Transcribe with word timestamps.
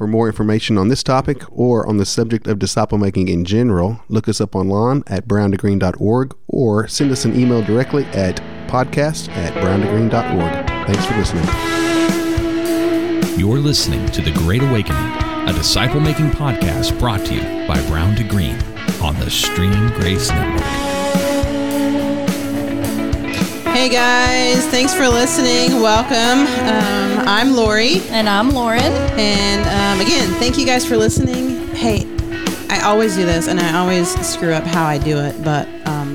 For 0.00 0.06
more 0.06 0.28
information 0.28 0.78
on 0.78 0.88
this 0.88 1.02
topic 1.02 1.42
or 1.52 1.86
on 1.86 1.98
the 1.98 2.06
subject 2.06 2.46
of 2.46 2.58
disciple 2.58 2.96
making 2.96 3.28
in 3.28 3.44
general, 3.44 4.00
look 4.08 4.30
us 4.30 4.40
up 4.40 4.56
online 4.56 5.02
at 5.06 5.28
browntogreen.org 5.28 6.34
or 6.48 6.88
send 6.88 7.12
us 7.12 7.26
an 7.26 7.38
email 7.38 7.60
directly 7.60 8.06
at 8.06 8.36
podcast 8.66 9.28
at 9.28 9.52
browntogreen.org. 9.62 10.66
Thanks 10.86 11.04
for 11.04 11.18
listening. 11.18 11.44
You're 13.38 13.58
listening 13.58 14.06
to 14.12 14.22
The 14.22 14.32
Great 14.32 14.62
Awakening, 14.62 15.02
a 15.46 15.52
disciple 15.52 16.00
making 16.00 16.30
podcast 16.30 16.98
brought 16.98 17.26
to 17.26 17.34
you 17.34 17.42
by 17.68 17.86
Brown 17.86 18.16
to 18.16 18.24
Green 18.24 18.56
on 19.02 19.14
the 19.20 19.28
Stream 19.28 19.90
Grace 19.90 20.30
Network. 20.30 20.89
Hey 23.80 23.88
guys, 23.88 24.66
thanks 24.66 24.92
for 24.92 25.08
listening. 25.08 25.80
Welcome. 25.80 26.46
Um, 26.66 27.26
I'm 27.26 27.52
Lori. 27.54 28.02
And 28.10 28.28
I'm 28.28 28.50
Lauren. 28.50 28.82
And 28.82 29.62
um, 29.68 30.06
again, 30.06 30.28
thank 30.34 30.58
you 30.58 30.66
guys 30.66 30.84
for 30.84 30.98
listening. 30.98 31.66
Hey, 31.68 32.04
I 32.68 32.82
always 32.84 33.16
do 33.16 33.24
this, 33.24 33.48
and 33.48 33.58
I 33.58 33.78
always 33.78 34.10
screw 34.20 34.52
up 34.52 34.64
how 34.64 34.84
I 34.84 34.98
do 34.98 35.16
it, 35.16 35.42
but 35.42 35.66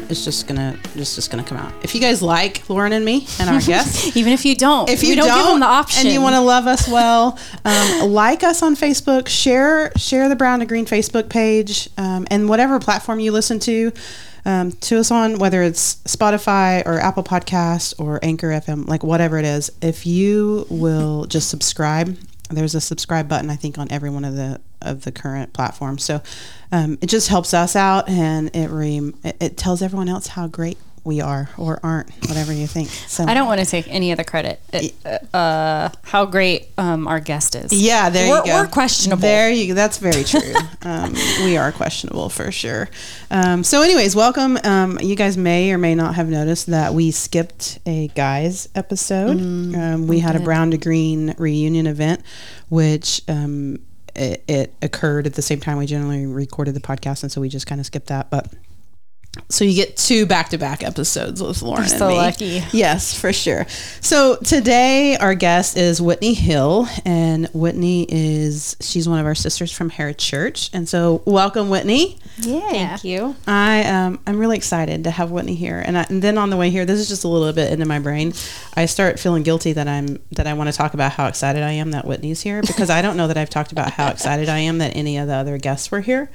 it's 0.09 0.23
just 0.23 0.47
gonna 0.47 0.77
just 0.95 1.15
just 1.15 1.31
gonna 1.31 1.43
come 1.43 1.57
out. 1.57 1.73
If 1.83 1.95
you 1.95 2.01
guys 2.01 2.21
like 2.21 2.67
Lauren 2.69 2.93
and 2.93 3.03
me 3.03 3.27
and 3.39 3.49
our 3.49 3.61
guests, 3.65 4.15
Even 4.15 4.33
if 4.33 4.45
you 4.45 4.55
don't, 4.55 4.89
if 4.89 5.03
you 5.03 5.09
we 5.09 5.15
don't, 5.15 5.27
give 5.27 5.45
them 5.45 5.59
the 5.59 5.65
option, 5.65 6.07
and 6.07 6.13
you 6.13 6.21
want 6.21 6.35
to 6.35 6.41
love 6.41 6.67
us 6.67 6.87
well, 6.87 7.39
um, 7.63 8.09
like 8.11 8.43
us 8.43 8.61
on 8.61 8.75
Facebook, 8.75 9.27
share 9.27 9.91
share 9.97 10.29
the 10.29 10.35
Brown 10.35 10.59
to 10.59 10.65
Green 10.65 10.85
Facebook 10.85 11.29
page, 11.29 11.89
um, 11.97 12.27
and 12.29 12.47
whatever 12.49 12.79
platform 12.79 13.19
you 13.19 13.31
listen 13.31 13.59
to. 13.59 13.91
Um, 14.47 14.73
to 14.73 14.99
us 14.99 15.09
on 15.09 15.39
whether 15.39 15.63
it's 15.63 15.95
Spotify 16.03 16.85
or 16.85 16.99
Apple 16.99 17.23
Podcast 17.23 17.99
or 17.99 18.19
Anchor 18.21 18.49
FM, 18.49 18.87
like 18.87 19.03
whatever 19.03 19.39
it 19.39 19.45
is. 19.45 19.71
If 19.81 20.05
you 20.05 20.67
will 20.69 21.25
just 21.25 21.49
subscribe, 21.49 22.15
there's 22.51 22.75
a 22.75 22.81
subscribe 22.81 23.27
button 23.27 23.49
I 23.49 23.55
think 23.55 23.79
on 23.79 23.91
every 23.91 24.11
one 24.11 24.23
of 24.23 24.35
the 24.35 24.61
of 24.85 25.03
the 25.03 25.11
current 25.11 25.53
platform. 25.53 25.97
So 25.97 26.21
um, 26.71 26.97
it 27.01 27.07
just 27.07 27.27
helps 27.27 27.53
us 27.53 27.75
out, 27.75 28.09
and 28.09 28.55
it, 28.55 28.69
re- 28.69 29.13
it 29.23 29.57
tells 29.57 29.81
everyone 29.81 30.09
else 30.09 30.27
how 30.27 30.47
great 30.47 30.77
we 31.05 31.21
are 31.21 31.49
or 31.57 31.79
aren't, 31.83 32.09
whatever 32.27 32.51
you 32.51 32.65
think. 32.65 32.89
So 32.89 33.23
I 33.25 33.35
don't 33.35 33.45
want 33.47 33.61
to 33.61 33.65
take 33.65 33.87
any 33.87 34.11
of 34.11 34.17
the 34.17 34.23
credit. 34.23 34.59
It, 34.73 34.95
uh, 35.33 35.89
how 36.03 36.25
great 36.25 36.69
um, 36.79 37.07
our 37.07 37.19
guest 37.19 37.55
is. 37.55 37.71
Yeah, 37.71 38.09
there 38.09 38.27
we're, 38.27 38.39
you 38.39 38.45
go. 38.45 38.61
We're 38.61 38.67
questionable. 38.67 39.21
There 39.21 39.51
you. 39.51 39.75
That's 39.75 39.99
very 39.99 40.23
true. 40.23 40.53
um, 40.81 41.13
we 41.43 41.57
are 41.57 41.71
questionable 41.71 42.29
for 42.29 42.51
sure. 42.51 42.89
Um, 43.29 43.63
so, 43.63 43.83
anyways, 43.83 44.15
welcome. 44.15 44.57
Um, 44.63 44.97
you 44.99 45.15
guys 45.15 45.37
may 45.37 45.71
or 45.71 45.77
may 45.77 45.93
not 45.93 46.15
have 46.15 46.27
noticed 46.27 46.67
that 46.67 46.93
we 46.93 47.11
skipped 47.11 47.79
a 47.85 48.07
guys 48.09 48.67
episode. 48.73 49.39
um, 49.39 50.07
we 50.07 50.19
had 50.19 50.35
a 50.35 50.39
brown 50.39 50.71
to 50.71 50.77
green 50.77 51.35
reunion 51.37 51.87
event, 51.87 52.21
which. 52.69 53.21
It, 54.15 54.43
it 54.47 54.73
occurred 54.81 55.27
at 55.27 55.33
the 55.33 55.41
same 55.41 55.59
time 55.59 55.77
we 55.77 55.85
generally 55.85 56.25
recorded 56.25 56.73
the 56.73 56.79
podcast, 56.79 57.23
and 57.23 57.31
so 57.31 57.41
we 57.41 57.49
just 57.49 57.67
kind 57.67 57.79
of 57.81 57.85
skipped 57.85 58.07
that. 58.07 58.29
But 58.29 58.53
so 59.49 59.63
you 59.65 59.75
get 59.75 59.97
two 59.97 60.25
back-to-back 60.25 60.83
episodes 60.83 61.41
with 61.41 61.61
Lauren 61.61 61.83
and 61.83 61.91
so 61.91 62.09
me. 62.09 62.15
lucky. 62.15 62.63
Yes, 62.71 63.19
for 63.19 63.33
sure. 63.33 63.65
So 64.01 64.37
today 64.37 65.17
our 65.17 65.35
guest 65.35 65.77
is 65.77 66.01
Whitney 66.01 66.33
Hill, 66.33 66.87
and 67.05 67.47
Whitney 67.53 68.05
is 68.09 68.75
she's 68.79 69.07
one 69.07 69.19
of 69.19 69.25
our 69.25 69.35
sisters 69.35 69.71
from 69.71 69.89
Herod 69.89 70.17
Church, 70.17 70.69
and 70.73 70.87
so 70.87 71.21
welcome, 71.25 71.69
Whitney. 71.69 72.19
Yeah. 72.37 72.59
Thank 72.69 73.03
you. 73.03 73.35
I 73.47 73.83
um 73.85 74.19
I'm 74.27 74.37
really 74.37 74.57
excited 74.57 75.03
to 75.05 75.11
have 75.11 75.31
Whitney 75.31 75.55
here, 75.55 75.79
and, 75.79 75.97
I, 75.97 76.05
and 76.09 76.21
then 76.21 76.37
on 76.37 76.49
the 76.49 76.57
way 76.57 76.69
here, 76.69 76.85
this 76.85 76.99
is 76.99 77.07
just 77.07 77.23
a 77.23 77.27
little 77.27 77.51
bit 77.53 77.71
into 77.71 77.85
my 77.85 77.99
brain. 77.99 78.33
I 78.75 78.85
start 78.85 79.19
feeling 79.19 79.43
guilty 79.43 79.73
that 79.73 79.87
I'm 79.87 80.19
that 80.31 80.47
I 80.47 80.53
want 80.53 80.69
to 80.69 80.75
talk 80.75 80.93
about 80.93 81.13
how 81.13 81.27
excited 81.27 81.63
I 81.63 81.71
am 81.71 81.91
that 81.91 82.05
Whitney's 82.05 82.41
here 82.41 82.61
because 82.61 82.89
I 82.89 83.01
don't 83.01 83.17
know 83.17 83.27
that 83.27 83.37
I've 83.37 83.49
talked 83.49 83.71
about 83.71 83.91
how 83.91 84.09
excited 84.09 84.49
I 84.49 84.59
am 84.59 84.79
that 84.79 84.95
any 84.95 85.17
of 85.17 85.27
the 85.27 85.33
other 85.33 85.57
guests 85.57 85.91
were 85.91 86.01
here. 86.01 86.29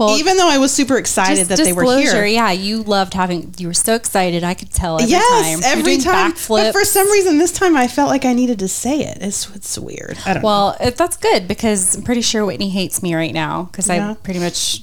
Well, 0.00 0.18
even 0.18 0.36
though 0.38 0.48
I 0.48 0.58
was 0.58 0.72
super 0.72 0.96
excited 0.96 1.48
that 1.48 1.58
they 1.58 1.72
were 1.72 1.84
here. 1.98 2.24
Yeah, 2.24 2.50
you 2.52 2.82
loved 2.82 3.14
having. 3.14 3.54
You 3.58 3.66
were 3.68 3.74
so 3.74 3.94
excited. 3.94 4.42
I 4.42 4.54
could 4.54 4.72
tell 4.72 4.98
every 4.98 5.10
yes, 5.10 5.62
time. 5.62 5.78
Every 5.78 5.98
time. 5.98 6.32
But 6.48 6.72
for 6.72 6.84
some 6.84 7.10
reason, 7.10 7.38
this 7.38 7.52
time 7.52 7.76
I 7.76 7.86
felt 7.86 8.08
like 8.08 8.24
I 8.24 8.32
needed 8.32 8.58
to 8.60 8.68
say 8.68 9.00
it. 9.00 9.18
It's 9.20 9.54
it's 9.54 9.78
weird. 9.78 10.18
I 10.24 10.34
don't 10.34 10.42
know. 10.42 10.46
Well, 10.46 10.76
it, 10.80 10.96
that's 10.96 11.16
good 11.16 11.46
because 11.46 11.96
I'm 11.96 12.02
pretty 12.02 12.22
sure 12.22 12.46
Whitney 12.46 12.70
hates 12.70 13.02
me 13.02 13.14
right 13.14 13.34
now 13.34 13.64
because 13.64 13.88
Yeah. 13.88 14.12
I 14.12 14.14
pretty 14.14 14.40
much 14.40 14.82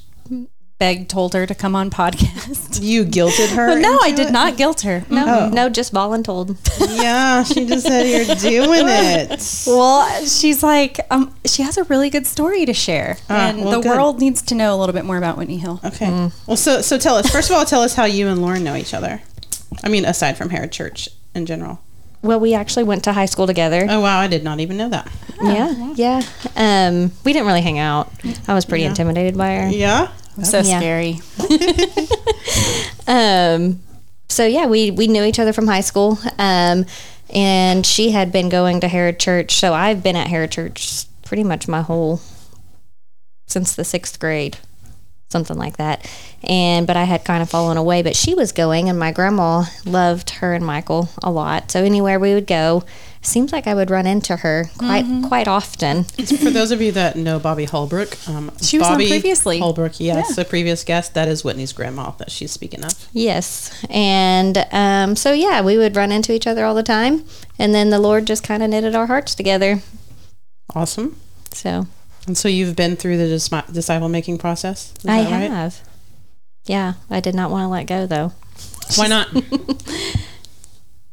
begged, 0.79 1.09
told 1.09 1.33
her 1.33 1.45
to 1.45 1.55
come 1.55 1.75
on 1.75 1.89
podcast. 1.89 2.79
You 2.87 3.05
guilted 3.05 3.55
her. 3.55 3.67
But 3.73 3.79
no, 3.79 3.97
I 4.01 4.11
did 4.11 4.27
it? 4.27 4.31
not 4.31 4.55
guilt 4.55 4.81
her. 4.81 5.03
No, 5.09 5.49
no, 5.49 5.67
just 5.69 5.91
voluntold. 5.93 6.55
Yeah, 6.97 7.43
she 7.43 7.65
just 7.65 7.85
said 7.87 8.03
you're 8.03 8.35
doing 8.35 8.85
it. 8.87 9.63
Well, 9.67 10.25
she's 10.25 10.61
like, 10.63 10.99
um, 11.11 11.33
she 11.45 11.63
has 11.63 11.77
a 11.77 11.83
really 11.85 12.09
good 12.09 12.25
story 12.27 12.65
to 12.65 12.73
share, 12.73 13.17
Ah, 13.29 13.49
and 13.49 13.61
well, 13.61 13.71
the 13.71 13.81
good. 13.81 13.89
world 13.97 14.19
needs 14.19 14.41
to 14.43 14.55
know 14.55 14.75
a 14.75 14.77
little 14.77 14.93
bit 14.93 15.05
more 15.05 15.17
about 15.17 15.37
Whitney 15.37 15.57
Hill. 15.57 15.79
Okay. 15.83 16.29
Well, 16.45 16.57
so 16.57 16.81
so 16.81 16.97
tell 16.97 17.15
us 17.17 17.29
first 17.31 17.49
of 17.49 17.55
all, 17.55 17.65
tell 17.65 17.81
us 17.81 17.93
how 17.95 18.05
you 18.05 18.27
and 18.27 18.41
Lauren 18.41 18.63
know 18.63 18.75
each 18.75 18.93
other. 18.93 19.21
I 19.83 19.89
mean, 19.89 20.05
aside 20.05 20.37
from 20.37 20.49
Harrah 20.49 20.71
Church 20.71 21.09
in 21.35 21.45
general. 21.45 21.81
Well, 22.21 22.39
we 22.39 22.53
actually 22.53 22.83
went 22.83 23.03
to 23.05 23.13
high 23.13 23.25
school 23.27 23.47
together. 23.47 23.85
Oh 23.89 24.01
wow, 24.01 24.19
I 24.19 24.27
did 24.27 24.43
not 24.43 24.59
even 24.59 24.77
know 24.77 24.89
that. 24.89 25.09
yeah, 25.41 25.93
yeah. 25.95 26.21
Um, 26.55 27.11
we 27.23 27.33
didn't 27.33 27.47
really 27.47 27.61
hang 27.61 27.79
out. 27.79 28.11
I 28.47 28.53
was 28.53 28.65
pretty 28.65 28.83
Yeah. 28.83 28.89
intimidated 28.89 29.37
by 29.37 29.55
her. 29.55 29.69
Yeah. 29.69 30.09
So 30.43 30.59
Yeah. 30.59 30.79
scary. 30.79 31.19
Um, 33.07 33.81
so 34.29 34.45
yeah, 34.45 34.65
we 34.67 34.91
we 34.91 35.07
knew 35.07 35.23
each 35.23 35.39
other 35.39 35.53
from 35.53 35.67
high 35.67 35.81
school. 35.81 36.19
Um, 36.37 36.85
and 37.33 37.85
she 37.85 38.11
had 38.11 38.31
been 38.31 38.49
going 38.49 38.81
to 38.81 38.87
Harrah 38.87 39.17
Church, 39.17 39.55
so 39.55 39.73
I've 39.73 40.03
been 40.03 40.15
at 40.15 40.27
Harrah 40.27 40.51
Church 40.51 41.05
pretty 41.23 41.43
much 41.43 41.67
my 41.67 41.81
whole 41.81 42.21
since 43.47 43.75
the 43.75 43.83
sixth 43.85 44.19
grade, 44.19 44.57
something 45.29 45.57
like 45.57 45.77
that. 45.77 46.09
And 46.43 46.85
but 46.85 46.97
I 46.97 47.05
had 47.05 47.23
kind 47.23 47.41
of 47.41 47.49
fallen 47.49 47.77
away. 47.77 48.01
But 48.01 48.15
she 48.15 48.33
was 48.33 48.51
going, 48.51 48.89
and 48.89 48.99
my 48.99 49.11
grandma 49.11 49.63
loved 49.85 50.31
her 50.31 50.53
and 50.53 50.65
Michael 50.65 51.09
a 51.23 51.31
lot. 51.31 51.71
So 51.71 51.83
anywhere 51.83 52.19
we 52.19 52.33
would 52.33 52.47
go, 52.47 52.83
seems 53.21 53.51
like 53.51 53.67
I 53.67 53.73
would 53.73 53.89
run 53.89 54.05
into 54.07 54.37
her 54.37 54.69
quite 54.77 55.05
quite 55.27 55.47
often. 55.47 56.03
For 56.05 56.49
those 56.49 56.71
of 56.71 56.81
you 56.81 56.91
that 56.93 57.15
know 57.15 57.39
Bobbie 57.39 57.65
Holbrook, 57.65 58.17
um, 58.29 58.51
She 58.61 58.77
was 58.77 58.87
on 58.87 58.95
previously. 58.97 59.59
Holbrook, 59.59 59.99
yes, 59.99 60.37
a 60.37 60.45
previous 60.45 60.83
guest. 60.83 61.13
That 61.13 61.27
is 61.27 61.43
Whitney's 61.43 61.73
grandma 61.73 62.11
that 62.11 62.31
she's 62.31 62.51
speaking 62.51 62.83
of. 62.85 63.07
Yes. 63.13 63.71
And 63.89 64.65
um, 64.71 65.15
so, 65.15 65.33
yeah, 65.33 65.61
we 65.61 65.77
would 65.77 65.95
run 65.95 66.11
into 66.11 66.31
each 66.33 66.47
other 66.47 66.63
all 66.65 66.75
the 66.75 66.83
time. 66.83 67.25
And 67.59 67.73
then 67.73 67.89
the 67.89 67.99
Lord 67.99 68.27
just 68.27 68.43
kind 68.43 68.61
of 68.63 68.69
knitted 68.69 68.95
our 68.95 69.07
hearts 69.07 69.35
together. 69.35 69.81
Awesome. 70.75 71.19
So 71.51 71.87
And 72.27 72.37
so 72.37 72.47
you've 72.47 72.75
been 72.75 72.95
through 72.95 73.17
the 73.17 73.27
dis- 73.27 73.49
disciple 73.71 74.09
making 74.09 74.37
process. 74.37 74.93
Is 74.99 75.05
I 75.05 75.23
that 75.23 75.31
right? 75.31 75.49
have. 75.51 75.81
Yeah, 76.65 76.93
I 77.09 77.19
did 77.21 77.33
not 77.35 77.49
want 77.49 77.63
to 77.63 77.67
let 77.69 77.87
go 77.87 78.05
though. 78.05 78.33
Why 78.95 79.07
not? 79.07 79.27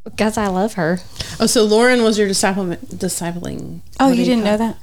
Because 0.04 0.36
I 0.36 0.48
love 0.48 0.74
her. 0.74 0.98
oh, 1.40 1.46
so 1.46 1.64
Lauren 1.64 2.02
was 2.02 2.18
your 2.18 2.28
disciple 2.28 2.64
discipling. 2.66 3.80
Oh, 3.98 4.10
you 4.12 4.24
didn't 4.24 4.44
know 4.44 4.56
that? 4.58 4.76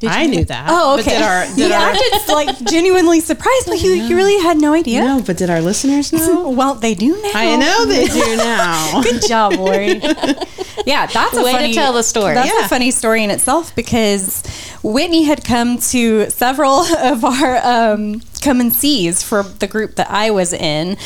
Did 0.00 0.10
I 0.10 0.26
knew 0.26 0.44
that. 0.46 0.66
Oh, 0.68 0.96
But 0.96 1.06
okay. 1.06 1.12
did 1.18 1.22
our- 1.22 1.46
did 1.54 1.70
yeah, 1.70 1.80
our- 1.80 1.90
I'm 1.90 1.94
just 1.96 2.28
like 2.28 2.64
genuinely 2.64 3.20
surprised. 3.20 3.68
Like 3.68 3.82
you, 3.84 3.92
you 3.92 4.16
really 4.16 4.42
had 4.42 4.56
no 4.60 4.72
idea. 4.74 5.00
No, 5.04 5.22
but 5.24 5.36
did 5.36 5.48
our 5.48 5.60
listeners 5.60 6.12
know? 6.12 6.48
Well, 6.50 6.74
they 6.74 6.94
do 6.94 7.12
now. 7.22 7.30
I 7.34 7.56
know 7.56 7.86
they 7.86 8.06
do 8.08 8.36
now. 8.36 9.00
Good 9.04 9.22
job, 9.28 9.52
Lori. 9.52 9.98
yeah, 10.86 11.06
that's 11.06 11.36
a 11.36 11.42
Way 11.44 11.52
to 11.52 11.58
funny, 11.58 11.74
tell 11.74 11.92
the 11.92 12.02
story. 12.02 12.34
That's 12.34 12.52
Yeah. 12.52 12.64
a 12.66 12.68
funny 12.68 12.90
story 12.90 13.22
in 13.22 13.30
itself 13.30 13.74
because 13.76 14.42
Whitney 14.82 15.22
had 15.22 15.44
come 15.44 15.78
to 15.78 16.28
several 16.30 16.80
of 16.80 17.24
our 17.24 17.56
um, 17.64 18.22
come 18.42 18.60
and 18.60 18.72
sees 18.72 19.22
for 19.22 19.44
the 19.44 19.68
group 19.68 19.94
that 19.94 20.10
I 20.10 20.30
was 20.32 20.52
in, 20.52 20.96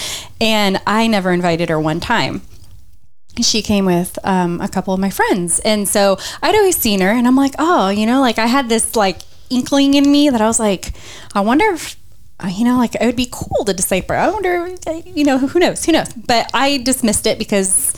and 0.41 0.81
I 0.87 1.07
never 1.07 1.33
invited 1.33 1.69
her 1.69 1.79
one 1.79 2.01
time. 2.01 2.41
She 3.43 3.63
came 3.63 3.85
with 3.85 4.19
um, 4.25 4.61
a 4.61 4.69
couple 4.69 4.95
of 4.95 5.01
my 5.01 5.11
friends, 5.11 5.59
and 5.61 5.89
so 5.89 6.19
I'd 6.43 6.55
always 6.55 6.77
seen 6.77 7.01
her, 7.01 7.11
and 7.11 7.27
I'm 7.27 7.37
like, 7.37 7.55
oh, 7.59 7.89
you 7.89 8.07
know, 8.07 8.21
like 8.21 8.39
I 8.39 8.47
had 8.47 8.69
this 8.69 8.97
like 8.97 9.19
inkling 9.51 9.95
in 9.95 10.11
me 10.11 10.31
that 10.31 10.41
I 10.41 10.47
was 10.47 10.59
like, 10.59 10.93
I 11.35 11.41
wonder 11.41 11.67
if 11.73 11.97
you 12.49 12.65
know, 12.65 12.77
like 12.77 12.95
it 12.95 13.07
would 13.07 13.17
be 13.17 13.29
cool 13.31 13.65
to 13.65 13.73
disciple. 13.73 14.15
I 14.15 14.29
wonder, 14.29 14.69
you 15.07 15.25
know, 15.25 15.39
who 15.39 15.59
knows? 15.59 15.85
Who 15.85 15.93
knows? 15.93 16.13
But 16.13 16.51
I 16.53 16.79
dismissed 16.79 17.27
it 17.27 17.39
because 17.39 17.95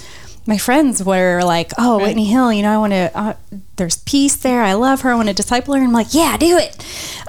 my 0.47 0.57
friends 0.57 1.05
were 1.05 1.43
like, 1.43 1.73
"Oh, 1.77 1.99
Whitney 1.99 2.25
Hill, 2.25 2.53
you 2.53 2.63
know, 2.63 2.73
I 2.73 2.79
want 2.79 2.93
to. 2.93 3.11
Uh, 3.15 3.35
there's 3.77 3.99
peace 3.99 4.37
there. 4.37 4.63
I 4.63 4.73
love 4.73 5.03
her. 5.03 5.11
I 5.11 5.15
want 5.15 5.29
to 5.29 5.35
disciple 5.35 5.75
her." 5.75 5.81
And 5.81 5.89
I'm 5.89 5.93
like, 5.93 6.15
"Yeah, 6.15 6.37
do 6.39 6.57
it." 6.57 6.77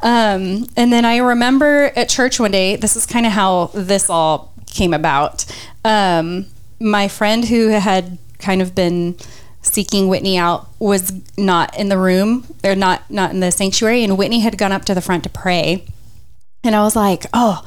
Um, 0.01 0.67
and 0.77 0.94
then 0.94 1.03
I 1.03 1.17
remember 1.17 1.91
at 1.95 2.07
church 2.07 2.39
one 2.39 2.51
day. 2.51 2.77
This 2.77 2.95
is 2.95 3.06
kind 3.06 3.25
of 3.25 3.33
how 3.33 3.71
this 3.73 4.09
all 4.09 4.53
came 4.67 4.94
about. 4.94 5.45
Um, 5.83 6.45
my 6.79 7.07
friend 7.07 7.45
who 7.45 7.69
had 7.69 8.17
kind 8.39 8.61
of 8.61 8.73
been 8.73 9.17
seeking 9.61 10.07
Whitney 10.07 10.37
out 10.37 10.69
was 10.79 11.11
not 11.37 11.77
in 11.77 11.89
the 11.89 11.97
room. 11.97 12.45
They're 12.61 12.75
not 12.75 13.09
not 13.09 13.31
in 13.31 13.39
the 13.39 13.51
sanctuary, 13.51 14.03
and 14.03 14.17
Whitney 14.17 14.39
had 14.39 14.57
gone 14.57 14.71
up 14.71 14.85
to 14.85 14.95
the 14.95 15.01
front 15.01 15.23
to 15.23 15.29
pray. 15.29 15.85
And 16.63 16.75
I 16.75 16.83
was 16.83 16.95
like, 16.95 17.25
oh, 17.33 17.63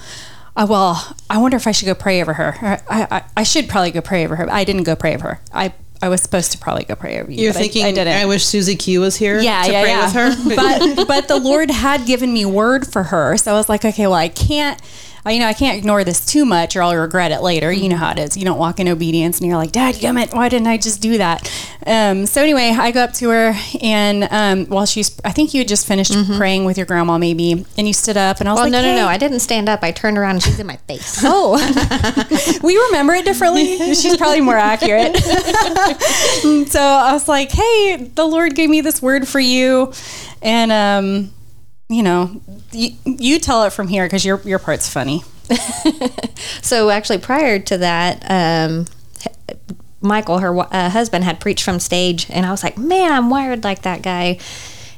uh, 0.55 0.67
well, 0.69 1.17
I 1.31 1.39
wonder 1.39 1.57
if 1.57 1.67
I 1.67 1.73
should 1.73 1.87
go 1.87 1.95
pray 1.95 2.21
over 2.21 2.35
her. 2.35 2.81
I, 2.89 3.07
I, 3.11 3.25
I 3.39 3.43
should 3.43 3.69
probably 3.69 3.91
go 3.91 4.03
pray 4.03 4.25
over 4.25 4.37
her. 4.37 4.51
I 4.51 4.65
didn't 4.65 4.83
go 4.83 4.95
pray 4.95 5.15
over 5.15 5.29
her. 5.29 5.41
I, 5.53 5.73
I 6.03 6.09
was 6.09 6.21
supposed 6.21 6.53
to 6.53 6.59
probably 6.59 6.85
go 6.85 6.95
pray 6.95 7.21
over 7.21 7.31
you. 7.31 7.45
You're 7.45 7.53
thinking, 7.53 7.85
I, 7.85 7.89
I, 7.89 7.93
didn't. 7.93 8.29
wish 8.29 8.45
Susie 8.45 8.77
Q 8.77 9.01
was 9.01 9.17
here 9.17 9.41
yeah, 9.41 9.63
to 9.63 9.73
yeah, 9.73 9.83
pray 9.83 9.91
yeah. 9.91 10.05
with 10.05 10.15
her. 10.15 10.97
but 10.97 11.09
but 11.09 11.29
the 11.29 11.39
Lord 11.39 11.71
had 11.71 12.07
given 12.07 12.33
me 12.33 12.45
word 12.45 12.87
for 12.87 13.05
her, 13.05 13.37
so 13.37 13.53
I 13.53 13.57
was 13.57 13.69
like, 13.69 13.85
okay, 13.85 14.07
well, 14.07 14.15
I 14.15 14.29
can't. 14.29 14.81
I- 15.25 15.33
You 15.33 15.39
know, 15.41 15.47
I 15.47 15.53
can't 15.53 15.79
ignore 15.79 16.03
this 16.05 16.25
too 16.27 16.45
much, 16.45 16.75
or 16.77 16.83
I'll 16.83 16.97
regret 16.97 17.31
it 17.33 17.43
later. 17.43 17.71
You 17.73 17.89
know 17.89 17.97
how 17.97 18.11
it 18.11 18.19
is. 18.19 18.37
You 18.37 18.45
don't 18.45 18.59
walk 18.59 18.81
in 18.81 18.89
obedience, 18.89 19.39
and 19.39 19.47
you're 19.47 19.57
like, 19.57 19.71
"Dad, 19.73 19.97
damn 20.01 20.19
it! 20.19 20.33
why 20.33 20.49
didn't 20.49 20.67
I 20.67 20.77
just 20.79 21.01
do 21.01 21.17
that?" 21.19 21.49
Um, 21.87 22.27
so 22.27 22.43
anyway, 22.43 22.75
I 22.77 22.91
go 22.91 23.03
up 23.05 23.13
to 23.15 23.29
her, 23.31 23.55
and 23.81 24.27
um, 24.31 24.67
while 24.67 24.85
she's, 24.87 25.17
I 25.25 25.31
think 25.33 25.55
you 25.55 25.59
had 25.61 25.69
just 25.69 25.87
finished 25.87 26.13
praying 26.37 26.65
with 26.65 26.77
your 26.77 26.87
grandma, 26.87 27.19
maybe, 27.19 27.65
and 27.79 27.87
you 27.87 27.95
stood 27.95 28.17
up, 28.17 28.41
and 28.41 28.49
I 28.49 28.53
was 28.53 28.59
Well, 28.59 28.65
like, 28.67 28.73
no, 28.73 28.83
no, 28.83 28.89
"Hey." 28.89 28.97
no. 28.97 29.07
I 29.09 29.17
didn't 29.17 29.41
stand 29.41 29.69
up. 29.69 29.83
I 29.83 29.93
turned 29.93 30.19
around 30.19 30.33
and 30.37 30.43
she's 30.43 30.59
in 30.59 30.67
my 30.67 30.77
face. 30.89 31.21
Oh, 31.25 31.55
we 32.63 32.77
remember 32.89 33.15
it 33.15 33.25
differently. 33.25 33.79
She's 33.95 34.17
probably 34.17 34.41
more 34.41 34.57
accurate. 34.57 35.17
so 36.69 36.81
I 36.81 37.13
was 37.13 37.29
like, 37.29 37.51
"Hey, 37.53 38.11
the 38.15 38.25
Lord 38.25 38.55
gave 38.55 38.69
me 38.71 38.81
this 38.81 39.01
word 39.01 39.27
for 39.29 39.41
you," 39.41 39.93
and 40.43 40.73
um, 40.73 41.31
you 41.93 42.03
know, 42.03 42.41
you, 42.73 42.91
you 43.05 43.39
tell 43.39 43.65
it 43.65 43.73
from 43.73 43.89
here 43.89 44.05
because 44.07 44.25
your 44.25 44.41
your 44.43 44.59
part's 44.59 44.89
funny. 44.89 45.23
So 46.63 46.91
actually, 46.91 47.19
prior 47.19 47.59
to 47.59 47.79
that, 47.79 48.25
um, 48.31 48.87
Michael, 50.01 50.39
her 50.39 50.59
uh, 50.59 50.91
husband, 50.91 51.25
had 51.25 51.41
preached 51.41 51.65
from 51.65 51.81
stage, 51.81 52.27
and 52.31 52.47
I 52.47 52.51
was 52.51 52.63
like, 52.63 52.79
"Man, 52.79 53.13
I'm 53.13 53.31
wired 53.31 53.65
like 53.65 53.83
that 53.83 54.03
guy." 54.03 54.39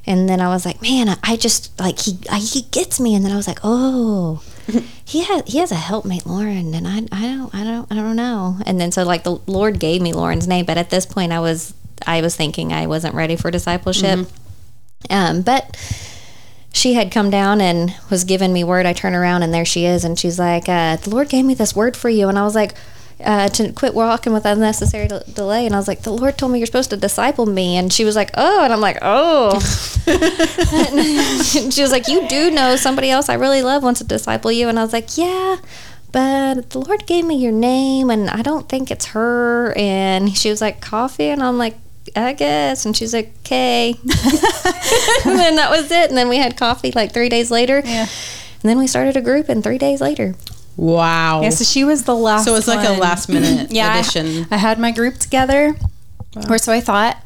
And 0.07 0.29
then 0.29 0.41
I 0.41 0.49
was 0.49 0.65
like, 0.67 0.81
"Man, 0.83 1.19
I 1.23 1.37
just 1.37 1.79
like 1.81 1.99
he 1.99 2.19
I, 2.31 2.39
he 2.39 2.63
gets 2.71 3.01
me." 3.01 3.15
And 3.15 3.25
then 3.25 3.33
I 3.33 3.37
was 3.37 3.49
like, 3.49 3.61
"Oh." 3.63 4.43
He 5.07 5.23
has 5.25 5.43
he 5.47 5.59
has 5.59 5.71
a 5.71 5.75
helpmate 5.75 6.25
Lauren 6.25 6.73
and 6.75 6.89
I, 6.89 6.97
I 7.13 7.27
don't 7.27 7.55
I 7.55 7.63
don't 7.63 7.93
I 7.93 7.95
don't 7.95 8.17
know 8.17 8.57
and 8.65 8.81
then 8.81 8.91
so 8.91 9.05
like 9.05 9.23
the 9.23 9.39
Lord 9.47 9.79
gave 9.79 10.01
me 10.01 10.15
Lauren's 10.15 10.49
name 10.49 10.65
but 10.65 10.79
at 10.79 10.89
this 10.89 11.05
point 11.05 11.31
I 11.33 11.41
was 11.41 11.75
I 12.07 12.23
was 12.23 12.35
thinking 12.35 12.73
I 12.73 12.87
wasn't 12.87 13.15
ready 13.15 13.37
for 13.37 13.51
discipleship 13.51 14.21
um, 15.11 15.43
but 15.43 15.77
she 16.75 16.95
had 16.95 17.13
come 17.13 17.31
down 17.31 17.61
and 17.61 17.95
was 18.11 18.25
giving 18.25 18.53
me 18.53 18.65
word. 18.65 18.85
I 18.85 18.93
turn 18.93 19.15
around 19.15 19.45
and 19.45 19.55
there 19.55 19.65
she 19.65 19.87
is, 19.87 20.05
and 20.05 20.19
she's 20.19 20.39
like, 20.39 20.69
uh, 20.69 20.97
"The 20.97 21.09
Lord 21.09 21.29
gave 21.29 21.45
me 21.45 21.55
this 21.55 21.75
word 21.75 21.97
for 21.97 22.11
you," 22.11 22.29
and 22.29 22.39
I 22.39 22.43
was 22.43 22.55
like. 22.55 22.75
Uh, 23.23 23.49
to 23.49 23.73
quit 23.73 23.95
walking 23.95 24.33
with 24.33 24.45
unnecessary 24.45 25.07
de- 25.07 25.23
delay, 25.33 25.67
and 25.67 25.75
I 25.75 25.79
was 25.79 25.87
like, 25.87 26.03
"The 26.03 26.11
Lord 26.11 26.37
told 26.37 26.51
me 26.51 26.59
you're 26.59 26.67
supposed 26.67 26.91
to 26.91 26.97
disciple 26.97 27.47
me," 27.47 27.77
and 27.77 27.93
she 27.93 28.05
was 28.05 28.17
like, 28.17 28.31
"Oh," 28.35 28.65
and 28.65 28.73
I'm 28.73 28.81
like, 28.81 28.99
"Oh." 29.03 29.53
and 31.63 31.73
she 31.73 31.81
was 31.81 31.93
like, 31.93 32.09
"You 32.09 32.27
do 32.27 32.51
know 32.51 32.75
somebody 32.75 33.11
else 33.11 33.29
I 33.29 33.35
really 33.35 33.63
love 33.63 33.85
wants 33.85 34.01
to 34.01 34.07
disciple 34.07 34.51
you," 34.51 34.69
and 34.69 34.81
I 34.81 34.83
was 34.83 34.93
like, 34.93 35.17
"Yeah." 35.17 35.59
But 36.11 36.71
the 36.71 36.81
Lord 36.81 37.07
gave 37.07 37.25
me 37.25 37.37
your 37.37 37.53
name, 37.53 38.11
and 38.11 38.29
I 38.29 38.43
don't 38.43 38.69
think 38.69 38.91
it's 38.91 39.07
her. 39.07 39.73
And 39.77 40.37
she 40.37 40.51
was 40.51 40.61
like, 40.61 40.81
"Coffee," 40.81 41.29
and 41.29 41.41
I'm 41.41 41.57
like, 41.57 41.77
"I 42.17 42.33
guess." 42.33 42.85
And 42.87 42.97
she's 42.97 43.13
like, 43.15 43.33
"Okay." 43.41 43.95
and 44.03 45.39
then 45.39 45.57
that 45.57 45.69
was 45.71 45.91
it. 45.91 46.09
And 46.09 46.17
then 46.17 46.29
we 46.29 46.37
had 46.37 46.57
coffee 46.57 46.93
like 46.93 47.13
three 47.13 47.29
days 47.29 47.51
later. 47.51 47.83
Yeah. 47.85 48.03
And 48.03 48.69
then 48.71 48.79
we 48.79 48.87
started 48.87 49.17
a 49.17 49.21
group, 49.21 49.49
and 49.49 49.63
three 49.63 49.79
days 49.79 50.01
later. 50.01 50.35
wow. 50.77 51.43
Yeah, 51.43 51.51
so 51.51 51.65
she 51.65 51.85
was 51.85 52.05
the 52.05 52.15
last. 52.17 52.45
so 52.47 52.53
it 52.53 52.55
was 52.57 52.67
like 52.69 52.87
a 52.89 52.93
last 52.99 53.29
minute 53.29 53.71
yeah, 53.71 53.99
addition. 53.99 54.47
I, 54.51 54.57
had 54.57 54.79
my 54.79 54.91
group 54.91 55.17
together, 55.19 55.75
or 56.49 56.59
so 56.59 56.73
I 56.73 56.81
thought. 56.81 57.23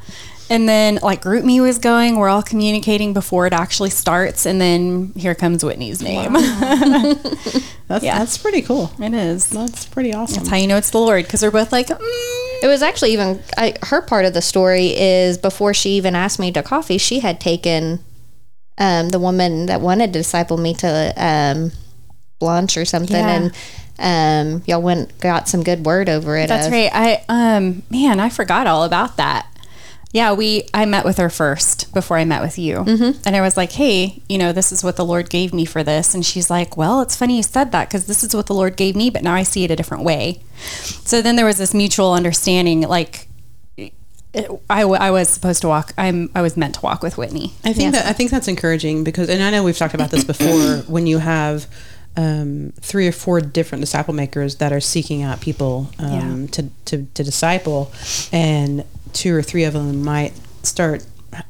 And 0.51 0.67
then, 0.67 0.97
like, 1.03 1.21
GroupMe 1.21 1.61
was 1.61 1.77
going. 1.77 2.15
We're 2.15 2.27
all 2.27 2.41
communicating 2.41 3.13
before 3.13 3.45
it 3.45 3.53
actually 3.53 3.91
starts. 3.91 4.47
And 4.47 4.59
then 4.59 5.13
here 5.15 5.35
comes 5.35 5.63
Whitney's 5.63 6.01
name. 6.01 6.33
That's, 7.87 8.03
Yeah. 8.03 8.17
that's 8.19 8.37
pretty 8.39 8.63
cool. 8.63 8.91
it 8.99 9.13
is. 9.13 9.47
That's 9.47 9.85
pretty 9.85 10.11
awesome. 10.13 10.37
That's 10.37 10.49
how 10.49 10.57
you 10.57 10.65
know 10.67 10.77
it's 10.77 10.89
the 10.89 10.99
Lord 10.99 11.23
because 11.25 11.41
they're 11.41 11.51
both 11.51 11.71
like, 11.71 11.87
mm. 11.87 12.48
It 12.61 12.67
was 12.67 12.81
actually 12.81 13.13
even 13.13 13.41
I, 13.57 13.73
her 13.83 14.01
part 14.01 14.25
of 14.25 14.33
the 14.33 14.41
story 14.41 14.87
is 14.97 15.37
before 15.37 15.73
she 15.73 15.91
even 15.91 16.15
asked 16.15 16.39
me 16.39 16.51
to 16.51 16.61
coffee, 16.63 16.97
she 16.97 17.19
had 17.19 17.39
taken 17.39 17.99
um, 18.77 19.09
the 19.09 19.19
woman 19.19 19.65
that 19.67 19.81
wanted 19.81 20.13
to 20.13 20.19
disciple 20.19 20.57
me 20.57 20.73
to 20.75 21.13
um, 21.17 21.71
lunch 22.41 22.77
or 22.77 22.85
something, 22.85 23.15
Yeah. 23.15 23.49
and 23.99 24.55
um, 24.57 24.63
y'all 24.65 24.81
went 24.81 25.17
got 25.19 25.49
some 25.49 25.63
good 25.63 25.85
word 25.85 26.07
over 26.09 26.37
it. 26.37 26.47
That's 26.47 26.67
of- 26.67 26.71
right. 26.71 26.89
I 26.93 27.23
um 27.27 27.83
man, 27.89 28.19
I 28.19 28.29
forgot 28.29 28.67
all 28.67 28.83
about 28.83 29.17
that. 29.17 29.47
Yeah, 30.11 30.33
we 30.33 30.67
I 30.73 30.85
met 30.85 31.05
with 31.05 31.17
her 31.17 31.29
first 31.29 31.93
before 31.93 32.17
I 32.17 32.25
met 32.25 32.41
with 32.41 32.57
you, 32.57 32.77
mm-hmm. 32.77 33.21
and 33.25 33.35
I 33.35 33.41
was 33.41 33.55
like, 33.55 33.73
"Hey, 33.73 34.23
you 34.27 34.39
know, 34.39 34.51
this 34.51 34.71
is 34.71 34.83
what 34.83 34.95
the 34.95 35.05
Lord 35.05 35.29
gave 35.29 35.53
me 35.53 35.65
for 35.65 35.83
this." 35.83 36.15
And 36.15 36.25
she's 36.25 36.49
like, 36.49 36.75
"Well, 36.75 37.01
it's 37.01 37.15
funny 37.15 37.37
you 37.37 37.43
said 37.43 37.71
that 37.73 37.89
because 37.89 38.07
this 38.07 38.23
is 38.23 38.35
what 38.35 38.47
the 38.47 38.55
Lord 38.55 38.75
gave 38.75 38.95
me, 38.95 39.11
but 39.11 39.21
now 39.21 39.35
I 39.35 39.43
see 39.43 39.63
it 39.63 39.71
a 39.71 39.75
different 39.75 40.03
way." 40.03 40.41
So 41.05 41.21
then 41.21 41.35
there 41.35 41.45
was 41.45 41.57
this 41.57 41.73
mutual 41.73 42.13
understanding, 42.13 42.81
like. 42.81 43.27
It, 44.31 44.47
I, 44.69 44.81
w- 44.81 45.01
I 45.01 45.09
was 45.09 45.27
supposed 45.27 45.61
to 45.63 45.67
walk. 45.67 45.91
I'm. 45.97 46.29
I 46.35 46.43
was 46.43 46.55
meant 46.55 46.75
to 46.75 46.81
walk 46.81 47.01
with 47.01 47.17
Whitney. 47.17 47.53
I 47.63 47.73
think 47.73 47.93
that 47.93 48.05
I 48.05 48.13
think 48.13 48.29
that's 48.29 48.47
encouraging 48.47 49.03
because, 49.03 49.27
and 49.27 49.41
I 49.41 49.49
know 49.49 49.63
we've 49.63 49.75
talked 49.75 49.95
about 49.95 50.11
this 50.11 50.23
before. 50.23 50.77
when 50.87 51.07
you 51.07 51.17
have 51.17 51.65
um, 52.15 52.73
three 52.79 53.07
or 53.07 53.11
four 53.11 53.41
different 53.41 53.81
disciple 53.81 54.13
makers 54.13 54.57
that 54.57 54.71
are 54.73 54.79
seeking 54.79 55.23
out 55.23 55.41
people 55.41 55.89
um, 55.97 56.47
to, 56.49 56.69
to 56.85 57.05
to 57.05 57.23
disciple, 57.23 57.91
and 58.31 58.83
two 59.13 59.35
or 59.35 59.41
three 59.41 59.63
of 59.63 59.73
them 59.73 60.03
might 60.03 60.33
start, 60.63 61.05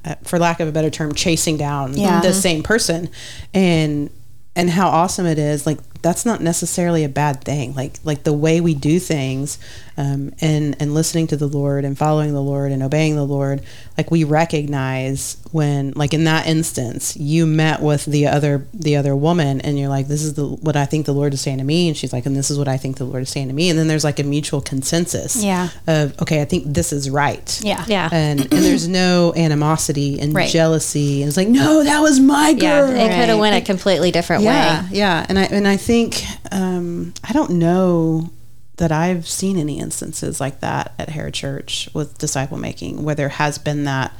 uh, 0.06 0.16
for 0.24 0.40
lack 0.40 0.60
of 0.60 0.68
a 0.68 0.72
better 0.72 0.90
term, 0.90 1.14
chasing 1.14 1.58
down 1.58 1.96
Yeah. 1.98 2.22
the 2.22 2.34
same 2.34 2.64
person, 2.64 3.10
and 3.54 4.10
and 4.56 4.70
how 4.72 4.90
awesome 4.90 5.26
it 5.26 5.38
is. 5.40 5.66
Like 5.66 5.80
that's 6.02 6.26
not 6.26 6.42
necessarily 6.42 7.04
a 7.04 7.10
bad 7.10 7.44
thing. 7.44 7.74
Like 7.76 8.00
like 8.04 8.24
the 8.24 8.34
way 8.34 8.62
we 8.62 8.74
do 8.74 9.00
things, 9.00 9.58
um, 9.98 10.32
and 10.42 10.76
and 10.80 10.94
listening 10.94 11.28
to 11.28 11.38
the 11.38 11.48
Lord 11.48 11.86
and 11.86 11.98
following 11.98 12.34
the 12.34 12.42
Lord 12.42 12.72
and 12.72 12.82
obeying 12.84 13.16
the 13.16 13.26
Lord. 13.26 13.62
Like 13.98 14.12
we 14.12 14.24
recognize 14.24 15.38
when, 15.52 15.94
like 15.96 16.14
in 16.14 16.24
that 16.26 16.46
instance, 16.48 17.18
you 17.18 17.46
met 17.46 17.82
with 17.82 18.06
the 18.06 18.28
other 18.28 18.66
the 18.74 18.96
other 18.96 19.16
woman, 19.16 19.62
and 19.62 19.78
you're 19.80 19.90
like, 19.90 20.08
"This 20.08 20.22
is 20.24 20.36
the 20.36 20.46
what 20.48 20.76
I 20.76 20.86
think 20.86 21.06
the 21.06 21.12
Lord 21.14 21.34
is 21.34 21.42
saying 21.42 21.58
to 21.58 21.64
me," 21.64 21.88
and 21.88 21.98
she's 21.98 22.14
like, 22.14 22.26
"And 22.26 22.36
this 22.36 22.50
is 22.52 22.58
what 22.58 22.68
I 22.68 22.78
think 22.78 22.98
the 22.98 23.06
Lord 23.06 23.24
is 23.24 23.30
saying 23.30 23.48
to 23.48 23.54
me." 23.54 23.70
And 23.70 23.78
then 23.78 23.88
there's 23.88 24.04
like 24.04 24.20
a 24.20 24.24
mutual 24.24 24.62
consensus. 24.62 25.44
Yeah. 25.44 25.70
Of 25.88 26.20
okay, 26.22 26.42
I 26.42 26.46
think 26.46 26.66
this 26.66 26.94
is 26.94 27.10
right. 27.10 27.60
Yeah. 27.64 27.84
Yeah. 27.88 28.10
And 28.12 28.42
and 28.42 28.52
there's 28.52 28.88
no 28.88 29.34
animosity 29.36 30.20
and 30.20 30.34
Right. 30.34 30.50
jealousy, 30.50 31.22
and 31.22 31.28
it's 31.28 31.38
like, 31.38 31.48
no, 31.48 31.84
that 31.84 32.00
was 32.02 32.20
my 32.20 32.54
girl 32.54 32.88
Yeah, 32.90 32.94
girl. 32.94 33.00
it 33.02 33.20
could 33.20 33.30
have 33.30 33.40
went 33.40 33.56
a 33.56 33.62
completely 33.66 34.12
different 34.12 34.44
Yeah, 34.44 34.50
way. 34.84 34.88
yeah, 34.92 35.20
Yeah. 35.20 35.26
and 35.28 35.40
I 35.40 35.44
and 35.46 35.68
I 35.68 35.76
think 35.90 36.24
um, 36.52 37.14
I 37.28 37.34
don't 37.34 37.52
know 37.52 38.30
that 38.78 38.92
I've 38.92 39.28
seen 39.28 39.58
any 39.58 39.80
instances 39.80 40.40
like 40.40 40.60
that 40.62 40.94
at 41.00 41.10
Harrah 41.10 41.34
Church 41.34 41.90
with 41.94 42.18
disciple 42.20 42.58
making, 42.58 43.04
where 43.04 43.16
there 43.16 43.30
has 43.30 43.58
been 43.58 43.86
that 43.86 44.14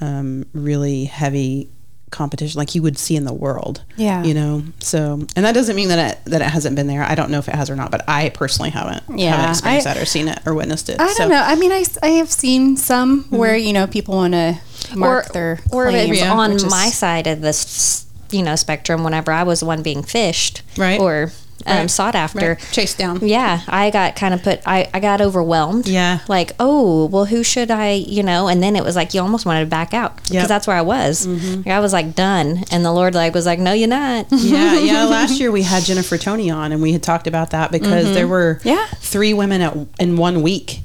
um, 0.00 0.46
really 0.54 1.04
heavy 1.04 1.68
competition 2.10 2.58
like 2.58 2.74
you 2.74 2.82
would 2.82 2.98
see 2.98 3.14
in 3.14 3.24
the 3.24 3.32
world. 3.32 3.84
Yeah. 3.96 4.24
you 4.24 4.34
know. 4.34 4.64
So, 4.80 5.12
and 5.36 5.44
that 5.44 5.52
doesn't 5.52 5.76
mean 5.76 5.88
that 5.88 6.12
it 6.16 6.30
that 6.30 6.40
it 6.42 6.48
hasn't 6.48 6.74
been 6.74 6.86
there. 6.86 7.02
I 7.04 7.14
don't 7.14 7.30
know 7.30 7.38
if 7.38 7.48
it 7.48 7.54
has 7.54 7.68
or 7.70 7.76
not, 7.76 7.90
but 7.90 8.02
I 8.08 8.30
personally 8.30 8.70
haven't 8.70 9.04
Yeah, 9.18 9.30
haven't 9.36 9.50
experienced 9.50 9.86
I- 9.86 9.94
that 9.94 10.02
or 10.02 10.06
seen 10.06 10.26
it 10.28 10.40
or 10.46 10.54
witnessed 10.54 10.88
it. 10.88 10.98
I 11.00 11.06
So- 11.08 11.12
Mm-hmm. 11.12 11.18
don't 11.18 11.30
know. 11.30 11.42
I 11.44 11.54
mean, 11.56 11.70
I, 11.70 11.84
I 12.02 12.08
have 12.20 12.30
seen 12.32 12.76
some 12.76 13.24
where 13.30 13.56
you 13.56 13.72
know 13.72 13.86
people 13.86 14.14
want 14.16 14.32
to 14.32 14.58
mark 14.96 15.28
or, 15.30 15.32
their 15.34 15.60
or 15.70 15.86
if 15.86 15.92
claim, 15.92 16.10
it's 16.12 16.20
Yeah. 16.20 16.32
on 16.32 16.52
is- 16.52 16.64
my 16.64 16.88
side 16.88 17.26
of 17.28 17.42
this, 17.42 18.06
you 18.32 18.42
know, 18.42 18.56
spectrum. 18.56 19.04
Whenever 19.04 19.32
I 19.32 19.42
was 19.42 19.60
the 19.60 19.66
one 19.66 19.82
being 19.82 20.02
fished, 20.02 20.62
Right. 20.76 20.98
or 21.00 21.32
um, 21.66 21.76
Right. 21.76 21.90
sought 21.90 22.14
after, 22.14 22.50
Right. 22.50 22.68
chased 22.72 22.96
down. 22.96 23.20
Yeah, 23.22 23.60
I 23.68 23.90
got 23.90 24.16
kind 24.16 24.32
of 24.32 24.42
put. 24.42 24.60
I, 24.64 24.88
I 24.94 25.00
got 25.00 25.20
overwhelmed. 25.20 25.86
Yeah. 25.86 26.20
Like, 26.26 26.52
oh, 26.58 27.04
well, 27.06 27.26
who 27.26 27.42
should 27.44 27.70
I? 27.70 27.90
You 27.92 28.22
know, 28.22 28.48
and 28.48 28.62
then 28.62 28.76
it 28.76 28.82
was 28.82 28.96
like 28.96 29.12
you 29.12 29.20
almost 29.20 29.44
wanted 29.44 29.60
to 29.60 29.66
back 29.66 29.92
out 29.92 30.16
because 30.16 30.30
Yep. 30.34 30.48
that's 30.48 30.66
where 30.66 30.76
I 30.76 30.80
was. 30.82 31.26
Like, 31.26 31.66
I 31.66 31.80
was 31.80 31.92
like 31.92 32.14
done, 32.14 32.64
and 32.70 32.82
the 32.82 32.92
Lord 32.92 33.14
like 33.14 33.34
was 33.34 33.44
like, 33.44 33.58
no, 33.58 33.72
you're 33.74 33.88
not. 33.88 34.26
yeah, 34.30 34.78
yeah. 34.78 35.04
Last 35.10 35.38
year 35.38 35.50
we 35.50 35.62
had 35.62 35.82
Jennifer 35.82 36.16
Tony 36.16 36.48
on, 36.50 36.72
and 36.72 36.80
we 36.80 36.92
had 36.92 37.02
talked 37.02 37.26
about 37.26 37.50
that 37.50 37.70
because 37.70 38.14
there 38.14 38.26
were 38.26 38.60
Yeah. 38.64 38.86
three 39.00 39.34
women 39.34 39.60
at, 39.60 39.76
in 39.98 40.16
one 40.16 40.40
week 40.42 40.80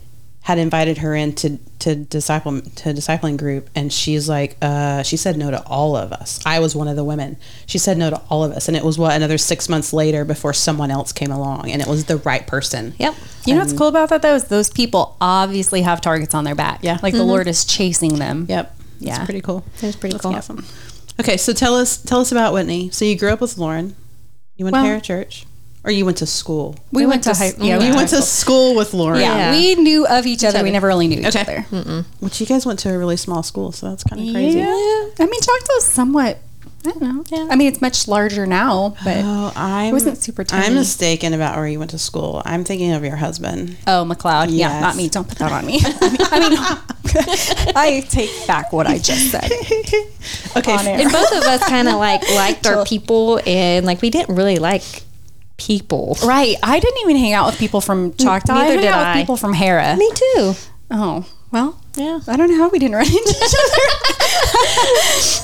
had 0.46 0.60
invited 0.60 1.00
her 1.00 1.16
into 1.16 1.58
to 1.80 1.96
disciple 1.96 2.62
to 2.62 2.94
discipling 2.94 3.36
group, 3.36 3.68
and 3.74 3.92
she's 3.92 4.30
like, 4.30 4.58
uh, 4.62 5.02
she 5.02 5.18
said 5.18 5.38
no 5.38 5.50
to 5.50 5.60
all 5.66 5.96
of 5.98 6.14
us. 6.14 6.40
I 6.46 6.60
was 6.60 6.76
one 6.76 6.88
of 6.88 6.96
the 6.96 7.04
women. 7.04 7.38
She 7.66 7.80
said 7.80 7.98
no 7.98 8.12
to 8.12 8.22
all 8.30 8.44
of 8.44 8.52
us, 8.52 8.68
and 8.68 8.78
it 8.78 8.84
was 8.86 9.00
what 9.00 9.16
another 9.16 9.40
six 9.40 9.68
months 9.68 9.92
later 9.92 10.24
before 10.24 10.54
someone 10.54 10.92
else 10.92 11.12
came 11.12 11.32
along, 11.32 11.72
and 11.72 11.82
it 11.82 11.88
was 11.88 12.06
the 12.06 12.18
right 12.18 12.46
person. 12.46 12.94
Yep. 13.00 13.16
You 13.48 13.56
know 13.56 13.62
what's 13.62 13.74
cool 13.74 13.88
about 13.88 14.10
that 14.10 14.22
though 14.22 14.36
is 14.36 14.44
those 14.46 14.70
people 14.70 15.18
obviously 15.20 15.82
have 15.82 16.00
targets 16.00 16.36
on 16.36 16.44
their 16.44 16.54
back. 16.56 16.80
Yeah. 16.84 17.00
like 17.02 17.14
the 17.16 17.24
Lord 17.24 17.48
is 17.48 17.66
chasing 17.66 18.16
them. 18.20 18.46
Yep. 18.48 18.76
Yeah. 19.00 19.16
It's 19.16 19.26
pretty 19.26 19.42
cool. 19.42 19.64
It 19.78 19.82
was 19.88 19.96
pretty 19.96 20.14
That's 20.14 20.24
cool. 20.26 20.36
awesome. 20.36 20.64
Okay, 21.20 21.38
so 21.38 21.54
tell 21.54 21.76
us 21.76 21.98
tell 21.98 22.20
us 22.20 22.32
about 22.32 22.54
Whitney. 22.54 22.92
So 22.92 23.04
you 23.04 23.18
grew 23.18 23.30
up 23.30 23.42
with 23.42 23.58
Lauren. 23.58 23.96
You 24.58 24.66
went 24.66 24.74
Well- 24.74 24.84
to 24.86 24.90
Harrah 24.92 25.04
Church, 25.04 25.46
or 25.86 25.92
you 25.92 26.04
went 26.06 26.18
to 26.18 26.26
school. 26.26 26.76
We, 26.92 27.06
went, 27.06 27.24
to 27.26 27.34
high. 27.34 27.52
Yeah, 27.58 27.78
we 27.78 27.88
you 27.88 27.96
went 27.96 28.10
to 28.10 28.18
to 28.18 28.22
school 28.22 28.76
with 28.76 28.94
Lauren. 28.94 29.22
Yeah, 29.22 29.38
Yeah. 29.38 29.52
we 29.52 29.76
knew 29.76 30.06
of 30.08 30.26
each 30.26 30.44
other. 30.44 30.64
We 30.64 30.72
never 30.72 30.88
really 30.88 31.08
knew 31.08 31.20
each 31.20 31.36
Okay. 31.36 31.64
other. 31.72 32.06
Which 32.20 32.42
you 32.42 32.48
guys 32.48 32.66
went 32.66 32.80
to 32.80 32.94
a 32.94 32.98
really 32.98 33.18
small 33.18 33.44
school, 33.44 33.72
so 33.72 33.90
that's 33.90 34.04
kind 34.04 34.22
of 34.28 34.34
crazy. 34.34 34.60
Yeah, 34.60 34.66
I 35.20 35.28
mean, 35.30 35.42
Choctaw's 35.42 35.86
somewhat 35.86 36.40
I 36.88 36.92
don't 36.92 37.32
know. 37.32 37.48
I 37.50 37.56
mean, 37.56 37.68
it's 37.68 37.82
much 37.82 38.08
larger 38.08 38.46
now, 38.46 38.96
but 39.04 39.18
Oh, 39.26 39.52
I'm, 39.56 39.92
wasn't 39.92 40.20
super 40.20 40.44
tiny. 40.44 40.68
I'm 40.68 40.76
mistaken 40.76 41.34
about 41.34 41.56
where 41.58 41.68
you 41.68 41.80
went 41.80 41.90
to 41.92 41.98
school. 41.98 42.44
I'm 42.46 42.64
thinking 42.64 42.92
of 42.92 43.04
your 43.04 43.16
husband. 43.16 43.76
oh, 43.88 44.06
McLoud. 44.08 44.50
Yeah, 44.52 44.80
not 44.82 44.96
me. 44.96 45.10
Don't 45.10 45.28
put 45.28 45.40
that 45.40 45.52
on 45.52 45.66
me. 45.66 45.80
I 45.84 46.50
mean, 46.50 46.60
I, 47.76 48.02
take 48.08 48.30
back 48.46 48.72
what 48.72 48.86
I 48.88 49.00
just 49.00 49.32
said. 49.32 49.52
Okay, 50.58 50.72
And 51.02 51.12
both 51.12 51.32
of 51.34 51.44
us 51.44 51.64
kind 51.68 51.88
of 51.88 51.96
like 51.96 52.22
liked 52.34 52.66
our 52.68 52.86
people, 52.86 53.40
and 53.48 53.86
like 53.86 54.02
we 54.02 54.10
didn't 54.10 54.36
really 54.36 54.58
like 54.58 54.84
people. 55.58 56.18
Right. 56.24 56.56
I 56.64 56.80
didn't 56.80 57.00
even 57.02 57.16
hang 57.18 57.34
out 57.34 57.48
with 57.48 57.58
people 57.58 57.82
from 57.82 58.14
Choctaw. 58.16 58.54
I 58.54 58.56
Neither 58.64 58.74
hung 58.74 58.82
did 58.82 58.92
out 58.92 59.00
I. 59.00 59.10
with 59.12 59.22
people 59.24 59.38
from 59.38 59.54
Harrah. 59.54 59.98
Me 59.98 60.10
too. 60.14 60.54
Oh, 60.92 61.26
well. 61.52 61.80
Yeah. 61.96 62.20
I 62.28 62.36
don't 62.36 62.50
know 62.50 62.58
how 62.58 62.70
we 62.70 62.80
didn't 62.80 62.96
run 62.96 63.06
into 63.08 63.18
each 63.18 63.56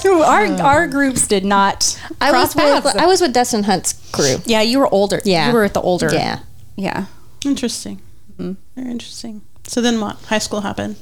other. 0.08 0.24
our 0.24 0.46
our 0.62 0.88
groups 0.88 1.28
did 1.28 1.46
not. 1.46 2.00
I 2.20 2.32
was 2.32 2.54
cross 2.54 2.56
with 2.56 2.84
paths. 2.84 2.96
I 2.98 3.06
was 3.06 3.22
with 3.22 3.34
Dustin 3.34 3.64
Hunt's 3.64 3.94
crew. 4.12 4.38
yeah, 4.46 4.62
you 4.62 4.80
were 4.80 4.94
older. 4.94 5.22
Yeah. 5.24 5.48
you 5.48 5.54
were 5.54 5.62
with 5.64 5.74
the 5.74 5.82
older. 5.82 6.10
Yeah. 6.12 6.40
yeah. 6.76 7.06
interesting. 7.46 8.02
Very 8.38 8.90
interesting. 8.90 9.42
So 9.64 9.82
then 9.82 10.00
what? 10.02 10.18
High 10.24 10.40
school 10.40 10.62
happened. 10.62 10.96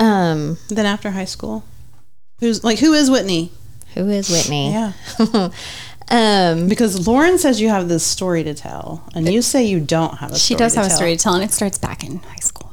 Um, 0.00 0.58
Then 0.68 0.86
after 0.86 1.10
high 1.12 1.24
school, 1.24 1.64
who's 2.40 2.62
like 2.62 2.78
who 2.78 2.92
is 2.92 3.10
Whitney? 3.10 3.50
who 3.94 4.08
is 4.10 4.28
Whitney? 4.30 4.70
Yeah, 4.72 4.92
Um, 6.10 6.68
because 6.68 7.06
Lauren 7.06 7.38
says 7.38 7.60
you 7.60 7.68
have 7.68 7.88
this 7.88 8.04
story 8.04 8.42
to 8.44 8.54
tell, 8.54 9.08
and 9.14 9.28
you 9.28 9.42
say 9.42 9.64
you 9.64 9.80
don't 9.80 10.16
have 10.18 10.32
a. 10.32 10.36
Story 10.36 10.38
to 10.38 10.38
tell. 10.38 10.38
She 10.38 10.54
does 10.54 10.72
to 10.74 10.78
have 10.80 10.86
a 10.86 10.94
story 10.94 11.16
to 11.16 11.22
tell, 11.22 11.34
and 11.34 11.44
it 11.44 11.52
starts 11.52 11.78
back 11.78 12.02
in 12.04 12.18
high 12.18 12.36
school. 12.36 12.72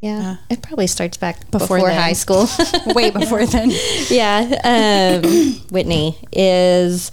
yeah, 0.00 0.36
it 0.48 0.62
probably 0.62 0.86
starts 0.86 1.16
back 1.18 1.50
Before 1.50 1.76
before, 1.76 1.90
high 1.90 2.14
school. 2.14 2.46
Way 2.94 3.10
before 3.10 3.44
then. 3.46 3.70
yeah. 4.08 5.20
Um, 5.22 5.54
Whitney 5.70 6.16
is. 6.32 7.10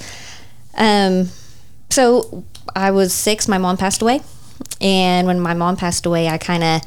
Um, 0.76 1.30
so 1.90 2.46
I 2.76 2.92
was 2.92 3.14
six. 3.14 3.48
My 3.48 3.58
mom 3.58 3.76
passed 3.78 4.02
away, 4.02 4.22
and 4.80 5.28
when 5.28 5.40
my 5.40 5.54
mom 5.54 5.76
passed 5.76 6.06
away, 6.06 6.30
I 6.30 6.38
kind 6.38 6.64
of 6.64 6.82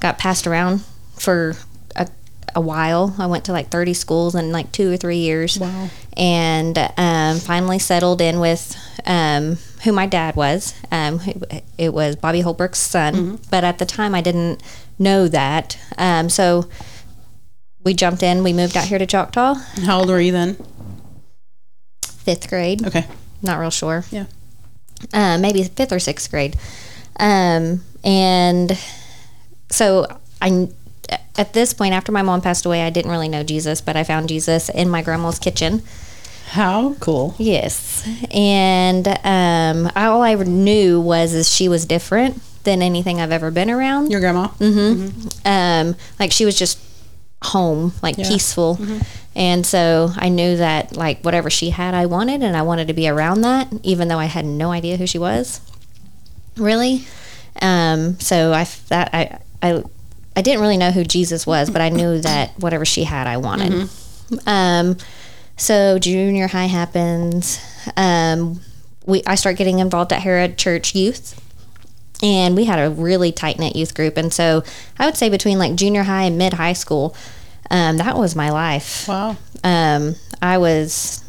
got 0.00 0.18
passed 0.18 0.46
around 0.46 0.82
for 1.18 1.54
a, 2.54 2.60
while. 2.60 3.14
I 3.18 3.26
went 3.26 3.44
to 3.46 3.52
like 3.52 3.68
thirty 3.70 3.94
schools 3.94 4.34
in 4.34 4.52
like 4.52 4.72
two 4.72 4.92
or 4.92 4.96
three 4.96 5.18
years. 5.18 5.58
Wow. 5.58 5.88
And 6.16 6.78
um, 6.96 7.38
finally 7.38 7.78
settled 7.78 8.20
in 8.20 8.40
with 8.40 8.76
um, 9.06 9.56
who 9.84 9.92
my 9.92 10.06
dad 10.06 10.36
was. 10.36 10.74
Um, 10.90 11.20
it 11.78 11.92
was 11.94 12.16
Bobbie 12.16 12.42
Holbrook's 12.42 12.78
son, 12.78 13.38
but 13.50 13.64
at 13.64 13.78
the 13.78 13.86
time 13.86 14.14
I 14.14 14.20
didn't 14.20 14.62
know 14.98 15.28
that. 15.28 15.78
Um, 15.98 16.28
so 16.28 16.68
we 17.84 17.94
jumped 17.94 18.22
in. 18.22 18.42
We 18.44 18.52
moved 18.52 18.76
out 18.76 18.84
here 18.84 18.98
to 18.98 19.06
Choctaw, 19.06 19.54
How 19.84 20.00
old 20.00 20.08
were 20.08 20.20
you 20.20 20.32
then? 20.32 20.56
fifth 22.22 22.48
grade. 22.48 22.86
Okay. 22.86 23.04
Not 23.42 23.58
real 23.58 23.70
sure. 23.70 24.04
Yeah. 24.10 24.26
Uh, 25.12 25.38
maybe 25.38 25.64
fifth 25.64 25.92
or 25.92 25.98
sixth 25.98 26.30
grade. 26.30 26.56
Um, 27.18 27.82
and 28.04 28.78
so 29.70 30.06
I, 30.40 30.68
at 31.36 31.52
this 31.52 31.72
point, 31.74 31.94
after 31.94 32.12
my 32.12 32.22
mom 32.22 32.40
passed 32.40 32.64
away, 32.66 32.82
I 32.82 32.90
didn't 32.90 33.10
really 33.10 33.28
know 33.28 33.42
Jesus, 33.42 33.80
but 33.80 33.96
I 33.96 34.04
found 34.04 34.28
Jesus 34.28 34.68
in 34.68 34.88
my 34.88 35.02
grandma's 35.02 35.38
kitchen. 35.38 35.82
How 36.50 36.94
cool. 37.00 37.34
Yes, 37.38 38.06
and 38.30 39.06
um, 39.24 39.90
all 39.96 40.22
I 40.22 40.34
knew 40.34 41.00
was 41.00 41.32
is 41.32 41.50
she 41.50 41.68
was 41.68 41.86
different 41.86 42.40
than 42.64 42.82
anything 42.82 43.20
I've 43.20 43.32
ever 43.32 43.50
been 43.50 43.70
around. 43.70 44.10
Your 44.10 44.20
grandma. 44.20 44.48
um, 45.44 45.96
like 46.20 46.30
she 46.32 46.44
was 46.44 46.58
just 46.58 46.78
home, 47.42 47.92
like 48.02 48.18
Yeah. 48.18 48.28
peaceful. 48.28 48.78
And 49.34 49.64
so 49.66 50.10
I 50.16 50.28
knew 50.28 50.58
that 50.58 50.94
like 50.94 51.22
whatever 51.22 51.48
she 51.48 51.70
had, 51.70 51.94
I 51.94 52.04
wanted, 52.06 52.42
and 52.42 52.54
I 52.54 52.62
wanted 52.62 52.88
to 52.88 52.92
be 52.94 53.08
around 53.08 53.40
that, 53.40 53.68
even 53.82 54.08
though 54.08 54.18
I 54.18 54.26
had 54.26 54.44
no 54.44 54.70
idea 54.72 54.98
who 54.98 55.06
she 55.06 55.18
was, 55.18 55.60
really. 56.56 57.04
Um, 57.60 58.18
so 58.20 58.52
I 58.52 58.66
that 58.88 59.10
I 59.14 59.38
I 59.62 59.82
I 60.34 60.42
didn't 60.42 60.60
really 60.60 60.76
know 60.76 60.90
who 60.90 61.04
Jesus 61.04 61.46
was, 61.46 61.70
but 61.70 61.80
I 61.80 61.88
knew 61.88 62.20
that 62.20 62.58
whatever 62.58 62.84
she 62.84 63.04
had, 63.04 63.26
I 63.26 63.36
wanted. 63.36 63.88
Um, 64.46 64.96
so 65.56 65.98
junior 65.98 66.48
high 66.48 66.66
happens. 66.66 67.60
Um, 67.96 68.60
we 69.04 69.22
I 69.26 69.34
start 69.34 69.56
getting 69.56 69.78
involved 69.78 70.12
at 70.12 70.22
Harrah 70.22 70.56
Church 70.56 70.94
Youth 70.94 71.38
and 72.22 72.54
we 72.54 72.64
had 72.64 72.78
a 72.78 72.90
really 72.90 73.32
tight 73.32 73.58
knit 73.58 73.74
youth 73.74 73.94
group. 73.94 74.16
And 74.16 74.32
so 74.32 74.62
I 74.98 75.06
would 75.06 75.16
say 75.16 75.28
between 75.28 75.58
like 75.58 75.74
junior 75.74 76.04
high 76.04 76.24
and 76.24 76.38
mid 76.38 76.54
high 76.54 76.72
school, 76.72 77.16
um, 77.70 77.96
that 77.96 78.16
was 78.16 78.36
my 78.36 78.50
life. 78.50 79.08
Wow. 79.08 79.36
Um, 79.64 80.14
I 80.40 80.58
was, 80.58 81.24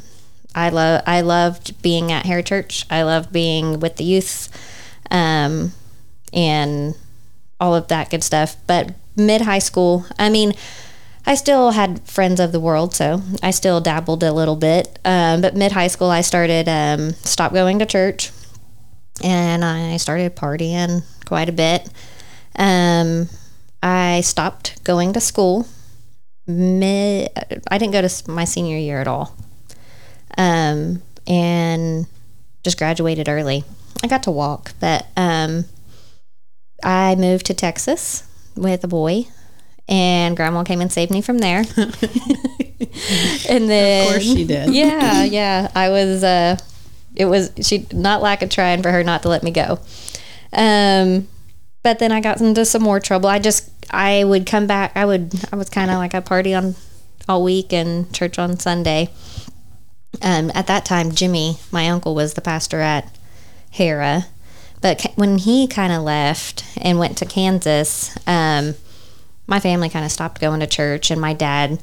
I 0.54 0.70
love, 0.70 1.02
I 1.08 1.22
loved 1.22 1.82
being 1.82 2.12
at 2.12 2.26
Harrah 2.26 2.46
Church. 2.46 2.86
I 2.90 3.04
loved 3.04 3.34
being 3.34 3.80
with 3.80 3.98
the 3.98 4.04
youth, 4.04 4.50
um, 5.10 5.74
and 6.32 6.96
all 7.64 7.74
of 7.74 7.88
that 7.88 8.10
good 8.10 8.24
stuff. 8.24 8.58
But 8.68 8.94
mid 9.16 9.42
high 9.42 9.60
school, 9.60 10.06
I 10.20 10.30
mean, 10.30 10.54
I 11.26 11.36
still 11.36 11.72
had 11.72 12.02
friends 12.02 12.42
of 12.42 12.52
the 12.52 12.60
world, 12.60 12.94
so 12.94 13.22
I 13.42 13.52
still 13.52 13.80
dabbled 13.80 14.22
a 14.24 14.34
little 14.34 14.58
bit. 14.58 15.00
Um, 15.06 15.40
but 15.40 15.56
mid 15.56 15.72
high 15.72 15.88
school, 15.88 16.10
I 16.10 16.22
started 16.22 16.68
um, 16.68 17.14
going 17.54 17.80
to 17.80 17.86
church, 17.86 18.32
and 19.24 19.64
I 19.64 19.96
started 19.98 20.36
partying 20.36 21.04
quite 21.26 21.48
a 21.48 21.54
bit. 21.54 21.90
Um, 22.58 23.30
I 23.82 24.22
stopped 24.22 24.84
going 24.84 25.14
to 25.14 25.22
school. 25.22 25.66
Mid, 26.46 27.30
I 27.72 27.78
didn't 27.78 27.94
go 27.94 28.06
to 28.06 28.30
my 28.30 28.44
senior 28.44 28.78
year 28.78 29.00
at 29.00 29.08
all, 29.08 29.34
um, 30.38 31.02
and 31.26 32.06
just 32.66 32.78
graduated 32.78 33.30
early. 33.30 33.64
I 34.04 34.08
got 34.08 34.24
to 34.24 34.32
walk, 34.32 34.74
but 34.82 35.08
um, 35.16 35.64
I 36.84 37.16
moved 37.16 37.46
to 37.48 37.54
Texas 37.54 38.24
with 38.56 38.84
a 38.84 38.88
boy, 38.88 39.28
and 39.88 40.36
Grandma 40.36 40.64
came 40.64 40.82
and 40.82 40.92
saved 40.92 41.12
me 41.12 41.22
from 41.22 41.40
there. 41.40 41.64
and 43.50 43.70
then, 43.70 44.08
Of 44.08 44.12
course 44.14 44.24
she 44.24 44.46
did. 44.46 44.70
yeah, 44.74 45.24
yeah. 45.24 45.72
I 45.76 45.90
was. 45.90 46.24
Uh, 46.24 46.58
it 47.16 47.26
was 47.26 47.52
she 47.62 47.86
not 47.94 48.22
lack 48.22 48.42
of 48.42 48.50
trying 48.50 48.82
for 48.82 48.92
her 48.92 49.04
not 49.04 49.22
to 49.24 49.30
let 49.30 49.44
me 49.44 49.52
go. 49.52 49.80
Um, 50.52 51.28
but 51.84 52.00
then 52.00 52.12
I 52.12 52.22
got 52.22 52.42
into 52.42 52.66
some 52.66 52.82
more 52.82 53.00
trouble. 53.00 53.30
I 53.30 53.40
just 53.40 53.70
I 53.92 54.24
would 54.24 54.46
come 54.46 54.68
back. 54.68 54.94
I 54.96 55.06
would 55.06 55.34
I 55.52 55.56
was 55.56 55.70
kind 55.70 55.92
of 55.92 55.98
like 55.98 56.14
a 56.14 56.22
party 56.22 56.54
on 56.54 56.76
all 57.28 57.44
week 57.44 57.72
and 57.72 58.12
church 58.14 58.40
on 58.40 58.60
Sunday. 58.60 59.10
Um, 60.22 60.52
at 60.54 60.68
that 60.68 60.86
time, 60.86 61.12
Jimmy, 61.12 61.58
my 61.72 61.90
uncle, 61.90 62.16
was 62.16 62.34
the 62.34 62.42
pastor 62.42 62.80
at 62.80 63.10
Harrah. 63.74 64.26
But 64.84 65.08
when 65.16 65.38
he 65.38 65.66
kind 65.66 65.94
of 65.94 66.04
left 66.04 66.66
and 66.80 67.00
went 67.00 67.18
to 67.20 67.26
Kansas, 67.26 68.16
um, 68.28 68.76
my 69.48 69.62
family 69.62 69.90
kind 69.90 70.04
of 70.04 70.12
stopped 70.12 70.42
going 70.42 70.60
to 70.60 70.68
church, 70.68 71.10
and 71.10 71.20
my 71.20 71.34
dad 71.34 71.82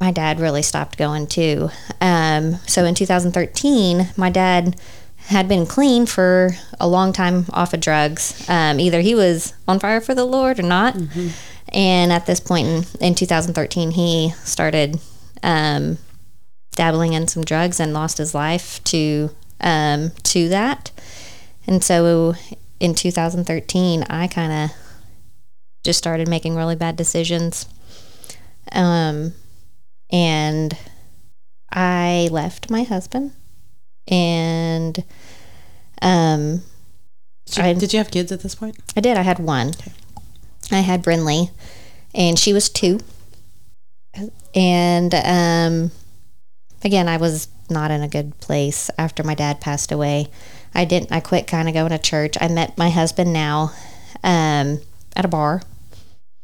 my 0.00 0.10
dad 0.12 0.40
really 0.40 0.62
stopped 0.62 0.98
going 0.98 1.26
too. 1.26 1.70
Um, 2.00 2.54
so 2.66 2.84
in 2.84 2.94
2013, 2.94 4.08
my 4.16 4.30
dad 4.30 4.80
had 5.26 5.48
been 5.48 5.66
clean 5.66 6.06
for 6.06 6.50
a 6.80 6.88
long 6.88 7.12
time 7.12 7.46
off 7.50 7.72
of 7.74 7.80
drugs. 7.80 8.48
Um, 8.48 8.80
either 8.80 9.00
he 9.00 9.14
was 9.14 9.54
on 9.66 9.78
fire 9.78 10.00
for 10.00 10.14
the 10.14 10.24
Lord 10.24 10.58
or 10.58 10.62
not. 10.62 10.96
And 11.68 12.12
at 12.12 12.26
this 12.26 12.40
point 12.40 12.66
in, 12.66 13.08
in 13.08 13.14
2013, 13.14 13.92
he 13.92 14.30
started 14.44 15.00
um, 15.42 15.98
dabbling 16.72 17.12
in 17.12 17.28
some 17.28 17.44
drugs 17.44 17.78
and 17.78 17.92
lost 17.92 18.18
his 18.18 18.34
life 18.34 18.82
to 18.84 19.30
um, 19.60 20.12
to 20.22 20.48
that. 20.48 20.90
And 21.68 21.84
so 21.84 22.34
in 22.80 22.94
2013, 22.94 24.04
I 24.04 24.26
kind 24.26 24.52
of 24.52 24.76
just 25.84 25.98
started 25.98 26.26
making 26.26 26.56
really 26.56 26.76
bad 26.76 26.96
decisions. 26.96 27.66
Um, 28.72 29.34
and 30.10 30.76
I 31.70 32.28
left 32.32 32.70
my 32.70 32.82
husband 32.82 33.32
and 34.10 35.04
um 36.00 36.62
Did 37.46 37.56
you, 37.56 37.62
I- 37.62 37.72
did 37.74 37.92
you 37.92 37.98
have 37.98 38.10
kids 38.10 38.32
at 38.32 38.40
this 38.40 38.54
point? 38.54 38.76
I 38.96 39.00
did 39.00 39.18
I 39.18 39.22
had 39.22 39.38
one. 39.38 39.72
I 40.72 40.80
had 40.80 41.02
Brinley 41.02 41.50
and 42.14 42.38
she 42.38 42.54
was 42.54 42.70
2. 42.70 43.00
And 44.54 45.14
um 45.14 45.90
again 46.82 47.08
I 47.08 47.18
was 47.18 47.48
not 47.68 47.90
in 47.90 48.00
a 48.02 48.08
good 48.08 48.38
place 48.40 48.90
after 48.96 49.22
my 49.22 49.34
dad 49.34 49.60
passed 49.60 49.92
away. 49.92 50.28
I 50.78 50.84
didn't 50.84 51.12
I 51.12 51.20
quit 51.20 51.46
kind 51.46 51.68
of 51.68 51.74
going 51.74 51.90
to 51.90 51.98
church. 51.98 52.36
I 52.40 52.48
met 52.48 52.78
my 52.78 52.90
husband 52.90 53.32
now 53.32 53.72
um 54.24 54.80
at 55.16 55.24
a 55.24 55.28
bar. 55.28 55.62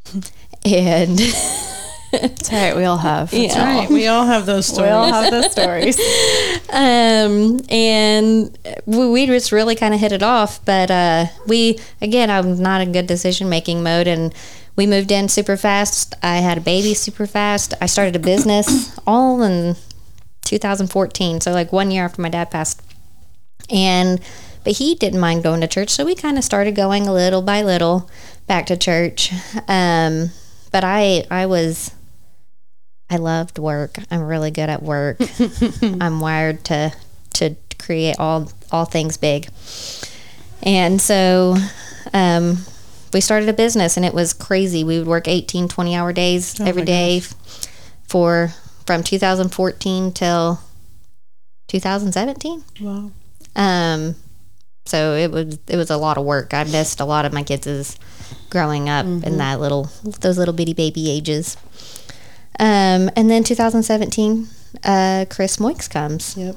and 0.64 1.18
That's 2.20 2.52
all 2.52 2.58
right. 2.58 2.76
We 2.76 2.84
all 2.84 2.96
have. 2.96 3.32
Yeah. 3.32 3.64
Right. 3.64 3.88
We 3.88 4.06
all 4.06 4.26
have 4.26 4.46
those 4.46 4.66
stories. 4.66 4.88
We 4.88 4.92
all 4.92 5.12
have 5.12 5.30
those 5.30 5.50
stories. 5.50 5.98
um, 6.70 7.60
and 7.68 8.56
we, 8.86 9.10
we 9.10 9.26
just 9.26 9.52
really 9.52 9.74
kind 9.74 9.94
of 9.94 10.00
hit 10.00 10.12
it 10.12 10.22
off. 10.22 10.64
But 10.64 10.90
uh, 10.90 11.26
we, 11.46 11.78
again, 12.00 12.30
I'm 12.30 12.60
not 12.60 12.80
in 12.80 12.92
good 12.92 13.06
decision 13.06 13.48
making 13.48 13.82
mode, 13.82 14.06
and 14.06 14.32
we 14.76 14.86
moved 14.86 15.10
in 15.10 15.28
super 15.28 15.56
fast. 15.56 16.14
I 16.22 16.36
had 16.36 16.58
a 16.58 16.60
baby 16.60 16.94
super 16.94 17.26
fast. 17.26 17.74
I 17.80 17.86
started 17.86 18.16
a 18.16 18.20
business 18.20 18.96
all 19.06 19.42
in 19.42 19.76
2014. 20.42 21.40
So 21.40 21.52
like 21.52 21.72
one 21.72 21.90
year 21.90 22.04
after 22.04 22.22
my 22.22 22.28
dad 22.28 22.50
passed. 22.50 22.80
And 23.70 24.20
but 24.64 24.74
he 24.74 24.94
didn't 24.94 25.20
mind 25.20 25.42
going 25.42 25.60
to 25.60 25.66
church, 25.66 25.90
so 25.90 26.04
we 26.04 26.14
kind 26.14 26.38
of 26.38 26.44
started 26.44 26.74
going 26.74 27.06
a 27.06 27.12
little 27.12 27.42
by 27.42 27.62
little 27.62 28.08
back 28.46 28.66
to 28.66 28.76
church. 28.76 29.32
Um, 29.68 30.30
but 30.72 30.84
I 30.84 31.24
I 31.30 31.46
was 31.46 31.90
I 33.10 33.16
loved 33.16 33.58
work. 33.58 33.98
I'm 34.10 34.22
really 34.22 34.50
good 34.50 34.68
at 34.68 34.82
work. 34.82 35.18
I'm 36.00 36.20
wired 36.20 36.64
to 36.64 36.92
to 37.34 37.56
create 37.78 38.16
all 38.18 38.50
all 38.72 38.84
things 38.84 39.16
big. 39.16 39.48
And 40.62 41.00
so 41.00 41.56
um, 42.12 42.58
we 43.12 43.20
started 43.20 43.48
a 43.48 43.52
business 43.52 43.96
and 43.96 44.04
it 44.04 44.14
was 44.14 44.32
crazy. 44.32 44.82
We 44.82 44.98
would 44.98 45.06
work 45.06 45.28
18, 45.28 45.68
20 45.68 45.94
hour 45.94 46.12
days 46.12 46.58
every 46.60 46.82
my 46.82 46.86
day 46.86 47.22
for 48.08 48.52
from 48.86 49.02
2014 49.02 50.12
till 50.12 50.60
2017. 51.68 52.64
Wow. 52.80 53.10
Um, 53.56 54.16
so 54.86 55.14
it 55.14 55.30
was 55.30 55.58
it 55.68 55.76
was 55.76 55.90
a 55.90 55.96
lot 55.96 56.18
of 56.18 56.24
work. 56.24 56.52
I 56.52 56.64
missed 56.64 57.00
a 57.00 57.04
lot 57.04 57.24
of 57.24 57.32
my 57.32 57.42
kids' 57.42 57.96
growing 58.50 58.88
up 58.88 59.06
in 59.06 59.38
that 59.38 59.60
little 59.60 59.90
those 60.20 60.36
little 60.38 60.54
bitty 60.54 60.74
baby 60.74 61.10
ages. 61.10 61.56
Um, 62.60 63.10
and 63.16 63.28
then 63.30 63.42
2017, 63.42 64.46
uh, 64.84 65.24
Chris 65.28 65.58
Moix 65.58 65.88
comes, 65.88 66.36
Yep. 66.36 66.56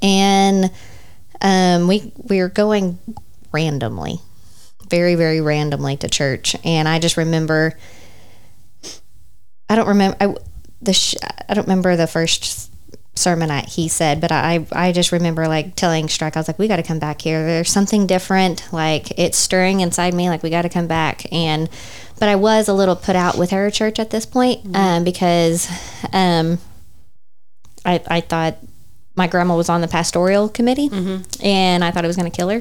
and 0.00 0.70
um, 1.42 1.88
we 1.88 2.12
we 2.16 2.40
were 2.40 2.48
going 2.48 2.98
randomly, 3.52 4.20
very 4.88 5.14
very 5.16 5.40
randomly 5.40 5.96
to 5.98 6.08
church, 6.08 6.56
and 6.64 6.88
I 6.88 6.98
just 6.98 7.16
remember. 7.16 7.76
I 9.68 9.76
don't 9.76 9.86
remember 9.88 10.16
I, 10.20 10.34
the 10.82 10.92
sh- 10.92 11.14
I 11.48 11.54
don't 11.54 11.64
remember 11.64 11.94
the 11.96 12.06
first 12.08 12.69
sermon 13.14 13.50
I, 13.50 13.62
he 13.62 13.88
said, 13.88 14.20
but 14.20 14.32
I 14.32 14.66
I 14.72 14.92
just 14.92 15.12
remember 15.12 15.46
like 15.48 15.74
telling 15.76 16.08
Strike 16.08 16.36
I 16.36 16.40
was 16.40 16.48
like 16.48 16.58
we 16.58 16.68
got 16.68 16.76
to 16.76 16.82
come 16.82 16.98
back 16.98 17.20
here. 17.22 17.44
There's 17.44 17.70
something 17.70 18.06
different. 18.06 18.66
Like 18.72 19.18
it's 19.18 19.36
stirring 19.36 19.80
inside 19.80 20.14
me. 20.14 20.28
Like 20.28 20.42
we 20.42 20.50
got 20.50 20.62
to 20.62 20.68
come 20.68 20.86
back. 20.86 21.30
And 21.32 21.68
but 22.18 22.28
I 22.28 22.36
was 22.36 22.68
a 22.68 22.72
little 22.74 22.96
put 22.96 23.16
out 23.16 23.36
with 23.38 23.50
her 23.50 23.70
church 23.70 23.98
at 23.98 24.10
this 24.10 24.26
point 24.26 24.74
um, 24.76 25.04
because 25.04 25.68
um, 26.12 26.58
I 27.84 28.00
I 28.06 28.20
thought 28.20 28.56
my 29.16 29.26
grandma 29.26 29.56
was 29.56 29.68
on 29.68 29.80
the 29.80 29.88
pastoral 29.88 30.48
committee 30.48 30.88
and 31.42 31.84
I 31.84 31.90
thought 31.90 32.04
I 32.04 32.06
was 32.06 32.16
going 32.16 32.30
to 32.30 32.36
kill 32.36 32.48
her. 32.48 32.60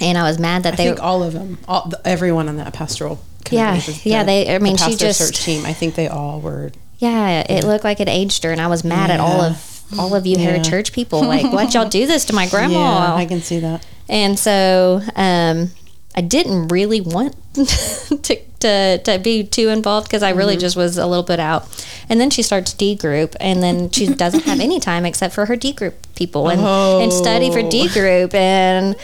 And 0.00 0.16
I 0.18 0.22
was 0.24 0.38
mad 0.38 0.62
that 0.64 0.74
I 0.74 0.76
they 0.76 0.84
think 0.88 1.02
all 1.02 1.22
of 1.22 1.32
them, 1.32 1.58
all, 1.66 1.90
everyone 2.04 2.48
on 2.50 2.56
that 2.58 2.72
pastoral 2.74 3.18
committee. 3.44 3.56
Yeah, 3.56 3.80
the- 3.80 4.00
yeah, 4.10 4.24
they- 4.24 4.48
I 4.54 4.58
the 4.58 4.64
mean, 4.64 4.76
she 4.76 4.84
pastor 4.90 5.06
just- 5.06 5.18
search 5.18 5.42
team. 5.42 5.64
I 5.64 5.72
think 5.72 5.94
they 5.94 6.06
all 6.08 6.40
were. 6.40 6.70
Yeah, 6.98 7.44
it 7.48 7.64
looked 7.64 7.84
like 7.84 8.00
it 8.00 8.08
aged 8.08 8.42
her, 8.44 8.52
and 8.52 8.60
I 8.60 8.66
was 8.68 8.82
mad 8.84 9.10
at 9.10 9.20
all 9.20 9.40
of 9.42 9.82
all 9.98 10.14
of 10.14 10.26
you 10.26 10.36
Yeah. 10.36 10.44
Heritage 10.44 10.68
Church 10.68 10.92
people. 10.92 11.20
Like, 11.22 11.46
why'd 11.52 11.74
y'all 11.74 11.88
do 11.88 12.06
this 12.06 12.24
to 12.26 12.32
my 12.32 12.48
grandma? 12.48 12.74
Yeah, 12.78 13.14
I 13.14 13.26
can 13.26 13.40
see 13.40 13.60
that. 13.60 13.86
and 14.08 14.38
so 14.38 15.00
um, 15.14 15.70
I 16.16 16.22
didn't 16.22 16.68
really 16.68 17.00
want 17.00 17.36
to, 17.54 18.36
to 18.60 18.98
to 18.98 19.18
be 19.18 19.44
too 19.44 19.68
involved 19.68 20.08
because 20.08 20.22
I 20.22 20.30
really 20.30 20.54
Mm-hmm. 20.54 20.60
just 20.60 20.76
was 20.76 20.96
a 20.98 21.06
little 21.06 21.22
bit 21.24 21.38
out. 21.38 21.68
And 22.08 22.20
then 22.20 22.30
she 22.30 22.42
starts 22.42 22.72
D 22.72 22.94
group, 22.94 23.36
and 23.40 23.62
then 23.62 23.90
she 23.90 24.06
doesn't 24.24 24.44
have 24.44 24.60
any 24.60 24.80
time 24.80 25.04
except 25.04 25.34
for 25.34 25.46
her 25.46 25.56
D 25.56 25.72
group 25.72 25.94
people 26.16 26.48
and 26.48 26.60
and 26.62 27.12
study 27.12 27.50
for 27.52 27.60
Oh. 27.60 27.70
D 27.70 27.88
group 27.88 28.34
and. 28.34 28.96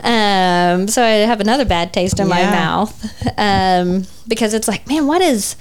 Um, 0.00 0.86
so 0.86 1.02
I 1.02 1.26
have 1.26 1.40
another 1.40 1.64
bad 1.64 1.92
taste 1.92 2.20
in 2.20 2.28
my 2.28 2.42
mouth 2.44 2.94
um, 3.36 4.04
because 4.28 4.54
it's 4.54 4.68
like, 4.68 4.86
man, 4.86 5.08
what 5.08 5.20
is 5.20 5.56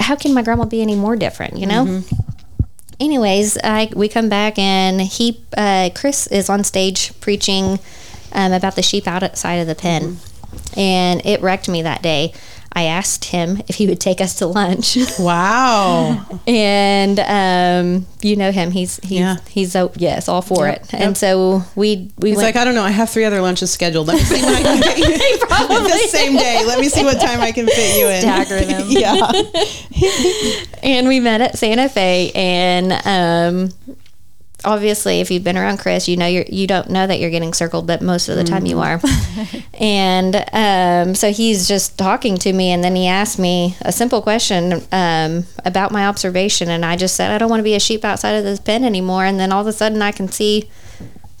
how 0.00 0.16
can 0.16 0.34
my 0.34 0.42
grandma 0.42 0.64
be 0.64 0.82
any 0.82 0.96
more 0.96 1.16
different 1.16 1.58
you 1.58 1.66
know? 1.66 1.84
Mm-hmm. 1.84 2.62
anyways 2.98 3.58
I, 3.62 3.90
we 3.94 4.08
come 4.08 4.28
back 4.28 4.58
and 4.58 5.00
he 5.00 5.44
uh, 5.56 5.90
chris 5.94 6.26
is 6.26 6.50
on 6.50 6.64
stage 6.64 7.18
preaching 7.20 7.78
um, 8.32 8.52
about 8.52 8.76
the 8.76 8.82
sheep 8.82 9.06
outside 9.06 9.56
of 9.56 9.66
the 9.66 9.74
pen. 9.74 10.18
And 10.76 11.24
it 11.24 11.40
wrecked 11.42 11.68
me 11.68 11.82
that 11.82 12.02
day 12.02 12.32
i 12.72 12.84
asked 12.84 13.24
him 13.26 13.60
if 13.68 13.74
he 13.76 13.86
would 13.86 14.00
take 14.00 14.20
us 14.20 14.36
to 14.36 14.46
lunch 14.46 14.96
Wow. 15.18 16.24
and 16.46 17.18
um, 17.20 18.06
you 18.22 18.36
know 18.36 18.52
him 18.52 18.70
he's 18.70 18.98
he's 19.02 19.18
Yeah. 19.20 19.36
he's 19.48 19.74
oh, 19.76 19.90
yes 19.96 20.28
all 20.28 20.40
for 20.42 20.66
Yep, 20.66 20.76
it 20.84 20.92
yep. 20.92 21.02
and 21.02 21.16
so 21.16 21.62
we 21.74 22.10
we 22.18 22.30
He's 22.30 22.36
went 22.36 22.46
like, 22.46 22.56
I 22.56 22.64
don't 22.64 22.74
know. 22.74 22.82
I 22.84 22.90
have 22.90 23.10
three 23.10 23.24
other 23.24 23.40
lunches 23.40 23.70
scheduled. 23.70 24.06
Let 24.06 24.16
me 24.18 24.22
see 24.24 24.42
when 24.42 24.54
I 24.54 24.62
can 24.62 24.80
get 24.80 24.98
you 24.98 25.04
the 25.48 26.06
same 26.08 26.36
day. 26.36 26.64
Let 26.66 26.78
me 26.80 26.88
see 26.88 27.02
what 27.04 27.20
time 27.20 27.40
I 27.40 27.50
can 27.52 27.66
fit 27.66 27.98
you 27.98 28.08
in. 28.08 28.20
Staggering 28.22 28.68
them. 28.68 28.86
yeah. 28.88 29.32
and 30.82 31.08
we 31.08 31.20
met 31.20 31.40
at 31.40 31.58
Santa 31.58 31.88
Fe 31.88 32.30
and 32.34 32.92
um 33.04 33.72
obviously 34.64 35.20
if 35.20 35.30
you've 35.30 35.44
been 35.44 35.56
around 35.56 35.78
Chris 35.78 36.08
you 36.08 36.16
know 36.16 36.26
you're 36.26 36.44
you 36.48 36.66
don't 36.66 36.90
know 36.90 37.06
that 37.06 37.18
you're 37.18 37.30
getting 37.30 37.52
circled 37.52 37.86
but 37.86 38.02
most 38.02 38.28
of 38.28 38.36
the 38.36 38.44
time 38.44 38.66
you 38.66 38.78
are. 38.80 39.00
And 39.74 40.36
um 40.52 41.14
so 41.14 41.32
he's 41.32 41.66
just 41.66 41.96
talking 41.98 42.36
to 42.38 42.52
me 42.52 42.70
and 42.70 42.84
then 42.84 42.94
he 42.94 43.06
asked 43.06 43.38
me 43.38 43.76
a 43.80 43.92
simple 43.92 44.20
question 44.20 44.82
um 44.92 45.44
about 45.64 45.90
my 45.90 46.06
observation 46.06 46.68
and 46.68 46.84
I 46.84 46.96
just 46.96 47.16
said 47.16 47.30
I 47.30 47.38
don't 47.38 47.48
want 47.48 47.60
to 47.60 47.64
be 47.64 47.74
a 47.74 47.80
sheep 47.80 48.04
outside 48.04 48.32
of 48.32 48.44
this 48.44 48.60
pen 48.60 48.84
anymore 48.84 49.24
and 49.24 49.40
then 49.40 49.52
all 49.52 49.62
of 49.62 49.66
a 49.66 49.72
sudden 49.72 50.02
I 50.02 50.12
can 50.12 50.28
see 50.28 50.68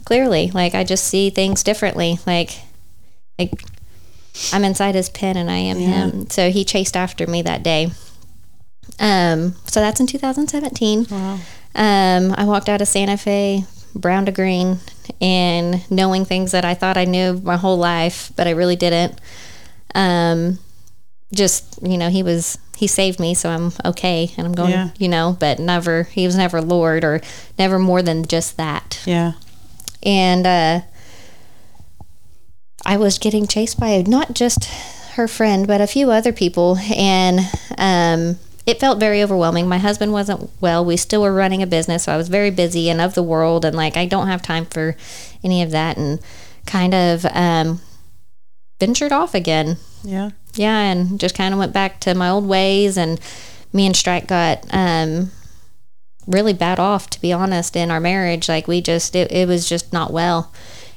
clearly 0.04 0.50
like 0.52 0.74
I 0.74 0.84
just 0.84 1.04
see 1.04 1.28
things 1.28 1.62
differently 1.62 2.18
like 2.26 2.58
like 3.38 3.52
I'm 4.52 4.64
inside 4.64 4.94
his 4.94 5.08
pen 5.08 5.36
and 5.36 5.50
I 5.50 5.56
am 5.56 5.78
him. 5.78 6.30
So 6.30 6.50
he 6.50 6.64
chased 6.64 6.96
after 6.96 7.26
me 7.26 7.42
that 7.42 7.62
day. 7.62 7.90
Um, 8.98 9.54
so 9.66 9.80
that's 9.80 10.00
in 10.00 10.06
2017. 10.06 11.06
Wow. 11.10 11.38
Um, 11.74 12.32
I 12.36 12.44
walked 12.44 12.68
out 12.68 12.80
of 12.82 12.88
Santa 12.88 13.16
Fe, 13.16 13.64
brown 13.94 14.26
to 14.26 14.32
green, 14.32 14.78
and 15.20 15.88
knowing 15.90 16.24
things 16.24 16.52
that 16.52 16.64
I 16.64 16.74
thought 16.74 16.96
I 16.96 17.04
knew 17.04 17.40
my 17.44 17.56
whole 17.56 17.76
life, 17.78 18.32
but 18.36 18.46
I 18.46 18.50
really 18.50 18.76
didn't. 18.76 19.18
Um, 19.94 20.58
just 21.32 21.78
you 21.82 21.96
know, 21.96 22.08
he 22.10 22.22
was 22.22 22.58
he 22.76 22.86
saved 22.86 23.20
me, 23.20 23.34
so 23.34 23.50
I'm 23.50 23.72
okay, 23.84 24.32
and 24.36 24.46
I'm 24.46 24.54
going, 24.54 24.70
Yeah. 24.72 24.90
you 24.98 25.08
know, 25.08 25.36
but 25.38 25.58
never 25.58 26.04
he 26.04 26.26
was 26.26 26.36
never 26.36 26.60
Lord 26.60 27.04
or 27.04 27.20
never 27.58 27.78
more 27.78 28.02
than 28.02 28.24
just 28.24 28.56
that. 28.56 29.00
Yeah. 29.06 29.32
And 30.02 30.46
uh, 30.46 30.80
I 32.84 32.96
was 32.96 33.18
getting 33.18 33.46
chased 33.46 33.78
by 33.78 34.02
not 34.06 34.32
just 34.34 34.64
her 35.14 35.28
friend, 35.28 35.66
but 35.66 35.80
a 35.80 35.86
few 35.86 36.10
other 36.10 36.32
people, 36.32 36.78
and 36.96 37.40
um, 37.78 38.38
it 38.66 38.80
felt 38.80 39.00
very 39.00 39.22
overwhelming. 39.22 39.68
My 39.68 39.78
husband 39.78 40.12
wasn't 40.12 40.50
well. 40.60 40.84
We 40.84 40.96
still 40.96 41.22
were 41.22 41.32
running 41.32 41.62
a 41.62 41.66
business, 41.66 42.04
so 42.04 42.12
I 42.12 42.16
was 42.16 42.28
very 42.28 42.50
busy 42.50 42.90
and 42.90 43.00
of 43.00 43.14
the 43.14 43.22
world, 43.22 43.64
and 43.64 43.76
like 43.76 43.96
I 43.96 44.06
don't 44.06 44.26
have 44.28 44.42
time 44.42 44.66
for 44.66 44.96
any 45.42 45.62
of 45.62 45.70
that, 45.70 45.96
and 45.96 46.20
kind 46.66 46.94
of 46.94 47.24
um, 47.26 47.80
ventured 48.78 49.12
off 49.12 49.34
again. 49.34 49.78
Yeah. 50.02 50.30
Yeah, 50.54 50.78
and 50.78 51.18
just 51.18 51.34
kind 51.34 51.54
of 51.54 51.58
went 51.58 51.72
back 51.72 52.00
to 52.00 52.14
my 52.14 52.28
old 52.28 52.46
ways, 52.46 52.96
and 52.96 53.20
me 53.72 53.86
and 53.86 53.96
Strike 53.96 54.26
got 54.26 54.64
um, 54.70 55.30
really 56.26 56.52
bad 56.52 56.78
off, 56.78 57.08
to 57.10 57.20
be 57.20 57.32
honest, 57.32 57.76
in 57.76 57.90
our 57.90 58.00
marriage. 58.00 58.48
Like 58.48 58.68
we 58.68 58.80
just, 58.80 59.14
it, 59.14 59.30
it 59.32 59.48
was 59.48 59.68
just 59.68 59.92
not 59.92 60.12
well, 60.12 60.52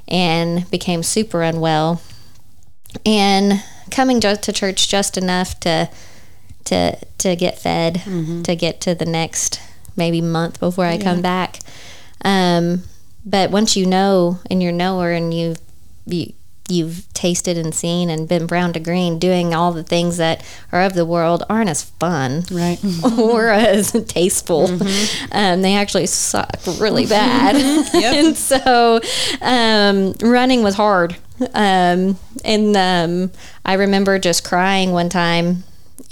and 0.07 0.69
became 0.69 1.03
super 1.03 1.43
unwell, 1.43 2.01
and 3.05 3.63
coming 3.91 4.19
just 4.19 4.43
to 4.43 4.51
church 4.51 4.89
just 4.89 5.17
enough 5.17 5.59
to 5.61 5.89
to 6.65 6.97
to 7.19 7.35
get 7.35 7.59
fed, 7.59 8.01
to 8.43 8.55
get 8.55 8.81
to 8.81 8.95
the 8.95 9.05
next 9.05 9.61
maybe 9.95 10.21
month 10.21 10.59
before 10.59 10.85
I 10.85 10.97
come 10.97 11.21
back. 11.21 11.59
Um, 12.25 12.83
but 13.25 13.51
once 13.51 13.75
you 13.75 13.85
know 13.85 14.39
and 14.49 14.61
you're 14.61 14.71
knower 14.71 15.11
and 15.11 15.33
you've 15.33 15.59
you, 16.05 16.33
you've 16.69 17.05
tasted 17.13 17.57
and 17.57 17.73
seen 17.75 18.09
and 18.09 18.27
been 18.27 18.47
brown 18.47 18.73
to 18.73 18.79
green, 18.79 19.19
doing 19.19 19.53
all 19.53 19.71
the 19.71 19.83
things 19.83 20.17
that 20.17 20.43
are 20.71 20.81
of 20.81 20.93
the 20.93 21.05
world 21.05 21.43
aren't 21.49 21.69
as 21.69 21.83
fun 21.83 22.43
Right. 22.51 22.79
or 23.17 23.49
as 23.49 23.91
tasteful. 24.07 24.67
Um, 25.31 25.61
they 25.61 25.75
actually 25.75 26.07
suck 26.07 26.59
really 26.79 27.05
bad. 27.05 27.55
and 27.93 28.35
so 28.35 28.99
um, 29.41 30.13
running 30.21 30.63
was 30.63 30.75
hard. 30.75 31.15
Um, 31.53 32.17
and 32.45 32.75
um, 32.77 33.31
I 33.65 33.73
remember 33.73 34.19
just 34.19 34.43
crying 34.43 34.91
one 34.91 35.09
time 35.09 35.63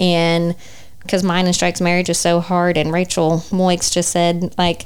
and 0.02 0.56
because 1.04 1.24
mine 1.24 1.46
and 1.46 1.56
Strike's 1.56 1.80
marriage 1.80 2.10
is 2.10 2.20
so 2.20 2.42
hard 2.42 2.76
and 2.76 2.92
Rachel 2.92 3.44
Moix 3.52 3.78
just 3.78 4.10
said 4.12 4.54
like 4.58 4.86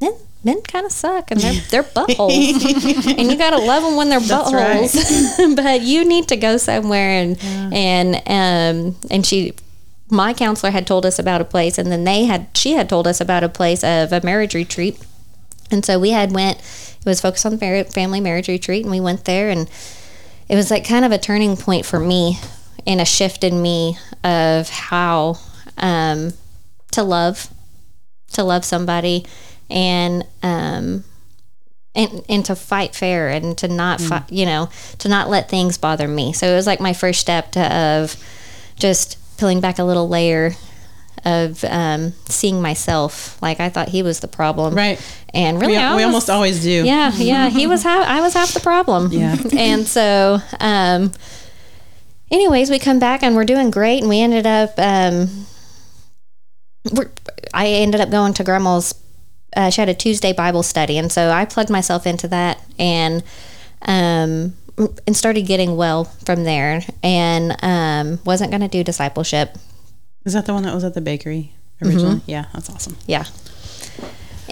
men 0.00 0.14
men 0.44 0.60
kind 0.62 0.86
of 0.86 0.92
suck 0.92 1.30
and 1.30 1.40
they're 1.40 1.60
they're 1.70 1.82
buttholes. 1.96 3.18
And 3.18 3.30
you 3.30 3.36
gotta 3.36 3.58
love 3.58 3.82
them 3.82 3.96
when 3.96 4.08
they're 4.08 4.20
buttholes. 4.20 5.56
But 5.56 5.80
you 5.80 6.04
need 6.04 6.28
to 6.28 6.36
go 6.36 6.56
somewhere 6.58 7.10
and 7.10 7.38
and 7.42 8.16
um 8.26 8.96
and 9.10 9.26
she 9.26 9.54
my 10.10 10.34
counselor 10.34 10.70
had 10.70 10.86
told 10.86 11.06
us 11.06 11.18
about 11.18 11.40
a 11.40 11.44
place 11.44 11.78
and 11.78 11.90
then 11.90 12.04
they 12.04 12.24
had 12.24 12.48
she 12.54 12.72
had 12.72 12.88
told 12.88 13.06
us 13.06 13.20
about 13.20 13.42
a 13.42 13.48
place 13.48 13.82
of 13.82 14.12
a 14.12 14.20
marriage 14.22 14.54
retreat. 14.54 14.98
And 15.70 15.84
so 15.84 15.98
we 15.98 16.10
had 16.10 16.32
went 16.32 16.58
it 16.58 17.06
was 17.06 17.20
focused 17.20 17.46
on 17.46 17.58
family 17.58 18.20
marriage 18.20 18.48
retreat 18.48 18.82
and 18.82 18.90
we 18.90 19.00
went 19.00 19.24
there 19.24 19.48
and 19.48 19.68
it 20.48 20.56
was 20.56 20.70
like 20.70 20.86
kind 20.86 21.04
of 21.04 21.12
a 21.12 21.18
turning 21.18 21.56
point 21.56 21.86
for 21.86 21.98
me 21.98 22.38
and 22.86 23.00
a 23.00 23.04
shift 23.04 23.44
in 23.44 23.62
me 23.62 23.96
of 24.24 24.68
how 24.68 25.38
um, 25.78 26.32
to 26.92 27.02
love, 27.02 27.48
to 28.32 28.44
love 28.44 28.64
somebody, 28.64 29.26
and 29.70 30.24
um, 30.42 31.04
and 31.94 32.24
and 32.28 32.44
to 32.46 32.54
fight 32.56 32.94
fair 32.94 33.28
and 33.28 33.56
to 33.58 33.68
not 33.68 34.00
fight, 34.00 34.30
you 34.30 34.46
know, 34.46 34.68
to 34.98 35.08
not 35.08 35.28
let 35.28 35.48
things 35.48 35.78
bother 35.78 36.08
me. 36.08 36.32
So 36.32 36.46
it 36.46 36.54
was 36.54 36.66
like 36.66 36.80
my 36.80 36.92
first 36.92 37.20
step 37.20 37.52
to, 37.52 37.60
of 37.76 38.16
just 38.76 39.18
peeling 39.38 39.60
back 39.60 39.78
a 39.78 39.84
little 39.84 40.08
layer 40.08 40.52
of 41.24 41.62
um, 41.64 42.12
seeing 42.28 42.60
myself. 42.60 43.40
Like 43.42 43.60
I 43.60 43.68
thought 43.68 43.88
he 43.88 44.02
was 44.02 44.20
the 44.20 44.28
problem, 44.28 44.74
Right. 44.74 45.00
And 45.34 45.60
really, 45.60 45.74
We, 45.76 45.78
was- 45.94 46.04
almost 46.04 46.30
always 46.30 46.62
do. 46.62 46.84
yeah, 46.84 47.12
yeah. 47.14 47.48
He 47.48 47.66
was 47.66 47.82
half. 47.84 48.06
I 48.06 48.20
was 48.20 48.34
half 48.34 48.52
the 48.52 48.60
problem. 48.60 49.12
Yeah. 49.12 49.36
and 49.56 49.86
so, 49.86 50.38
um, 50.60 51.12
anyways, 52.32 52.70
we 52.70 52.78
come 52.78 52.98
back 52.98 53.22
and 53.22 53.36
we're 53.36 53.44
doing 53.44 53.70
great, 53.70 54.00
and 54.00 54.08
we 54.08 54.20
ended 54.20 54.46
up. 54.46 54.72
Um, 54.78 55.46
we're, 56.90 57.10
I 57.54 57.68
ended 57.68 58.00
up 58.00 58.10
going 58.10 58.34
to 58.34 58.44
grandma's. 58.44 58.94
Uh, 59.54 59.70
she 59.70 59.80
had 59.80 59.88
a 59.88 59.94
Tuesday 59.94 60.32
Bible 60.32 60.62
study, 60.62 60.98
and 60.98 61.12
so 61.12 61.30
I 61.30 61.44
plugged 61.44 61.70
myself 61.70 62.06
into 62.06 62.26
that 62.28 62.60
and 62.78 63.22
um, 63.82 64.54
and 65.06 65.14
started 65.14 65.42
getting 65.42 65.76
well 65.76 66.04
from 66.04 66.44
there. 66.44 66.82
And 67.02 67.56
um, 67.62 68.18
wasn't 68.24 68.50
going 68.50 68.62
to 68.62 68.68
do 68.68 68.82
discipleship. 68.82 69.56
Is 70.24 70.32
that 70.32 70.46
the 70.46 70.54
one 70.54 70.62
that 70.62 70.74
was 70.74 70.84
at 70.84 70.94
the 70.94 71.00
bakery 71.00 71.52
originally? 71.82 72.22
Yeah, 72.26 72.46
that's 72.54 72.70
awesome. 72.70 72.96
Yeah. 73.06 73.24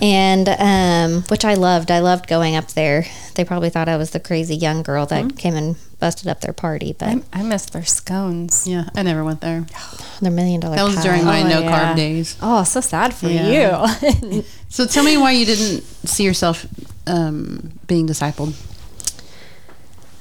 And 0.00 0.48
um, 0.48 1.22
which 1.28 1.44
I 1.44 1.54
loved. 1.54 1.90
I 1.90 1.98
loved 1.98 2.26
going 2.26 2.56
up 2.56 2.68
there. 2.68 3.04
They 3.34 3.44
probably 3.44 3.68
thought 3.68 3.86
I 3.88 3.96
was 3.98 4.10
the 4.10 4.20
crazy 4.20 4.56
young 4.56 4.82
girl 4.82 5.04
that 5.06 5.36
came 5.36 5.54
and 5.54 5.76
busted 5.98 6.26
up 6.28 6.40
their 6.40 6.54
party, 6.54 6.94
but 6.98 7.08
I, 7.08 7.22
I 7.34 7.42
miss 7.42 7.66
their 7.66 7.84
scones. 7.84 8.66
Yeah, 8.66 8.88
I 8.94 9.02
never 9.02 9.22
went 9.22 9.42
there. 9.42 9.66
their 10.22 10.30
million 10.30 10.60
dollar 10.60 10.76
That 10.76 10.84
was 10.84 10.94
pie. 10.96 11.02
during 11.02 11.24
my 11.26 11.42
Oh, 11.42 11.48
no 11.48 11.60
yeah. 11.60 11.92
carb 11.92 11.96
days. 11.96 12.36
Oh, 12.40 12.64
so 12.64 12.80
sad 12.80 13.12
for 13.12 13.28
Yeah. 13.28 13.94
you. 14.10 14.44
So 14.72 14.86
tell 14.86 15.02
me 15.02 15.16
why 15.16 15.32
you 15.32 15.44
didn't 15.44 15.82
see 16.06 16.22
yourself 16.24 16.64
um, 17.08 17.72
being 17.88 18.06
discipled. 18.06 18.54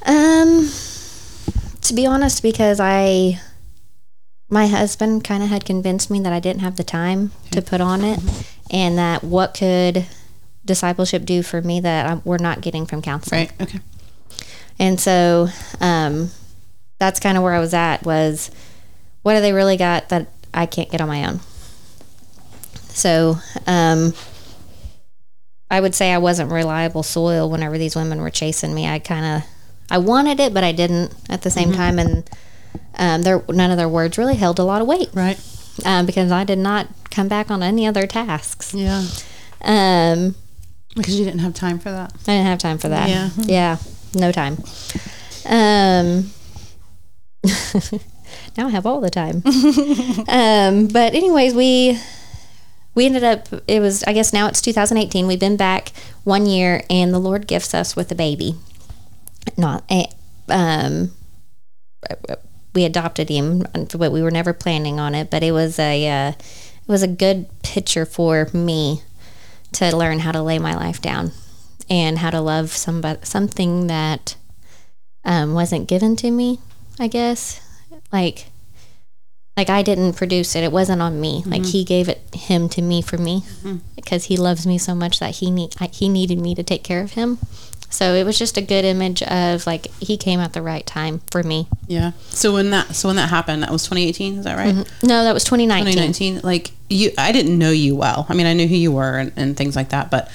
Um, 0.07 0.67
to 1.81 1.93
be 1.93 2.05
honest, 2.07 2.41
because 2.41 2.79
I, 2.79 3.39
my 4.49 4.67
husband 4.67 5.23
kind 5.23 5.43
of 5.43 5.49
had 5.49 5.65
convinced 5.65 6.09
me 6.09 6.19
that 6.21 6.33
I 6.33 6.39
didn't 6.39 6.61
have 6.61 6.75
the 6.75 6.83
time 6.83 7.31
to 7.51 7.61
put 7.61 7.81
on 7.81 8.03
it, 8.03 8.19
and 8.71 8.97
that 8.97 9.23
what 9.23 9.53
could 9.53 10.07
discipleship 10.65 11.25
do 11.25 11.41
for 11.41 11.61
me 11.61 11.79
that 11.79 12.05
I, 12.05 12.21
we're 12.23 12.37
not 12.37 12.61
getting 12.61 12.85
from 12.85 13.01
counseling. 13.01 13.47
Right. 13.47 13.61
Okay. 13.61 13.79
And 14.77 14.99
so 14.99 15.47
um, 15.81 16.31
that's 16.99 17.19
kind 17.19 17.37
of 17.37 17.43
where 17.43 17.53
I 17.53 17.59
was 17.59 17.73
at 17.73 18.03
was 18.05 18.51
what 19.21 19.35
do 19.35 19.41
they 19.41 19.53
really 19.53 19.77
got 19.77 20.09
that 20.09 20.27
I 20.53 20.65
can't 20.65 20.89
get 20.89 21.01
on 21.01 21.07
my 21.07 21.25
own? 21.25 21.39
So 22.89 23.37
um, 23.67 24.13
I 25.69 25.79
would 25.79 25.95
say 25.95 26.11
I 26.11 26.17
wasn't 26.17 26.51
reliable 26.51 27.03
soil 27.03 27.49
whenever 27.49 27.77
these 27.77 27.95
women 27.95 28.21
were 28.21 28.29
chasing 28.29 28.73
me. 28.73 28.87
I 28.87 28.99
kind 28.99 29.25
of 29.25 29.49
I 29.91 29.97
wanted 29.97 30.39
it, 30.39 30.53
but 30.53 30.63
I 30.63 30.71
didn't 30.71 31.13
at 31.29 31.41
the 31.41 31.49
same 31.49 31.71
time, 31.71 31.97
and 31.99 32.29
um, 32.97 33.21
their 33.23 33.43
none 33.49 33.71
of 33.71 33.77
their 33.77 33.89
words 33.89 34.17
really 34.17 34.35
held 34.35 34.59
a 34.59 34.63
lot 34.63 34.81
of 34.81 34.87
weight 34.87 35.09
Right. 35.13 35.39
um, 35.85 36.05
because 36.05 36.31
I 36.31 36.43
did 36.43 36.59
not 36.59 36.87
come 37.11 37.27
back 37.27 37.49
on 37.51 37.63
any 37.63 37.87
other 37.87 38.05
tasks. 38.07 38.73
Yeah. 38.73 39.03
Um, 39.61 40.35
Because 40.95 41.17
you 41.19 41.25
didn't 41.25 41.39
have 41.41 41.53
time 41.53 41.79
for 41.79 41.91
that. 41.91 42.13
I 42.13 42.33
didn't 42.33 42.45
have 42.47 42.59
time 42.59 42.77
for 42.77 42.89
that. 42.89 43.09
Yeah. 43.09 43.29
Yeah. 43.45 43.77
No 44.15 44.31
time. 44.31 44.57
Um 45.45 46.31
now 48.57 48.67
I 48.67 48.69
have 48.69 48.85
all 48.85 48.99
the 49.01 49.09
time. 49.09 49.43
um 50.27 50.87
but 50.87 51.13
anyways, 51.13 51.53
we 51.53 51.99
we 52.95 53.05
ended 53.05 53.23
up 53.23 53.47
it 53.67 53.79
was 53.79 54.03
I 54.03 54.13
guess 54.13 54.33
now 54.33 54.47
it's 54.47 54.61
2018. 54.61 55.25
We've 55.27 55.39
been 55.39 55.57
back 55.57 55.91
1 56.25 56.45
year 56.45 56.83
and 56.89 57.13
the 57.13 57.19
Lord 57.19 57.47
gifts 57.47 57.73
us 57.73 57.95
with 57.95 58.11
a 58.11 58.15
baby. 58.15 58.55
Not 59.57 59.83
a 59.89 60.07
um 60.49 61.11
we 62.73 62.85
adopted 62.85 63.29
him, 63.29 63.65
but 63.73 64.11
we 64.11 64.21
were 64.21 64.31
never 64.31 64.53
planning 64.53 64.99
on 64.99 65.15
it. 65.15 65.29
But 65.29 65.43
it 65.43 65.51
was 65.51 65.79
a 65.79 66.07
uh, 66.07 66.29
it 66.29 66.87
was 66.87 67.03
a 67.03 67.07
good 67.07 67.47
picture 67.63 68.05
for 68.05 68.49
me 68.53 69.01
to 69.73 69.95
learn 69.95 70.19
how 70.19 70.31
to 70.31 70.41
lay 70.41 70.59
my 70.59 70.75
life 70.75 71.01
down 71.01 71.31
and 71.89 72.19
how 72.19 72.29
to 72.29 72.41
love 72.41 72.71
somebody 72.71 73.19
something 73.23 73.87
that 73.87 74.35
um, 75.25 75.53
wasn't 75.53 75.87
given 75.87 76.15
to 76.17 76.31
me. 76.31 76.59
I 76.99 77.07
guess 77.07 77.61
like 78.11 78.47
like 79.57 79.69
I 79.69 79.81
didn't 79.81 80.13
produce 80.13 80.55
it. 80.55 80.63
It 80.63 80.71
wasn't 80.71 81.01
on 81.01 81.19
me. 81.19 81.43
Like 81.45 81.65
he 81.65 81.83
gave 81.83 82.07
it 82.07 82.21
him 82.33 82.69
to 82.69 82.81
me 82.81 83.01
for 83.01 83.17
me 83.17 83.43
because 83.95 84.25
he 84.25 84.37
loves 84.37 84.65
me 84.65 84.77
so 84.77 84.95
much 84.95 85.19
that 85.19 85.35
he 85.35 85.51
need 85.51 85.75
I, 85.79 85.87
he 85.87 86.07
needed 86.07 86.39
me 86.39 86.55
to 86.55 86.63
take 86.63 86.83
care 86.83 87.01
of 87.01 87.13
him. 87.13 87.39
So 87.89 88.13
it 88.13 88.23
was 88.23 88.37
just 88.37 88.57
a 88.57 88.61
good 88.61 88.85
image 88.85 89.23
of 89.23 89.65
like 89.65 89.87
he 89.99 90.15
came 90.15 90.39
at 90.39 90.53
the 90.53 90.61
right 90.61 90.85
time 90.85 91.21
for 91.31 91.43
me. 91.43 91.67
Yeah. 91.87 92.11
So 92.29 92.53
when 92.53 92.69
that 92.69 92.95
so 92.95 93.09
when 93.09 93.15
that 93.15 93.29
happened, 93.29 93.63
that 93.63 93.71
was 93.71 93.83
2018. 93.83 94.39
Is 94.39 94.45
that 94.45 94.57
right? 94.57 94.75
Mm-hmm. 94.75 95.07
No, 95.07 95.23
that 95.23 95.33
was 95.33 95.43
2019. 95.43 95.93
2019. 95.93 96.41
Like 96.43 96.71
you, 96.89 97.11
I 97.17 97.31
didn't 97.31 97.57
know 97.57 97.71
you 97.71 97.95
well. 97.95 98.25
I 98.29 98.33
mean, 98.35 98.45
I 98.45 98.53
knew 98.53 98.67
who 98.67 98.75
you 98.75 98.91
were 98.91 99.17
and, 99.17 99.31
and 99.35 99.57
things 99.57 99.75
like 99.75 99.89
that, 99.89 100.09
but. 100.11 100.31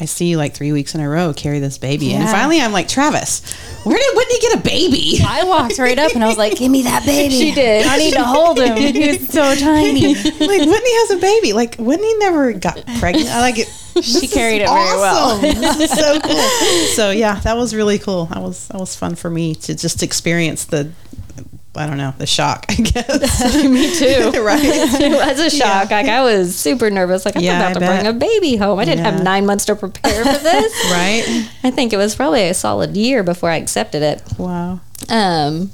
I 0.00 0.06
see 0.06 0.26
you 0.26 0.38
like 0.38 0.54
three 0.54 0.72
weeks 0.72 0.96
in 0.96 1.00
a 1.00 1.08
row 1.08 1.32
carry 1.32 1.60
this 1.60 1.78
baby, 1.78 2.12
and 2.14 2.28
finally 2.28 2.60
I'm 2.60 2.72
like, 2.72 2.88
Travis, 2.88 3.54
where 3.84 3.96
did 3.96 4.16
Whitney 4.16 4.38
get 4.40 4.58
a 4.58 4.62
baby? 4.62 5.20
I 5.24 5.44
walked 5.44 5.78
right 5.78 5.96
up 5.96 6.12
and 6.16 6.24
I 6.24 6.26
was 6.26 6.36
like, 6.36 6.56
"Give 6.56 6.70
me 6.70 6.82
that 6.82 7.06
baby." 7.06 7.32
She 7.32 7.52
did. 7.54 7.86
I 7.86 7.96
need 7.98 8.14
to 8.14 8.24
hold 8.24 8.58
him. 8.58 8.76
He's 8.94 9.32
so 9.32 9.54
tiny. 9.54 10.14
like 10.16 10.32
Whitney 10.40 10.66
has 10.66 11.10
a 11.12 11.18
baby. 11.18 11.52
Like 11.52 11.76
Whitney 11.76 12.12
never 12.18 12.52
got 12.54 12.84
pregnant. 12.98 13.28
I 13.28 13.40
like 13.40 13.58
it. 13.58 13.68
She 14.02 14.26
carried 14.26 14.62
it 14.62 14.68
very 14.68 14.98
well. 14.98 15.38
this 15.38 15.80
is 15.80 15.90
so 15.96 16.18
cool. 16.20 16.48
So 16.96 17.10
yeah, 17.12 17.38
that 17.40 17.56
was 17.56 17.72
really 17.72 18.00
cool. 18.00 18.26
That 18.26 18.42
was 18.42 18.66
that 18.68 18.80
was 18.80 18.96
fun 18.96 19.14
for 19.14 19.30
me 19.30 19.54
to 19.54 19.76
just 19.76 20.02
experience 20.02 20.64
the, 20.64 20.90
I 21.76 21.86
don't 21.86 21.96
know, 21.96 22.14
the 22.18 22.26
shock. 22.26 22.66
I 22.68 22.74
guess. 22.74 23.54
me 23.64 23.96
too. 23.98 24.30
right. 24.42 24.60
it 24.64 25.12
was 25.12 25.40
a 25.40 25.50
shock. 25.56 25.90
Like 25.90 26.06
I 26.06 26.22
was 26.22 26.54
super 26.56 26.88
nervous. 26.90 27.24
Like 27.24 27.36
I'm 27.36 27.42
Yeah, 27.42 27.56
about 27.58 27.70
I 27.70 27.74
to 27.74 27.80
bet. 27.80 28.02
bring 28.02 28.16
a 28.16 28.18
baby 28.18 28.56
home. 28.56 28.78
I 28.78 28.84
didn't 28.84 29.04
Yeah. 29.04 29.10
have 29.12 29.22
nine 29.24 29.44
months 29.46 29.64
to 29.66 29.74
prepare 29.76 30.24
for 30.24 30.38
this. 30.42 30.72
Right. 30.92 31.48
I 31.64 31.70
think 31.70 31.92
it 31.92 31.96
was 31.96 32.14
probably 32.14 32.48
a 32.48 32.54
solid 32.54 32.96
year 32.96 33.22
before 33.22 33.50
I 33.50 33.56
accepted 33.56 34.02
it. 34.02 34.22
Wow. 34.38 34.80
Um. 35.08 35.70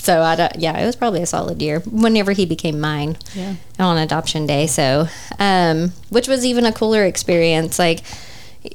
So 0.00 0.22
I 0.22 0.36
don't, 0.36 0.56
yeah, 0.56 0.78
it 0.78 0.86
was 0.86 0.94
probably 0.96 1.22
a 1.22 1.26
solid 1.26 1.60
year 1.60 1.80
whenever 1.80 2.32
he 2.32 2.46
became 2.46 2.80
mine 2.80 3.18
Yeah. 3.34 3.54
on 3.80 3.98
adoption 3.98 4.46
day. 4.46 4.66
So, 4.68 5.08
um, 5.40 5.92
which 6.08 6.28
was 6.28 6.46
even 6.46 6.64
a 6.64 6.72
cooler 6.72 7.04
experience, 7.04 7.78
like 7.80 8.00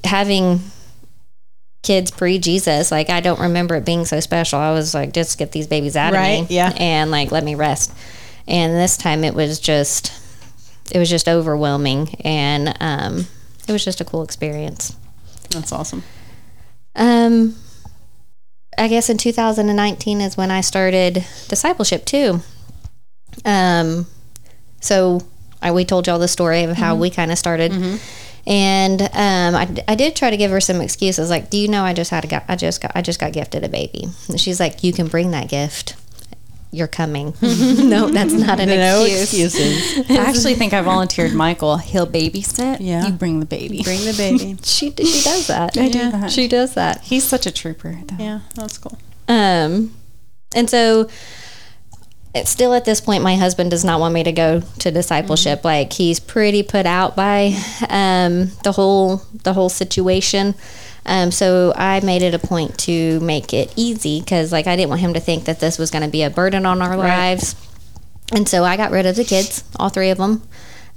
having 0.03 0.59
kids 1.83 2.09
pre 2.09 2.39
Jesus. 2.39 2.91
Like 2.91 3.09
I 3.09 3.19
don't 3.19 3.39
remember 3.39 3.75
it 3.75 3.85
being 3.85 4.05
so 4.05 4.19
special. 4.19 4.59
I 4.59 4.71
was 4.71 4.93
like, 4.93 5.13
just 5.13 5.37
get 5.37 5.51
these 5.51 5.67
babies 5.67 5.95
out 5.95 6.15
of 6.15 6.21
me, 6.21 6.47
yeah. 6.49 6.73
and 6.77 7.11
like 7.11 7.31
let 7.31 7.43
me 7.43 7.53
rest. 7.53 7.93
And 8.47 8.73
this 8.73 8.97
time 8.97 9.23
it 9.23 9.35
was 9.35 9.59
just, 9.59 10.11
it 10.91 10.97
was 10.97 11.09
just 11.09 11.27
overwhelming, 11.29 12.15
and 12.21 12.75
um, 12.79 13.27
it 13.67 13.71
was 13.71 13.85
just 13.85 14.01
a 14.01 14.05
cool 14.05 14.23
experience. 14.23 14.97
That's 15.51 15.71
awesome. 15.71 16.03
Um, 16.95 17.55
I 18.77 18.87
guess 18.87 19.09
in 19.09 19.17
2019 19.17 20.21
is 20.21 20.35
when 20.35 20.51
I 20.51 20.61
started 20.61 21.25
discipleship 21.47 22.05
too. 22.05 22.41
Um, 23.45 24.07
so 24.81 25.21
I, 25.61 25.71
we 25.71 25.85
told 25.85 26.07
y'all 26.07 26.19
the 26.19 26.27
story 26.27 26.63
of 26.63 26.75
how 26.75 26.95
we 26.95 27.09
kind 27.09 27.31
of 27.31 27.37
started. 27.37 27.71
And 28.45 29.01
um, 29.01 29.55
I, 29.55 29.73
I 29.87 29.95
did 29.95 30.15
try 30.15 30.29
to 30.29 30.35
give 30.37 30.51
her 30.51 30.59
some 30.59 30.81
excuses, 30.81 31.29
like, 31.29 31.49
"Do 31.49 31.57
you 31.57 31.67
know 31.69 31.83
I 31.83 31.93
just 31.93 32.11
had 32.11 32.25
a 32.25 32.27
got, 32.27 32.43
I 32.49 32.55
just 32.57 32.81
got 32.81 32.91
I 32.95 33.01
just 33.01 33.19
got 33.19 33.31
gifted 33.31 33.63
a 33.63 33.69
baby?" 33.69 34.07
And 34.27 34.39
she's 34.39 34.59
like, 34.59 34.83
"You 34.83 34.91
can 34.91 35.07
bring 35.07 35.31
that 35.31 35.47
gift. 35.47 35.95
You're 36.69 36.87
coming." 36.87 37.35
no, 37.41 38.09
that's 38.09 38.33
not 38.33 38.59
an 38.59 38.67
No 38.69 39.03
excuse. 39.05 39.55
excuses. 39.55 40.09
I 40.17 40.17
actually 40.17 40.55
think 40.55 40.73
I 40.73 40.81
volunteered 40.81 41.33
Michael. 41.33 41.77
He'll 41.77 42.05
babysit. 42.07 42.77
Yeah. 42.81 43.05
You 43.07 43.13
bring 43.13 43.39
the 43.39 43.45
baby. 43.45 43.81
Bring 43.81 43.99
the 44.03 44.13
baby. 44.17 44.57
She 44.63 44.89
she 44.91 45.21
does 45.23 45.47
that. 45.47 45.77
I 45.77 45.87
do 45.87 46.11
that. 46.11 46.29
She 46.31 46.49
does 46.49 46.73
that. 46.73 46.99
He's 47.01 47.23
such 47.23 47.45
a 47.45 47.51
trooper. 47.51 47.97
though. 48.07 48.21
Yeah, 48.23 48.39
that's 48.55 48.77
cool. 48.77 48.97
Um, 49.29 49.95
and 50.53 50.69
so 50.69 51.07
it's 51.11 51.13
still 52.45 52.73
at 52.73 52.85
this 52.85 52.99
point, 52.99 53.23
my 53.23 53.35
husband 53.35 53.71
does 53.71 53.85
not 53.85 53.99
want 53.99 54.13
me 54.13 54.23
to 54.23 54.31
go 54.31 54.61
to 54.79 54.91
discipleship. 54.91 55.63
Like 55.63 55.93
he's 55.93 56.19
pretty 56.19 56.63
put 56.63 56.85
out 56.85 57.15
by 57.15 57.53
um, 57.89 58.51
the 58.63 58.71
whole 58.73 59.17
the 59.43 59.53
whole 59.53 59.69
situation. 59.69 60.55
Um, 61.05 61.31
so 61.31 61.73
I 61.75 61.99
made 61.99 62.21
it 62.21 62.33
a 62.33 62.39
point 62.39 62.77
to 62.79 63.19
make 63.19 63.53
it 63.53 63.73
easy 63.75 64.21
because, 64.21 64.53
like, 64.53 64.67
I 64.67 64.77
didn't 64.77 64.87
want 64.87 65.01
him 65.01 65.13
to 65.15 65.19
think 65.19 65.43
that 65.45 65.59
this 65.59 65.77
was 65.77 65.91
going 65.91 66.03
to 66.03 66.09
be 66.09 66.23
a 66.23 66.29
burden 66.29 66.65
on 66.65 66.81
our 66.81 66.95
lives. 66.95 67.55
And 68.31 68.47
so 68.47 68.63
I 68.63 68.77
got 68.77 68.91
rid 68.91 69.05
of 69.05 69.17
the 69.17 69.25
kids, 69.25 69.65
all 69.77 69.89
three 69.89 70.11
of 70.11 70.17
them. 70.17 70.43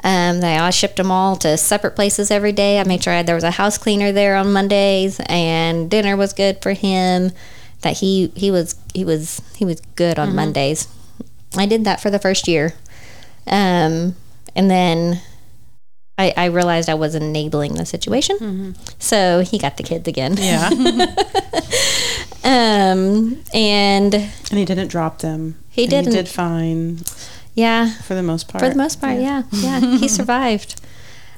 Um, 0.04 0.40
they 0.40 0.56
I 0.56 0.70
shipped 0.70 0.96
them 0.96 1.10
all 1.10 1.34
to 1.36 1.56
separate 1.56 1.96
places 1.96 2.30
every 2.30 2.52
day. 2.52 2.78
I 2.78 2.84
made 2.84 3.02
sure 3.02 3.12
I, 3.12 3.22
there 3.22 3.34
was 3.34 3.42
a 3.44 3.50
house 3.50 3.78
cleaner 3.78 4.12
there 4.12 4.36
on 4.36 4.52
Mondays, 4.52 5.18
and 5.26 5.90
dinner 5.90 6.16
was 6.16 6.32
good 6.32 6.62
for 6.62 6.72
him. 6.72 7.32
that 7.80 7.98
he 7.98 8.32
he 8.34 8.50
was 8.50 8.76
he 8.94 9.04
was 9.04 9.40
he 9.56 9.64
was 9.64 9.80
good 9.96 10.18
on 10.18 10.34
Mondays. 10.34 10.86
I 11.56 11.66
did 11.66 11.84
that 11.84 12.00
for 12.00 12.10
the 12.10 12.18
first 12.18 12.48
year, 12.48 12.74
um, 13.46 14.16
and 14.54 14.70
then 14.70 15.20
I, 16.18 16.32
I 16.36 16.44
realized 16.46 16.88
I 16.88 16.94
was 16.94 17.14
enabling 17.14 17.74
the 17.74 17.86
situation. 17.86 18.74
So 18.98 19.40
he 19.40 19.58
got 19.58 19.76
the 19.76 19.82
kids 19.82 20.08
again. 20.08 20.36
Yeah. 20.38 20.70
Um, 22.44 23.42
and 23.52 24.14
and 24.14 24.30
he 24.52 24.64
didn't 24.64 24.86
drop 24.86 25.18
them. 25.18 25.56
He 25.68 25.88
didn't. 25.88 26.12
He 26.12 26.16
did 26.16 26.28
fine 26.28 27.00
yeah, 27.56 27.90
for 28.02 28.14
the 28.14 28.22
most 28.22 28.48
part. 28.48 28.62
for 28.62 28.68
the 28.68 28.76
most 28.76 29.00
part, 29.00 29.18
yeah, 29.18 29.42
yeah, 29.50 29.80
he 29.98 30.06
survived. 30.06 30.80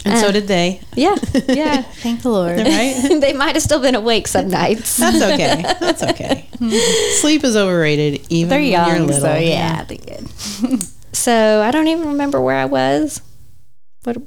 And 0.04 0.18
so 0.18 0.28
Uh, 0.28 0.32
did 0.32 0.46
they. 0.48 0.80
Yeah, 0.94 1.16
yeah. 1.48 1.82
Thank 1.82 2.22
the 2.22 2.30
Lord. 2.30 2.58
Right? 2.58 3.18
they 3.20 3.32
might 3.32 3.54
have 3.54 3.62
still 3.62 3.80
been 3.80 3.94
awake 3.94 4.28
some 4.28 4.48
nights. 4.48 4.96
That's 4.96 5.20
okay. 5.22 5.62
That's 5.80 6.02
okay. 6.02 6.48
Sleep 7.20 7.42
is 7.44 7.56
overrated, 7.56 8.26
even 8.30 8.48
They're 8.48 8.58
when 8.60 8.68
you're 8.68 8.96
young, 8.98 9.06
little. 9.06 9.22
so 9.22 9.34
yeah, 9.36 9.84
they 9.84 9.96
good. 9.98 10.28
So 11.12 11.62
I 11.62 11.70
don't 11.72 11.88
even 11.88 12.08
remember 12.08 12.40
where 12.40 12.56
I 12.56 12.66
was. 12.66 13.20
What? 14.04 14.18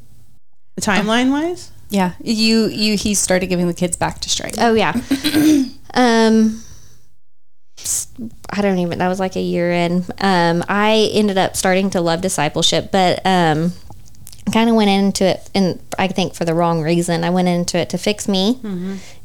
Timeline 0.82 1.32
wise, 1.32 1.72
Yeah, 1.90 2.14
you 2.22 2.66
you 2.68 2.98
he 2.98 3.14
started 3.14 3.48
giving 3.48 3.68
the 3.68 3.74
kids 3.74 3.96
back 3.96 4.20
to 4.22 4.30
strike. 4.30 4.56
Oh 4.58 4.74
yeah. 4.74 4.92
um, 5.94 6.64
s- 7.78 8.08
I 8.50 8.62
don't 8.62 8.80
even. 8.80 9.00
That 9.00 9.08
was 9.08 9.20
like 9.20 9.36
a 9.36 9.42
year 9.42 9.72
in. 9.72 10.06
Um, 10.20 10.64
I 10.68 11.10
ended 11.14 11.38
up 11.38 11.56
starting 11.56 11.90
to 11.92 12.02
love 12.02 12.22
discipleship, 12.22 12.92
but 12.92 13.22
um, 13.26 13.74
kind 14.52 14.70
of 14.70 14.76
went 14.76 14.90
into 14.90 15.26
it, 15.26 15.50
and 15.56 15.80
I 15.98 16.08
think 16.08 16.34
for 16.36 16.46
the 16.46 16.54
wrong 16.54 16.82
reason. 16.82 17.24
I 17.24 17.30
went 17.30 17.48
into 17.48 17.78
it 17.78 17.90
to 17.92 17.98
fix 17.98 18.28
me 18.28 18.60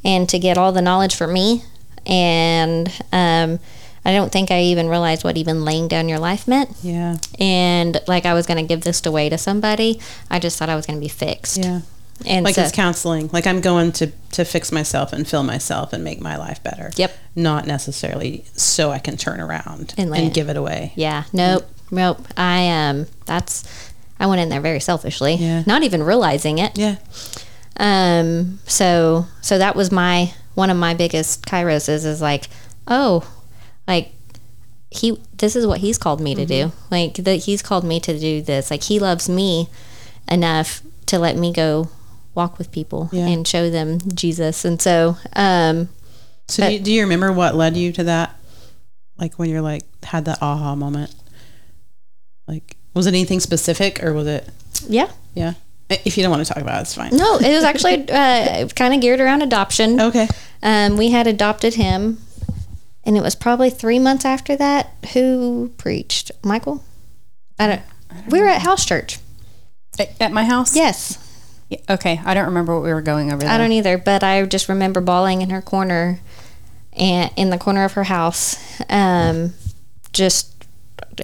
and 0.03 0.27
to 0.29 0.39
get 0.39 0.57
all 0.57 0.71
the 0.71 0.81
knowledge 0.81 1.15
for 1.15 1.27
me, 1.27 1.63
and 2.05 2.91
um. 3.11 3.59
I 4.05 4.13
don't 4.13 4.31
think 4.31 4.51
I 4.51 4.61
even 4.61 4.87
realized 4.87 5.25
what 5.25 5.35
even 5.35 5.65
laying 5.65 5.89
down 5.89 6.07
your 6.07 6.17
life 6.19 6.47
meant. 6.47 6.69
yeah, 6.81 7.17
And 7.39 7.99
like 8.07 8.25
I 8.25 8.33
was 8.33 8.45
going 8.47 8.55
to 8.57 8.63
give 8.65 8.79
this 8.85 9.05
away 9.05 9.27
to 9.27 9.37
somebody. 9.37 9.99
I 10.31 10.39
just 10.39 10.57
thought 10.57 10.69
I 10.69 10.77
was 10.77 10.85
going 10.85 10.97
to 10.97 11.01
be 11.03 11.09
fixed. 11.09 11.57
yeah. 11.57 11.81
And 12.25 12.45
Like 12.45 12.55
so, 12.55 12.61
it's 12.61 12.71
counseling. 12.71 13.29
Like 13.33 13.45
I'm 13.45 13.59
going 13.59 13.91
to 13.93 14.13
to 14.31 14.45
fix 14.45 14.71
myself 14.71 15.11
and 15.11 15.27
fill 15.27 15.43
myself 15.43 15.91
and 15.91 16.05
make 16.05 16.21
my 16.21 16.37
life 16.37 16.63
better. 16.63 16.91
Yep. 16.95 17.17
Not 17.35 17.67
necessarily 17.67 18.45
so 18.53 18.91
I 18.91 18.99
can 18.99 19.17
turn 19.17 19.41
around 19.41 19.93
And 19.97 20.15
and, 20.15 20.33
give 20.33 20.47
it 20.47 20.55
away. 20.55 20.93
Yeah, 20.95 21.25
nope, 21.33 21.69
nope. 21.91 22.25
I 22.37 22.69
um, 22.69 23.07
that's 23.25 23.65
I 24.19 24.25
went 24.27 24.41
in 24.41 24.49
there 24.49 24.61
very 24.61 24.79
selfishly, 24.79 25.35
Yeah. 25.35 25.63
not 25.67 25.83
even 25.83 26.03
realizing 26.03 26.57
it. 26.57 26.77
Yeah. 26.77 26.95
Um, 27.79 28.59
so 28.65 29.25
so 29.41 29.57
that 29.57 29.75
was 29.75 29.91
my 29.91 30.33
one 30.55 30.69
of 30.69 30.77
my 30.77 30.93
biggest 30.93 31.45
kairoses 31.45 32.05
is 32.05 32.21
like, 32.21 32.47
oh, 32.87 33.29
like 33.87 34.11
he 34.89 35.21
this 35.37 35.55
is 35.55 35.67
what 35.67 35.79
he's 35.81 35.97
called 35.97 36.19
me 36.21 36.33
to 36.35 36.45
do. 36.45 36.71
Like 36.89 37.15
that 37.15 37.35
he's 37.45 37.61
called 37.61 37.83
me 37.83 37.99
to 37.99 38.17
do 38.19 38.41
this. 38.41 38.71
Like 38.71 38.83
he 38.83 38.99
loves 38.99 39.29
me 39.29 39.69
enough 40.29 40.81
to 41.07 41.19
let 41.19 41.35
me 41.37 41.53
go 41.53 41.89
walk 42.33 42.57
with 42.57 42.71
people 42.71 43.09
Yeah. 43.11 43.27
and 43.27 43.47
show 43.47 43.69
them 43.69 43.99
Jesus. 44.13 44.65
And 44.65 44.81
so 44.81 45.17
um, 45.33 45.89
So 46.47 46.67
do 46.67 46.73
you, 46.73 46.79
do 46.79 46.91
you 46.91 47.01
remember 47.03 47.31
what 47.31 47.55
led 47.55 47.77
you 47.77 47.91
to 47.93 48.03
that? 48.05 48.35
Like 49.17 49.35
when 49.37 49.49
you're 49.49 49.61
like 49.61 49.83
had 50.03 50.25
that 50.25 50.39
aha 50.41 50.75
moment. 50.75 51.13
Like 52.47 52.76
was 52.93 53.05
it 53.05 53.09
anything 53.09 53.39
specific 53.39 54.03
or 54.03 54.13
was 54.13 54.27
it? 54.27 54.49
yeah, 54.87 55.09
Yeah. 55.33 55.53
If 55.89 56.17
you 56.17 56.23
don't 56.23 56.31
want 56.31 56.45
to 56.45 56.53
talk 56.53 56.61
about 56.61 56.79
it, 56.79 56.81
it's 56.81 56.95
fine. 56.95 57.15
no, 57.15 57.37
it 57.37 57.53
was 57.55 57.63
actually 57.63 58.09
uh, 58.09 58.67
kind 58.75 58.93
of 58.93 58.99
geared 58.99 59.21
around 59.21 59.41
adoption. 59.41 60.01
Okay. 60.01 60.27
Um, 60.61 60.97
we 60.97 61.11
had 61.11 61.27
adopted 61.27 61.75
him, 61.75 62.17
and 63.05 63.15
it 63.15 63.21
was 63.21 63.35
probably 63.35 63.69
three 63.69 63.97
months 63.97 64.25
after 64.25 64.57
that. 64.57 64.93
Who 65.13 65.71
preached? 65.77 66.31
Michael. 66.43 66.83
I 67.57 67.67
don't. 67.67 67.81
we 68.29 68.41
were 68.41 68.47
at 68.49 68.61
house 68.63 68.85
church. 68.85 69.19
At- 69.97 70.19
At 70.21 70.31
my 70.33 70.43
house? 70.43 70.75
Yes, 70.75 71.17
Yeah, 71.69 71.79
Okay, 71.89 72.19
I 72.25 72.33
don't 72.33 72.45
remember 72.47 72.73
what 72.75 72.83
we 72.83 72.93
were 72.93 73.01
going 73.01 73.31
over 73.31 73.41
there. 73.41 73.49
I 73.49 73.57
don't 73.57 73.71
either, 73.71 73.97
but 73.97 74.23
I 74.23 74.43
just 74.45 74.67
remember 74.67 74.99
bawling 74.99 75.41
in 75.41 75.51
her 75.51 75.61
corner, 75.61 76.19
and 76.93 77.31
in 77.37 77.49
the 77.49 77.57
corner 77.57 77.85
of 77.85 77.93
her 77.93 78.03
house, 78.03 78.57
um, 78.89 79.53
just 80.11 80.56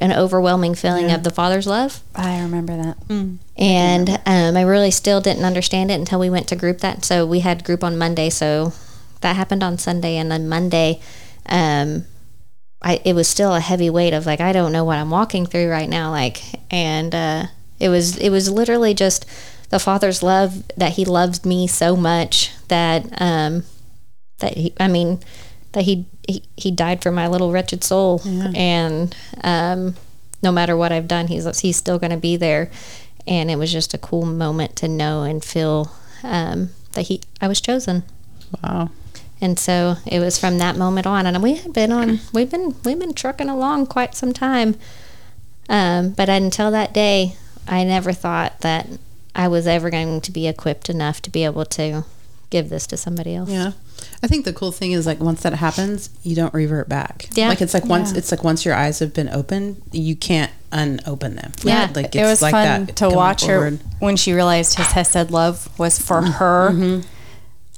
an 0.02 0.12
overwhelming 0.14 0.76
feeling 0.76 1.12
of 1.12 1.24
the 1.24 1.30
Father's 1.30 1.68
love. 1.68 2.02
I 2.16 2.42
remember 2.42 2.76
that. 2.76 2.98
and 3.58 4.10
um, 4.26 4.58
I 4.58 4.62
really 4.62 4.92
still 4.92 5.22
didn't 5.22 5.46
understand 5.46 5.92
it 5.92 5.96
until 5.96 6.20
we 6.20 6.30
went 6.30 6.48
to 6.50 6.56
group 6.56 6.80
that. 6.80 7.06
So 7.06 7.26
we 7.26 7.40
had 7.42 7.64
group 7.64 7.84
on 7.84 7.98
Monday, 7.98 8.30
so 8.30 8.74
that 9.22 9.36
happened 9.36 9.64
on 9.64 9.78
Sunday, 9.78 10.18
and 10.18 10.32
then 10.32 10.48
Monday, 10.50 11.02
um, 11.48 12.06
I 12.82 13.02
it 13.06 13.14
was 13.14 13.28
still 13.28 13.54
a 13.56 13.60
heavy 13.60 13.90
weight 13.90 14.14
of 14.14 14.26
like 14.26 14.42
I 14.42 14.52
don't 14.52 14.72
know 14.72 14.84
what 14.84 14.98
I'm 14.98 15.10
walking 15.10 15.46
through 15.46 15.70
right 15.70 15.90
now, 15.90 16.12
like, 16.12 16.42
and 16.72 17.14
uh, 17.16 17.46
it 17.80 17.90
was 17.90 18.18
it 18.18 18.30
was 18.30 18.50
literally 18.50 18.94
just 18.94 19.26
the 19.70 19.80
Father's 19.80 20.22
love 20.22 20.68
that 20.78 20.94
He 20.94 21.06
loves 21.06 21.46
me 21.46 21.68
so 21.68 21.96
much 21.96 22.52
that 22.68 23.06
um, 23.22 23.64
that 24.40 24.58
he 24.58 24.74
I 24.80 24.88
mean 24.88 25.20
that 25.74 25.84
he 25.84 26.06
he, 26.28 26.44
he 26.56 26.72
died 26.72 27.04
for 27.04 27.12
my 27.12 27.28
little 27.28 27.52
wretched 27.52 27.84
soul, 27.84 28.22
and 28.56 29.16
um, 29.44 29.96
no 30.42 30.52
matter 30.52 30.76
what 30.76 30.92
I've 30.92 31.08
done, 31.08 31.28
he's 31.28 31.60
he's 31.60 31.78
still 31.78 32.00
going 32.00 32.12
to 32.12 32.18
be 32.18 32.36
there. 32.36 32.72
And 33.26 33.50
it 33.50 33.56
was 33.56 33.72
just 33.72 33.94
a 33.94 33.98
cool 33.98 34.26
moment 34.26 34.76
to 34.78 34.88
know 34.88 35.24
and 35.24 35.44
feel 35.44 35.92
um, 36.24 36.72
that 36.94 37.04
he 37.04 37.22
I 37.42 37.48
was 37.48 37.62
chosen. 37.62 38.04
Wow. 38.64 38.90
And 39.42 39.60
so 39.60 39.96
it 40.06 40.20
was 40.20 40.40
from 40.40 40.58
that 40.60 40.78
moment 40.78 41.06
on, 41.06 41.26
and 41.26 41.44
we 41.44 41.56
had 41.56 41.74
been 41.74 41.92
on 41.92 42.20
we've 42.34 42.52
been 42.52 42.76
we've 42.84 43.00
been 43.00 43.14
trucking 43.14 43.50
along 43.50 43.88
quite 43.88 44.16
some 44.16 44.34
time. 44.34 44.76
Um, 45.70 46.12
but 46.12 46.30
until 46.30 46.72
that 46.72 46.94
day, 46.94 47.36
I 47.68 47.84
never 47.84 48.12
thought 48.12 48.60
that 48.62 48.88
I 49.36 49.48
was 49.48 49.66
ever 49.66 49.90
going 49.90 50.22
to 50.22 50.32
be 50.32 50.48
equipped 50.48 50.90
enough 50.90 51.22
to 51.24 51.30
be 51.30 51.44
able 51.46 51.66
to 51.66 52.06
give 52.54 52.70
this 52.70 52.86
to 52.86 52.96
somebody 52.96 53.34
else. 53.36 53.50
Yeah. 53.50 53.72
I 54.22 54.28
think 54.28 54.46
the 54.46 54.54
cool 54.54 54.72
thing 54.72 54.92
is 54.92 55.08
like 55.08 55.20
once 55.20 55.42
that 55.42 55.54
happens, 55.54 56.12
you 56.22 56.36
don't 56.36 56.54
revert 56.54 56.88
back. 56.88 57.28
Yeah. 57.34 57.50
Like 57.50 57.62
it's 57.62 57.74
like 57.74 57.86
once 57.86 58.12
Yeah. 58.12 58.20
it's 58.20 58.30
like 58.32 58.44
once 58.44 58.63
your 58.63 58.76
eyes 58.76 59.00
have 59.00 59.12
been 59.12 59.28
opened, 59.28 59.82
you 59.92 60.16
can't 60.16 60.52
unopen 60.72 61.36
them. 61.36 61.52
Yeah. 61.63 61.92
Like 61.96 62.16
it 62.16 62.22
was 62.22 62.42
fun 62.42 62.86
to 62.88 63.10
watch 63.10 63.44
forward. 63.44 63.80
her 63.80 63.86
when 64.00 64.16
she 64.18 64.34
realized 64.34 64.78
his 64.78 64.86
Hesed 64.92 65.32
love 65.32 65.68
was 65.80 65.98
for 65.98 66.22
mm-hmm. 66.22 66.32
her. 66.34 66.70
Mm-hmm. 66.72 67.08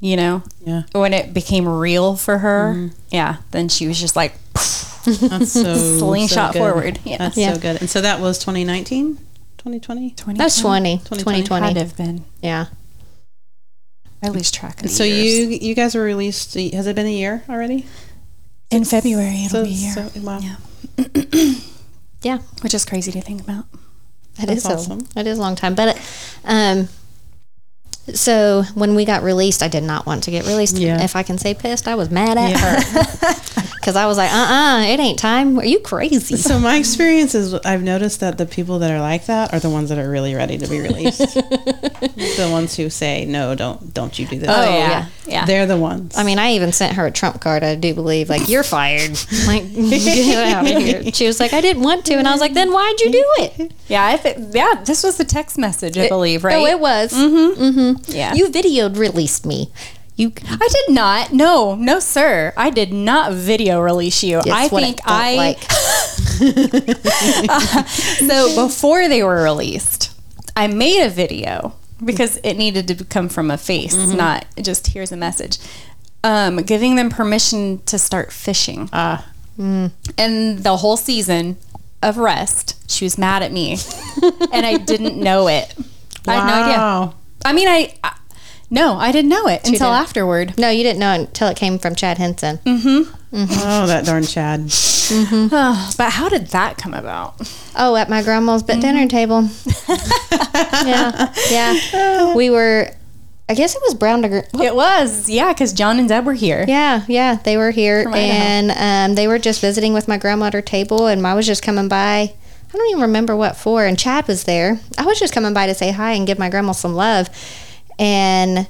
You 0.01 0.17
know, 0.17 0.43
Yeah. 0.65 0.83
when 0.91 1.13
it 1.13 1.33
became 1.33 1.65
real 1.67 2.17
for 2.17 2.39
her, 2.39 2.73
mm-hmm. 2.75 2.95
yeah, 3.11 3.37
then 3.51 3.69
she 3.69 3.87
was 3.87 3.97
just 3.99 4.17
like, 4.17 4.33
That's 4.53 5.53
so 5.53 5.73
Slingshot 5.99 6.53
so 6.53 6.59
good. 6.59 6.59
forward. 6.59 6.99
Yeah. 7.05 7.17
That's 7.17 7.37
Yeah. 7.37 7.53
so 7.53 7.59
good. 7.61 7.79
And 7.79 7.89
so 7.89 8.01
that 8.01 8.19
was 8.19 8.37
2019, 8.39 9.15
2020. 9.57 10.37
That's 10.37 10.59
20, 10.59 10.97
2020. 10.97 11.43
2020. 11.43 11.65
Had 11.65 11.73
to 11.75 11.79
have 11.79 11.95
been. 11.95 12.25
Yeah. 12.41 12.65
I 14.25 14.29
lose 14.29 14.51
track 14.51 14.83
of 14.83 14.89
so 14.89 15.03
years. 15.03 15.37
you 15.39 15.69
you 15.69 15.75
guys 15.75 15.95
were 15.95 16.01
released. 16.03 16.53
Has 16.55 16.87
it 16.87 16.95
been 16.95 17.05
a 17.07 17.13
year 17.13 17.43
already? 17.49 17.85
in 18.71 18.83
February 18.83 19.45
it'll 19.45 19.49
So, 19.49 19.63
be 19.63 19.69
a 19.69 19.73
year, 19.73 19.93
so 19.93 20.09
wow. 20.21 20.39
Yeah. 20.39 21.53
Yeah. 22.23 22.39
which 22.61 22.73
is 22.73 22.83
crazy 22.83 23.11
to 23.11 23.21
think 23.21 23.41
about. 23.41 23.65
It 24.39 24.47
That's 24.47 24.65
is 24.65 24.65
a- 24.65 24.73
awesome. 24.73 25.07
it 25.15 25.27
is 25.27 25.37
a 25.37 25.41
long 25.41 25.55
time, 25.55 25.75
but 25.75 25.95
um, 26.43 26.89
so 28.13 28.63
when 28.73 28.95
we 28.95 29.05
got 29.05 29.23
released, 29.23 29.61
I 29.63 29.67
did 29.67 29.83
not 29.83 30.05
want 30.05 30.23
to 30.23 30.31
get 30.31 30.45
released. 30.45 30.77
Yeah. 30.77 31.03
If 31.03 31.15
I 31.15 31.23
can 31.23 31.37
say 31.37 31.53
pissed, 31.53 31.87
I 31.87 31.95
was 31.95 32.09
mad 32.09 32.37
at 32.37 32.49
Yeah. 32.49 32.81
her 32.81 33.63
because 33.85 33.95
I 33.95 34.07
was 34.07 34.17
like, 34.17 34.33
uh, 34.33 34.35
uh 34.35 34.81
it 34.87 34.99
ain't 34.99 35.19
time. 35.19 35.59
Are 35.59 35.65
you 35.65 35.79
crazy? 35.79 36.37
So 36.37 36.57
my 36.57 36.77
experience 36.77 37.35
is 37.35 37.53
I've 37.53 37.83
noticed 37.83 38.19
that 38.21 38.39
the 38.39 38.47
people 38.47 38.79
that 38.79 38.89
are 38.89 38.99
like 38.99 39.27
that 39.27 39.53
are 39.53 39.59
the 39.59 39.69
ones 39.69 39.89
that 39.89 39.99
are 39.99 40.09
really 40.09 40.33
ready 40.33 40.57
to 40.57 40.67
be 40.67 40.79
released. 40.79 41.19
the 41.35 42.47
ones 42.51 42.75
who 42.75 42.89
say 42.89 43.25
no, 43.25 43.53
don't 43.53 43.93
don't 43.93 44.17
you 44.17 44.25
do 44.25 44.39
this. 44.39 44.49
Oh, 44.49 44.63
yeah. 44.63 44.69
yeah. 44.69 45.05
Yeah. 45.27 45.45
They're 45.45 45.65
the 45.65 45.77
ones. 45.77 46.17
I 46.17 46.23
mean, 46.23 46.39
I 46.39 46.53
even 46.53 46.71
sent 46.71 46.95
her 46.95 47.05
a 47.05 47.11
trump 47.11 47.41
card. 47.41 47.63
I 47.63 47.75
do 47.75 47.93
believe, 47.93 48.29
like, 48.29 48.47
you're 48.47 48.63
fired. 48.63 49.17
Like, 49.45 49.71
get 49.73 50.53
out 50.53 50.65
of 50.65 50.81
here. 50.81 51.03
She 51.11 51.27
was 51.27 51.39
like, 51.39 51.53
I 51.53 51.61
didn't 51.61 51.83
want 51.83 52.05
to, 52.05 52.15
and 52.15 52.27
I 52.27 52.31
was 52.31 52.41
like, 52.41 52.53
then 52.53 52.71
why'd 52.71 52.99
you 52.99 53.11
do 53.11 53.25
it? 53.37 53.73
Yeah, 53.87 54.05
I 54.05 54.17
th- 54.17 54.37
yeah, 54.51 54.81
this 54.83 55.03
was 55.03 55.17
the 55.17 55.25
text 55.25 55.57
message, 55.57 55.97
I 55.97 56.07
believe, 56.07 56.43
right? 56.43 56.55
Oh, 56.55 56.65
it 56.65 56.79
was. 56.79 57.13
Mm 57.13 57.29
hmm. 57.29 57.63
Mm-hmm. 57.63 58.11
yeah. 58.11 58.33
You 58.33 58.47
videoed 58.47 58.97
released 58.97 59.45
me. 59.45 59.71
You. 60.15 60.31
I 60.47 60.67
did 60.71 60.95
not. 60.95 61.33
No, 61.33 61.75
no, 61.75 61.99
sir. 61.99 62.53
I 62.55 62.69
did 62.69 62.93
not 62.93 63.33
video 63.33 63.81
release 63.81 64.23
you. 64.23 64.39
It's 64.39 64.49
I 64.49 64.69
think 64.69 64.99
I. 65.03 65.35
like. 65.35 65.61
so 68.19 68.55
before 68.67 69.07
they 69.09 69.23
were 69.23 69.43
released, 69.43 70.17
I 70.55 70.67
made 70.67 71.05
a 71.05 71.09
video 71.09 71.73
because 72.03 72.37
it 72.43 72.55
needed 72.55 72.87
to 72.87 73.05
come 73.05 73.29
from 73.29 73.51
a 73.51 73.57
face, 73.57 73.95
not 73.95 74.45
just 74.61 74.87
here's 74.87 75.11
a 75.11 75.17
message. 75.17 75.57
Um, 76.23 76.57
giving 76.57 76.95
them 76.95 77.09
permission 77.09 77.81
to 77.83 77.99
start 77.99 78.31
fishing. 78.31 78.89
ah, 78.93 79.27
and 79.57 80.59
the 80.59 80.77
whole 80.77 80.97
season 80.97 81.57
of 82.01 82.17
rest, 82.17 82.89
she 82.89 83.05
was 83.05 83.17
mad 83.17 83.43
at 83.43 83.51
me, 83.51 83.77
and 84.51 84.65
I 84.65 84.77
didn't 84.77 85.17
know 85.17 85.47
it. 85.47 85.73
I 86.27 86.35
had 86.35 86.47
no 86.47 86.63
idea. 86.63 87.13
I 87.45 87.53
mean, 87.53 87.67
I, 87.67 87.93
I 88.03 88.15
no, 88.69 88.95
I 88.95 89.11
didn't 89.11 89.29
know 89.29 89.47
it 89.47 89.59
until 89.67 89.89
didn't. 89.91 90.01
afterward. 90.03 90.57
No, 90.57 90.69
you 90.69 90.83
didn't 90.83 90.99
know 90.99 91.13
it 91.13 91.19
until 91.21 91.47
it 91.49 91.57
came 91.57 91.77
from 91.79 91.95
Chad 91.95 92.17
Henson. 92.17 92.57
Mm-hmm. 92.59 93.11
Oh, 93.33 93.85
that 93.87 94.05
darn 94.05 94.23
Chad. 94.23 94.61
but 95.97 96.09
how 96.11 96.29
did 96.29 96.47
that 96.47 96.77
come 96.77 96.93
about? 96.93 97.35
Oh, 97.75 97.95
at 97.95 98.09
my 98.09 98.23
grandma's 98.23 98.63
bed 98.63 98.79
dinner 98.81 99.07
table. 99.07 99.49
yeah, 100.85 101.33
yeah. 101.49 102.33
We 102.35 102.49
were. 102.49 102.89
I 103.47 103.53
guess 103.53 103.75
it 103.75 103.81
was 103.83 103.93
Brown 103.93 104.23
to. 104.23 104.29
Gr- 104.29 104.63
It 104.63 104.75
was, 104.75 105.29
yeah, 105.29 105.53
because 105.53 105.71
John 105.71 105.99
and 105.99 106.09
Deb 106.09 106.25
were 106.25 106.33
here. 106.33 106.65
Yeah, 106.67 107.03
yeah, 107.07 107.35
they 107.35 107.57
were 107.57 107.69
here, 107.71 108.09
and 108.11 108.71
um, 109.11 109.15
they 109.15 109.27
were 109.27 109.37
just 109.37 109.61
visiting 109.61 109.93
with 109.93 110.07
my 110.07 110.17
grandma 110.17 110.45
at 110.47 110.53
her 110.53 110.63
table, 110.63 111.05
and 111.05 111.25
I 111.27 111.35
was 111.35 111.45
just 111.45 111.61
coming 111.61 111.87
by. 111.87 112.33
I 112.73 112.77
don't 112.77 112.89
even 112.89 113.01
remember 113.03 113.35
what 113.35 113.55
for, 113.55 113.85
and 113.85 113.97
Chad 113.99 114.27
was 114.27 114.45
there. 114.45 114.79
I 114.97 115.05
was 115.05 115.19
just 115.19 115.31
coming 115.33 115.53
by 115.53 115.67
to 115.67 115.75
say 115.75 115.91
hi 115.91 116.13
and 116.13 116.25
give 116.25 116.39
my 116.39 116.49
grandma 116.49 116.71
some 116.71 116.95
love, 116.95 117.29
and 117.99 118.67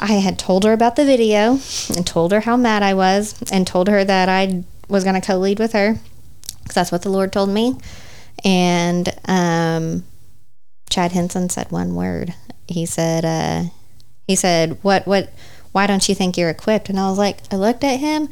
I 0.00 0.20
had 0.22 0.38
told 0.38 0.64
her 0.64 0.72
about 0.72 0.96
the 0.96 1.04
video 1.04 1.58
and 1.94 2.06
told 2.06 2.32
her 2.32 2.40
how 2.40 2.56
mad 2.56 2.82
I 2.82 2.94
was, 2.94 3.34
and 3.50 3.66
told 3.66 3.88
her 3.88 4.04
that 4.04 4.28
I 4.28 4.64
was 4.88 5.04
going 5.04 5.20
to 5.20 5.26
co-lead 5.26 5.58
with 5.58 5.72
her 5.72 5.98
because 6.62 6.74
that's 6.74 6.92
what 6.92 7.02
the 7.02 7.10
Lord 7.10 7.32
told 7.32 7.50
me, 7.50 7.76
and 8.44 9.08
um, 9.26 10.04
Chad 10.90 11.12
Henson 11.12 11.48
said 11.50 11.70
one 11.70 11.94
word. 11.94 12.34
He 12.66 12.86
said, 12.86 13.24
uh, 13.24 13.70
he 14.26 14.36
said, 14.36 14.78
"What, 14.82 15.06
what? 15.06 15.32
Why 15.72 15.86
don't 15.86 16.08
you 16.08 16.14
think 16.14 16.36
you're 16.36 16.50
equipped?" 16.50 16.88
And 16.88 17.00
I 17.00 17.08
was 17.08 17.18
like, 17.18 17.38
I 17.50 17.56
looked 17.56 17.84
at 17.84 18.00
him, 18.00 18.28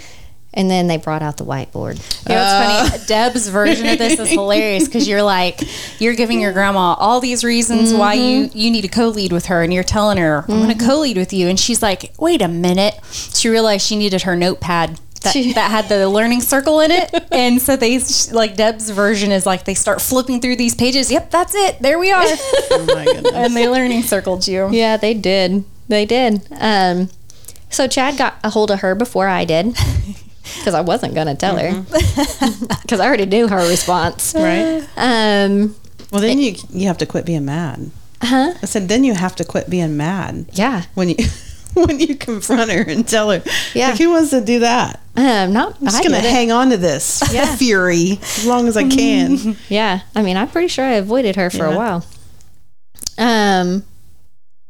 and 0.57 0.71
then 0.71 0.87
they 0.87 0.97
brought 0.97 1.23
out 1.23 1.37
the 1.37 1.45
whiteboard. 1.45 1.97
You 2.29 2.35
know, 2.35 2.43
it's 2.43 2.91
funny. 2.91 3.03
Uh. 3.03 3.07
Deb's 3.07 3.49
version 3.49 3.87
of 3.87 3.99
this 3.99 4.19
is 4.19 4.31
hilarious 4.31 4.87
because 4.87 5.07
you're 5.07 5.23
like, 5.23 5.61
you're 6.01 6.15
giving 6.15 6.41
your 6.41 6.53
grandma 6.53 6.95
all 6.95 7.21
these 7.21 7.45
reasons 7.45 7.93
why 7.93 8.15
you 8.15 8.47
mm-hmm. 8.47 8.59
you 8.59 8.71
need 8.71 8.83
to 8.83 8.89
co-lead 8.89 9.33
with 9.33 9.47
her, 9.47 9.63
and 9.63 9.73
you're 9.73 9.85
telling 9.85 10.19
her, 10.19 10.45
"I'm 10.49 10.57
going 10.57 10.69
to 10.69 10.75
mm-hmm. 10.75 10.87
co-lead 10.87 11.19
with 11.19 11.33
you," 11.33 11.49
and 11.49 11.61
she's 11.61 11.83
like, 11.83 12.13
"Wait 12.19 12.41
a 12.41 12.49
minute." 12.49 12.99
She 13.13 13.49
realized 13.49 13.87
she 13.87 13.97
needed 13.97 14.23
her 14.23 14.35
notepad. 14.35 14.99
That, 15.23 15.33
She- 15.33 15.53
that 15.55 15.71
had 15.71 15.89
the 15.89 16.09
learning 16.09 16.41
circle 16.41 16.81
in 16.81 16.91
it, 16.91 17.13
and 17.31 17.61
so 17.61 17.77
they 17.77 18.01
like 18.33 18.57
Deb's 18.57 18.89
version 18.91 19.31
is 19.31 19.45
like 19.45 19.65
they 19.65 19.75
start 19.75 20.01
flipping 20.01 20.41
through 20.41 20.57
these 20.57 20.75
pages. 20.75 21.11
Yep, 21.11 21.31
that's 21.31 21.55
it. 21.55 21.79
There 21.81 21.99
we 21.99 22.13
are, 22.13 22.23
Oh 22.25 22.85
my 22.95 23.05
goodness. 23.05 23.33
and 23.33 23.55
they 23.55 23.69
learning 23.69 24.03
circled 24.03 24.49
you. 24.49 24.71
Yeah, 24.71 24.97
they 24.97 25.15
did. 25.15 25.65
They 25.89 26.07
did. 26.07 26.47
Um, 26.51 27.11
so 27.71 27.87
Chad 27.87 28.17
got 28.17 28.37
a 28.43 28.51
hold 28.51 28.71
of 28.71 28.81
her 28.81 28.95
before 28.95 29.29
I 29.29 29.45
did. 29.45 29.77
Because 30.59 30.75
I 30.75 30.81
wasn't 30.81 31.15
going 31.15 31.27
to 31.29 31.35
tell 31.35 31.57
her. 31.57 31.85
Because 32.83 33.01
I 33.01 33.07
already 33.07 33.27
knew 33.27 33.49
her 33.49 33.69
response. 33.69 34.35
right. 34.37 34.87
Um, 34.97 35.75
Well, 36.13 36.21
then 36.21 36.39
you 36.39 36.55
you 36.71 36.87
have 36.87 36.99
to 36.99 37.07
quit 37.07 37.25
being 37.27 37.45
mad. 37.45 37.91
huh? 38.23 38.55
I 38.63 38.67
said, 38.67 38.89
then 38.89 39.03
you 39.05 39.15
have 39.15 39.35
to 39.37 39.45
quit 39.45 39.69
being 39.69 39.97
mad 39.97 40.47
Yeah. 40.53 40.83
when 40.95 41.09
you 41.11 41.17
when 41.75 41.99
you 42.01 42.15
confront 42.17 42.71
her 42.71 42.83
and 42.83 43.07
tell 43.07 43.31
her. 43.31 43.43
Yeah. 43.75 43.89
Like, 43.91 43.99
who 43.99 44.11
wants 44.11 44.31
to 44.31 44.41
do 44.41 44.61
that? 44.61 45.01
Um, 45.17 45.53
not. 45.53 45.77
I'm 45.81 45.87
just 45.87 45.99
I 45.99 46.03
gonna 46.03 46.21
hang 46.21 46.53
on 46.53 46.71
to 46.71 46.77
this 46.77 47.23
Yeah. 47.33 47.57
fury 47.57 48.19
as 48.23 48.47
long 48.47 48.69
as 48.69 48.77
I 48.77 48.85
can. 48.89 49.57
Yeah, 49.69 50.01
I 50.15 50.23
mean, 50.23 50.37
I'm 50.37 50.49
pretty 50.49 50.69
sure 50.69 50.85
I 50.85 50.93
avoided 50.95 51.37
her 51.37 51.51
for 51.51 51.67
Yeah. 51.69 51.75
a 51.75 51.77
while. 51.77 52.05
Um. 53.19 53.83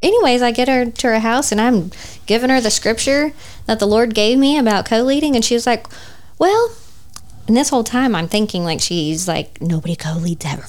Anyways, 0.02 0.42
I 0.42 0.50
get 0.50 0.68
her 0.68 0.84
to 0.90 1.06
her 1.08 1.18
house 1.20 1.50
and 1.52 1.60
I'm 1.60 1.90
giving 2.26 2.50
her 2.50 2.60
the 2.60 2.70
scripture 2.70 3.32
that 3.66 3.78
the 3.78 3.86
Lord 3.86 4.14
gave 4.14 4.38
me 4.38 4.58
about 4.58 4.84
co-leading, 4.86 5.34
and 5.34 5.44
she 5.44 5.54
was 5.54 5.66
like, 5.66 5.86
"Well," 6.38 6.70
and 7.48 7.56
this 7.56 7.70
whole 7.70 7.84
time 7.84 8.14
I'm 8.14 8.28
thinking 8.28 8.64
like 8.64 8.80
she's 8.80 9.26
like 9.26 9.60
nobody 9.60 9.96
co-leads 9.96 10.44
ever, 10.44 10.66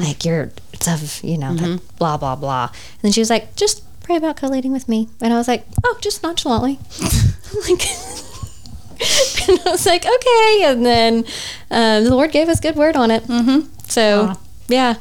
like 0.00 0.24
you're 0.24 0.50
it's 0.72 0.88
of 0.88 1.22
you 1.24 1.38
know 1.38 1.52
like, 1.52 1.96
blah 1.98 2.16
blah 2.16 2.36
blah, 2.36 2.64
and 2.72 3.02
then 3.02 3.12
she 3.12 3.20
was 3.20 3.30
like, 3.30 3.54
"Just 3.56 3.82
pray 4.02 4.16
about 4.16 4.36
co-leading 4.36 4.72
with 4.72 4.88
me," 4.88 5.08
and 5.20 5.32
I 5.32 5.36
was 5.38 5.48
like, 5.48 5.64
"Oh, 5.84 5.96
just 6.00 6.22
nonchalantly," 6.22 6.78
like. 7.68 7.82
and 9.48 9.58
I 9.66 9.70
was 9.70 9.84
like, 9.84 10.04
okay. 10.06 10.62
And 10.64 10.86
then 10.86 11.24
um, 11.70 12.04
the 12.04 12.14
Lord 12.14 12.30
gave 12.30 12.48
us 12.48 12.60
good 12.60 12.76
word 12.76 12.94
on 12.94 13.10
it. 13.10 13.24
Mm-hmm. 13.24 13.66
So, 13.88 14.34
yeah. 14.68 14.94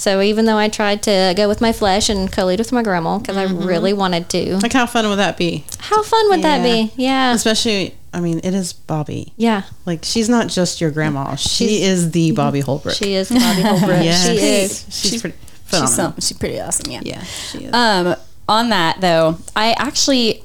So 0.00 0.22
even 0.22 0.46
though 0.46 0.56
I 0.56 0.68
tried 0.68 1.02
to 1.02 1.34
go 1.36 1.46
with 1.46 1.60
my 1.60 1.72
flesh 1.72 2.08
and 2.08 2.32
co-lead 2.32 2.58
with 2.58 2.72
my 2.72 2.82
grandma 2.82 3.18
because 3.18 3.36
I 3.36 3.44
really 3.44 3.92
wanted 3.92 4.30
to, 4.30 4.56
Like, 4.56 4.72
how 4.72 4.86
fun 4.86 5.06
would 5.10 5.16
that 5.18 5.36
be? 5.36 5.64
how 5.78 6.02
fun 6.02 6.30
would 6.30 6.40
that 6.42 6.62
be? 6.62 6.90
Yeah. 6.96 7.34
Especially, 7.34 7.94
I 8.14 8.20
mean, 8.20 8.40
it 8.42 8.54
is 8.54 8.72
Bobbie. 8.72 9.34
Yeah. 9.36 9.64
Like, 9.84 10.00
she's 10.04 10.30
not 10.30 10.48
just 10.48 10.80
your 10.80 10.90
grandma. 10.90 11.34
She 11.36 11.66
She's- 11.68 11.82
is 11.82 12.10
the 12.12 12.32
Bobbie 12.32 12.60
Holbrook. 12.60 12.94
She 12.94 13.12
is 13.12 13.28
Bobbie 13.28 13.60
Holbrook. 13.62 14.02
Yes. 14.02 14.26
She 14.26 14.36
is. 14.38 14.86
She's, 14.88 15.20
pretty 15.20 15.36
She's 15.36 15.50
phenomenal. 15.68 15.92
some, 15.94 16.14
she's 16.14 16.32
pretty 16.38 16.58
awesome. 16.60 16.90
Yeah. 16.90 17.00
yeah, 17.04 17.22
she 17.22 17.58
is. 17.66 17.74
Um, 17.74 18.16
on 18.48 18.70
that 18.70 19.02
though, 19.02 19.36
I 19.54 19.72
actually 19.72 20.42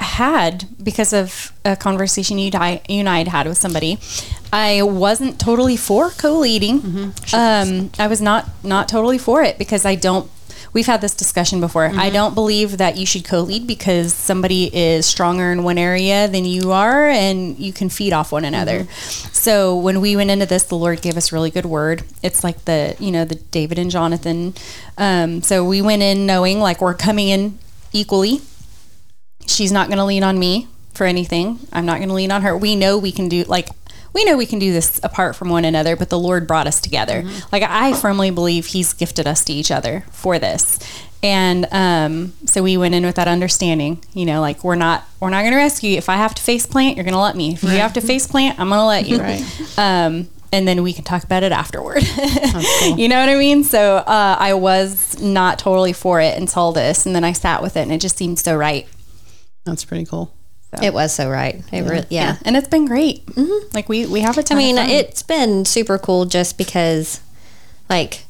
had 0.00 0.66
because 0.82 1.12
of 1.12 1.52
a 1.64 1.76
conversation 1.76 2.38
you, 2.38 2.50
di- 2.50 2.80
you 2.88 3.00
and 3.00 3.08
I 3.08 3.18
had 3.18 3.28
had 3.28 3.46
with 3.46 3.58
somebody. 3.58 3.98
I 4.52 4.82
wasn't 4.82 5.38
totally 5.38 5.76
for 5.76 6.10
co-leading. 6.10 7.12
Um, 7.32 7.90
I 7.98 8.06
was 8.08 8.20
not 8.20 8.48
not 8.64 8.88
totally 8.88 9.18
for 9.18 9.42
it 9.42 9.58
because 9.58 9.84
I 9.84 9.94
don't. 9.94 10.30
We've 10.72 10.86
had 10.86 11.00
this 11.00 11.14
discussion 11.16 11.60
before. 11.60 11.86
I 11.86 12.10
don't 12.10 12.32
believe 12.34 12.78
that 12.78 12.96
you 12.96 13.04
should 13.04 13.24
co-lead 13.24 13.66
because 13.66 14.14
somebody 14.14 14.70
is 14.74 15.04
stronger 15.04 15.50
in 15.50 15.64
one 15.64 15.78
area 15.78 16.28
than 16.28 16.44
you 16.44 16.70
are, 16.70 17.08
and 17.08 17.58
you 17.58 17.72
can 17.72 17.88
feed 17.88 18.12
off 18.12 18.30
one 18.30 18.44
another. 18.44 18.84
So 19.32 19.76
when 19.76 20.00
we 20.00 20.14
went 20.14 20.30
into 20.30 20.46
this, 20.46 20.62
the 20.64 20.76
Lord 20.76 21.02
gave 21.02 21.16
us 21.16 21.32
really 21.32 21.50
good 21.50 21.66
word. 21.66 22.04
It's 22.22 22.44
like 22.44 22.64
the 22.66 22.94
you 23.00 23.10
know 23.10 23.24
the 23.24 23.34
David 23.36 23.78
and 23.78 23.90
Jonathan. 23.90 24.54
Um, 24.96 25.42
so 25.42 25.64
we 25.64 25.82
went 25.82 26.02
in 26.02 26.24
knowing 26.24 26.60
like 26.60 26.80
we're 26.80 26.94
coming 26.94 27.28
in 27.28 27.58
equally. 27.92 28.40
She's 29.46 29.72
not 29.72 29.88
going 29.88 29.98
to 29.98 30.04
lean 30.04 30.22
on 30.22 30.38
me 30.38 30.68
for 30.94 31.04
anything. 31.06 31.58
I'm 31.72 31.86
not 31.86 31.98
going 31.98 32.08
to 32.08 32.14
lean 32.14 32.30
on 32.30 32.42
her. 32.42 32.56
We 32.56 32.76
know 32.76 32.98
we 32.98 33.12
can 33.12 33.28
do 33.28 33.44
like 33.44 33.68
we 34.12 34.24
know 34.24 34.36
we 34.36 34.46
can 34.46 34.58
do 34.58 34.72
this 34.72 35.00
apart 35.02 35.36
from 35.36 35.50
one 35.50 35.64
another, 35.64 35.94
but 35.96 36.10
the 36.10 36.18
Lord 36.18 36.46
brought 36.46 36.66
us 36.66 36.80
together. 36.80 37.24
Like 37.52 37.62
I 37.62 37.92
firmly 37.94 38.30
believe 38.30 38.66
He's 38.66 38.92
gifted 38.92 39.26
us 39.26 39.44
to 39.44 39.52
each 39.52 39.70
other 39.70 40.04
for 40.10 40.38
this. 40.38 40.78
And 41.22 41.66
um, 41.70 42.32
so 42.46 42.62
we 42.62 42.76
went 42.76 42.94
in 42.94 43.04
with 43.04 43.16
that 43.16 43.28
understanding, 43.28 44.02
you 44.14 44.24
know, 44.24 44.40
like 44.40 44.64
we're 44.64 44.74
not 44.74 45.04
we're 45.20 45.30
not 45.30 45.42
going 45.42 45.52
to 45.52 45.58
rescue 45.58 45.90
you. 45.90 45.98
If 45.98 46.08
I 46.08 46.16
have 46.16 46.34
to 46.34 46.42
face 46.42 46.66
plant, 46.66 46.96
you're 46.96 47.04
going 47.04 47.14
to 47.14 47.20
let 47.20 47.36
me. 47.36 47.52
If 47.52 47.62
you 47.62 47.68
have 47.70 47.92
to 47.94 48.00
face 48.00 48.26
plant, 48.26 48.58
I'm 48.58 48.68
going 48.70 48.80
to 48.80 48.86
let 48.86 49.06
you. 49.06 49.20
Right. 49.20 49.78
Um, 49.78 50.28
and 50.52 50.66
then 50.66 50.82
we 50.82 50.92
can 50.92 51.04
talk 51.04 51.22
about 51.22 51.42
it 51.42 51.52
afterward. 51.52 52.02
you 52.96 53.08
know 53.08 53.20
what 53.20 53.28
I 53.28 53.36
mean? 53.36 53.62
So 53.62 53.96
uh, 53.98 54.36
I 54.38 54.54
was 54.54 55.20
not 55.20 55.58
totally 55.58 55.92
for 55.92 56.20
it 56.20 56.36
until 56.36 56.72
this, 56.72 57.06
and 57.06 57.14
then 57.14 57.22
I 57.22 57.32
sat 57.32 57.62
with 57.62 57.76
it, 57.76 57.82
and 57.82 57.92
it 57.92 58.00
just 58.00 58.16
seemed 58.16 58.38
so 58.38 58.56
right. 58.56 58.88
That's 59.70 59.84
pretty 59.84 60.04
cool. 60.04 60.34
It 60.82 60.94
was 60.94 61.12
so 61.12 61.28
right. 61.28 61.62
It 61.72 61.82
really, 61.82 62.06
yeah. 62.10 62.36
and 62.44 62.56
it's 62.56 62.68
been 62.68 62.86
great. 62.86 63.26
Mm-hmm. 63.26 63.74
Like 63.74 63.88
we 63.88 64.06
we 64.06 64.20
have 64.20 64.36
a 64.36 64.40
I 64.40 64.44
ton. 64.44 64.58
mean, 64.58 64.78
of 64.78 64.84
fun. 64.84 64.90
it's 64.92 65.22
been 65.22 65.64
super 65.64 65.98
cool 65.98 66.26
just 66.26 66.56
because, 66.56 67.20
like, 67.88 68.24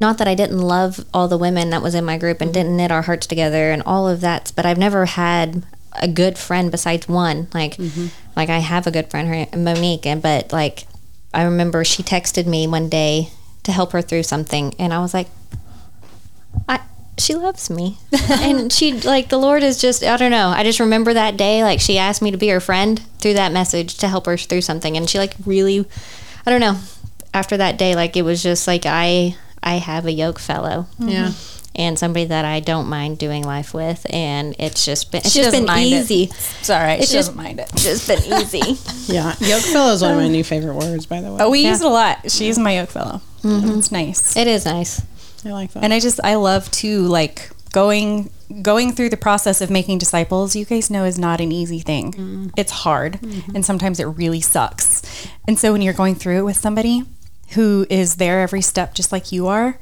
not 0.00 0.18
that 0.18 0.26
I 0.26 0.34
didn't 0.34 0.58
love 0.58 1.04
all 1.14 1.28
the 1.28 1.38
women 1.38 1.70
that 1.70 1.80
was 1.80 1.94
in 1.94 2.04
my 2.04 2.18
group 2.18 2.40
and 2.40 2.52
didn't 2.52 2.76
knit 2.76 2.90
our 2.90 3.02
hearts 3.02 3.28
together 3.28 3.70
and 3.70 3.82
all 3.86 4.08
of 4.08 4.20
that, 4.22 4.52
but 4.56 4.66
I've 4.66 4.78
never 4.78 5.06
had 5.06 5.64
a 5.92 6.08
good 6.08 6.36
friend 6.36 6.70
besides 6.72 7.08
one. 7.08 7.46
Like, 7.54 7.76
mm-hmm. 7.76 8.06
like 8.34 8.48
I 8.48 8.58
have 8.58 8.88
a 8.88 8.90
good 8.90 9.08
friend, 9.08 9.28
her 9.28 9.56
Monique, 9.56 10.04
and 10.04 10.20
but 10.20 10.52
like, 10.52 10.84
I 11.32 11.44
remember 11.44 11.84
she 11.84 12.02
texted 12.02 12.46
me 12.46 12.66
one 12.66 12.88
day 12.88 13.28
to 13.62 13.70
help 13.70 13.92
her 13.92 14.02
through 14.02 14.24
something, 14.24 14.74
and 14.80 14.92
I 14.92 14.98
was 14.98 15.14
like, 15.14 15.28
I. 16.68 16.80
She 17.18 17.34
loves 17.34 17.68
me, 17.70 17.98
and 18.30 18.72
she 18.72 18.92
like 19.00 19.28
the 19.28 19.38
Lord 19.38 19.62
is 19.62 19.80
just 19.80 20.02
I 20.04 20.16
don't 20.16 20.30
know. 20.30 20.48
I 20.48 20.62
just 20.62 20.80
remember 20.80 21.12
that 21.14 21.36
day 21.36 21.62
like 21.62 21.80
she 21.80 21.98
asked 21.98 22.22
me 22.22 22.30
to 22.30 22.36
be 22.38 22.48
her 22.48 22.60
friend 22.60 23.00
through 23.18 23.34
that 23.34 23.52
message 23.52 23.98
to 23.98 24.08
help 24.08 24.26
her 24.26 24.36
through 24.36 24.60
something, 24.62 24.96
and 24.96 25.08
she 25.10 25.18
like 25.18 25.34
really, 25.44 25.84
I 26.46 26.50
don't 26.50 26.60
know. 26.60 26.78
After 27.34 27.56
that 27.58 27.76
day, 27.78 27.94
like 27.94 28.16
it 28.16 28.22
was 28.22 28.42
just 28.42 28.66
like 28.66 28.82
I 28.86 29.36
I 29.62 29.74
have 29.76 30.06
a 30.06 30.12
yoke 30.12 30.38
fellow, 30.38 30.86
mm-hmm. 30.98 31.08
Yeah. 31.08 31.32
and 31.76 31.98
somebody 31.98 32.24
that 32.26 32.44
I 32.44 32.60
don't 32.60 32.88
mind 32.88 33.18
doing 33.18 33.42
life 33.44 33.74
with, 33.74 34.06
and 34.10 34.54
it's 34.58 34.84
just 34.84 35.10
been 35.12 35.18
it's 35.20 35.32
She 35.32 35.40
just 35.40 35.52
been 35.52 35.66
mind 35.66 35.86
it. 35.92 35.96
easy. 36.02 36.22
it's 36.24 36.70
all 36.70 36.78
right. 36.80 37.00
it's 37.00 37.08
she 37.10 37.14
just- 37.14 37.30
doesn't 37.30 37.42
mind 37.42 37.60
it. 37.60 37.70
Just 37.76 38.08
been 38.08 38.22
easy. 38.40 38.78
Yeah. 39.12 39.34
Yoke 39.40 39.62
fellow 39.62 39.92
is 39.92 40.00
one 40.02 40.12
of 40.12 40.16
my 40.18 40.28
new 40.28 40.42
favorite 40.44 40.74
words, 40.74 41.04
by 41.06 41.20
the 41.20 41.30
way. 41.32 41.38
Oh, 41.40 41.50
we 41.50 41.66
use 41.66 41.80
it 41.80 41.86
a 41.86 41.90
lot. 41.90 42.30
She's 42.30 42.58
my 42.58 42.76
yoke 42.76 42.90
fellow. 42.90 43.20
Mm-hmm. 43.42 43.78
It's 43.78 43.92
nice. 43.92 44.36
it 44.36 44.46
is 44.46 44.64
nice. 44.64 45.02
I 45.44 45.50
like 45.50 45.72
that. 45.72 45.84
and 45.84 45.92
I 45.92 46.00
just 46.00 46.20
I 46.22 46.34
love 46.34 46.70
to 46.72 47.02
like 47.02 47.50
going 47.72 48.30
going 48.62 48.92
through 48.92 49.10
the 49.10 49.16
process 49.16 49.60
of 49.60 49.70
making 49.70 49.98
disciples. 49.98 50.56
You 50.56 50.64
guys 50.64 50.90
know 50.90 51.04
is 51.04 51.18
not 51.18 51.40
an 51.40 51.52
easy 51.52 51.80
thing. 51.80 52.12
Mm-hmm. 52.12 52.46
It's 52.56 52.72
hard, 52.72 53.14
mm-hmm. 53.14 53.54
and 53.54 53.64
sometimes 53.64 54.00
it 54.00 54.04
really 54.04 54.40
sucks. 54.40 55.02
And 55.46 55.58
so 55.58 55.72
when 55.72 55.82
you're 55.82 55.94
going 55.94 56.14
through 56.14 56.38
it 56.38 56.44
with 56.44 56.56
somebody 56.56 57.04
who 57.50 57.86
is 57.88 58.16
there 58.16 58.40
every 58.40 58.62
step, 58.62 58.94
just 58.94 59.12
like 59.12 59.32
you 59.32 59.46
are. 59.46 59.78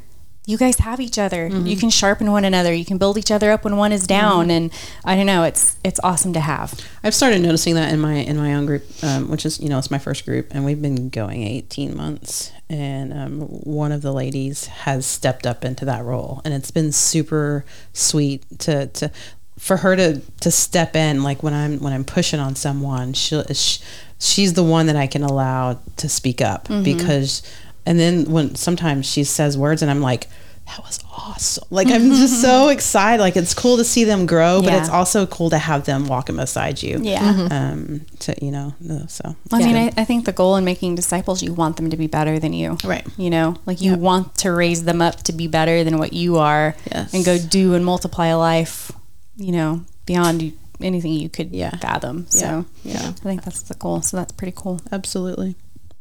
You 0.47 0.57
guys 0.57 0.79
have 0.79 1.01
each 1.01 1.19
other. 1.19 1.49
You 1.49 1.77
can 1.77 1.91
sharpen 1.91 2.31
one 2.31 2.45
another. 2.45 2.73
You 2.73 2.85
can 2.85 2.99
build 2.99 3.19
each 3.19 3.33
other 3.33 3.51
up 3.51 3.65
when 3.65 3.77
one 3.77 3.91
is 3.93 4.07
down, 4.07 4.49
and 4.51 4.73
I 5.05 5.17
don't 5.17 5.27
know. 5.27 5.43
It's 5.43 5.77
it's 5.85 5.99
awesome 6.05 6.33
to 6.35 6.41
have. 6.41 6.81
I've 7.03 7.15
started 7.15 7.43
noticing 7.43 7.75
that 7.75 7.93
in 7.93 7.99
my 8.01 8.15
in 8.15 8.37
my 8.37 8.55
own 8.55 8.65
group, 8.65 8.85
um, 9.03 9.29
which 9.29 9.45
is 9.45 9.59
you 9.61 9.69
know 9.69 9.77
it's 9.79 9.91
my 9.91 9.99
first 9.99 10.25
group, 10.25 10.47
and 10.53 10.65
we've 10.65 10.81
been 10.81 11.09
going 11.09 11.43
eighteen 11.43 11.97
months. 11.97 12.53
And 12.71 13.13
um, 13.13 13.41
one 13.41 13.93
of 13.93 14.03
the 14.03 14.13
ladies 14.13 14.67
has 14.67 15.05
stepped 15.05 15.47
up 15.47 15.65
into 15.65 15.85
that 15.85 16.05
role, 16.05 16.41
and 16.45 16.55
it's 16.55 16.71
been 16.71 16.93
super 16.93 17.65
sweet 17.93 18.45
to 18.61 18.87
to 18.87 19.11
for 19.59 19.79
her 19.79 19.97
to 19.97 20.21
to 20.43 20.51
step 20.51 20.95
in 20.95 21.23
like 21.25 21.43
when 21.43 21.55
I'm 21.55 21.81
when 21.81 21.93
I'm 21.93 22.05
pushing 22.05 22.39
on 22.41 22.55
someone, 22.57 23.15
she, 23.15 23.43
she 23.53 23.81
she's 24.21 24.55
the 24.55 24.63
one 24.65 24.87
that 24.87 24.97
I 24.97 25.07
can 25.07 25.23
allow 25.23 25.79
to 25.97 26.09
speak 26.09 26.41
up 26.41 26.69
Mm-hmm. 26.69 26.83
because 26.85 27.43
and 27.87 27.99
then 27.99 28.25
when 28.31 28.55
sometimes 28.57 29.07
she 29.07 29.25
says 29.25 29.57
words 29.57 29.81
and 29.83 29.91
I'm 29.91 30.01
like 30.03 30.29
that 30.67 30.81
was 30.81 30.99
awesome. 31.17 31.63
Like 31.71 31.87
I'm 31.87 32.11
just 32.23 32.43
so 32.43 32.71
excited. 32.71 33.23
Like 33.23 33.37
it's 33.37 33.55
cool 33.55 33.77
to 33.77 33.85
see 33.85 34.03
them 34.03 34.27
grow, 34.27 34.61
but 34.61 34.73
it's 34.73 34.89
also 34.89 35.25
cool 35.25 35.49
to 35.51 35.59
have 35.59 35.85
them 35.87 36.09
walking 36.09 36.35
beside 36.35 36.83
you. 36.83 36.99
Yeah. 37.01 37.23
Mm-hmm. 37.23 37.53
Um. 37.53 38.01
To 38.19 38.35
you 38.45 38.51
know. 38.51 38.75
no, 38.81 39.05
So. 39.07 39.37
I 39.53 39.59
mean, 39.65 39.77
I, 39.77 39.93
I 39.97 40.05
think 40.05 40.25
the 40.25 40.33
goal 40.33 40.57
in 40.57 40.65
making 40.65 40.97
disciples, 40.97 41.41
you 41.41 41.55
want 41.55 41.77
them 41.77 41.91
to 41.91 41.97
be 41.97 42.09
better 42.09 42.41
than 42.41 42.53
you. 42.53 42.79
Right. 42.85 43.07
You 43.17 43.31
know, 43.31 43.55
like 43.65 43.81
you 43.81 43.95
want 43.95 44.35
to 44.39 44.51
raise 44.51 44.83
them 44.83 45.01
up 45.01 45.23
to 45.25 45.33
be 45.33 45.47
better 45.47 45.85
than 45.85 45.99
what 45.99 46.13
you 46.13 46.39
are 46.39 46.75
Yes. 46.91 47.15
and 47.15 47.25
go 47.25 47.39
do 47.39 47.75
and 47.75 47.85
multiply 47.85 48.27
a 48.27 48.39
life, 48.39 48.91
you 49.37 49.53
know, 49.53 49.85
beyond 50.05 50.53
anything 50.81 51.13
you 51.13 51.29
could 51.29 51.53
Yeah. 51.55 51.77
fathom. 51.77 52.27
So 52.29 52.65
Yeah. 52.83 53.07
I 53.07 53.13
think 53.13 53.45
that's 53.45 53.63
the 53.63 53.75
goal. 53.75 54.03
So 54.03 54.17
that's 54.17 54.33
pretty 54.33 54.55
cool. 54.57 54.81
Absolutely. 54.91 55.55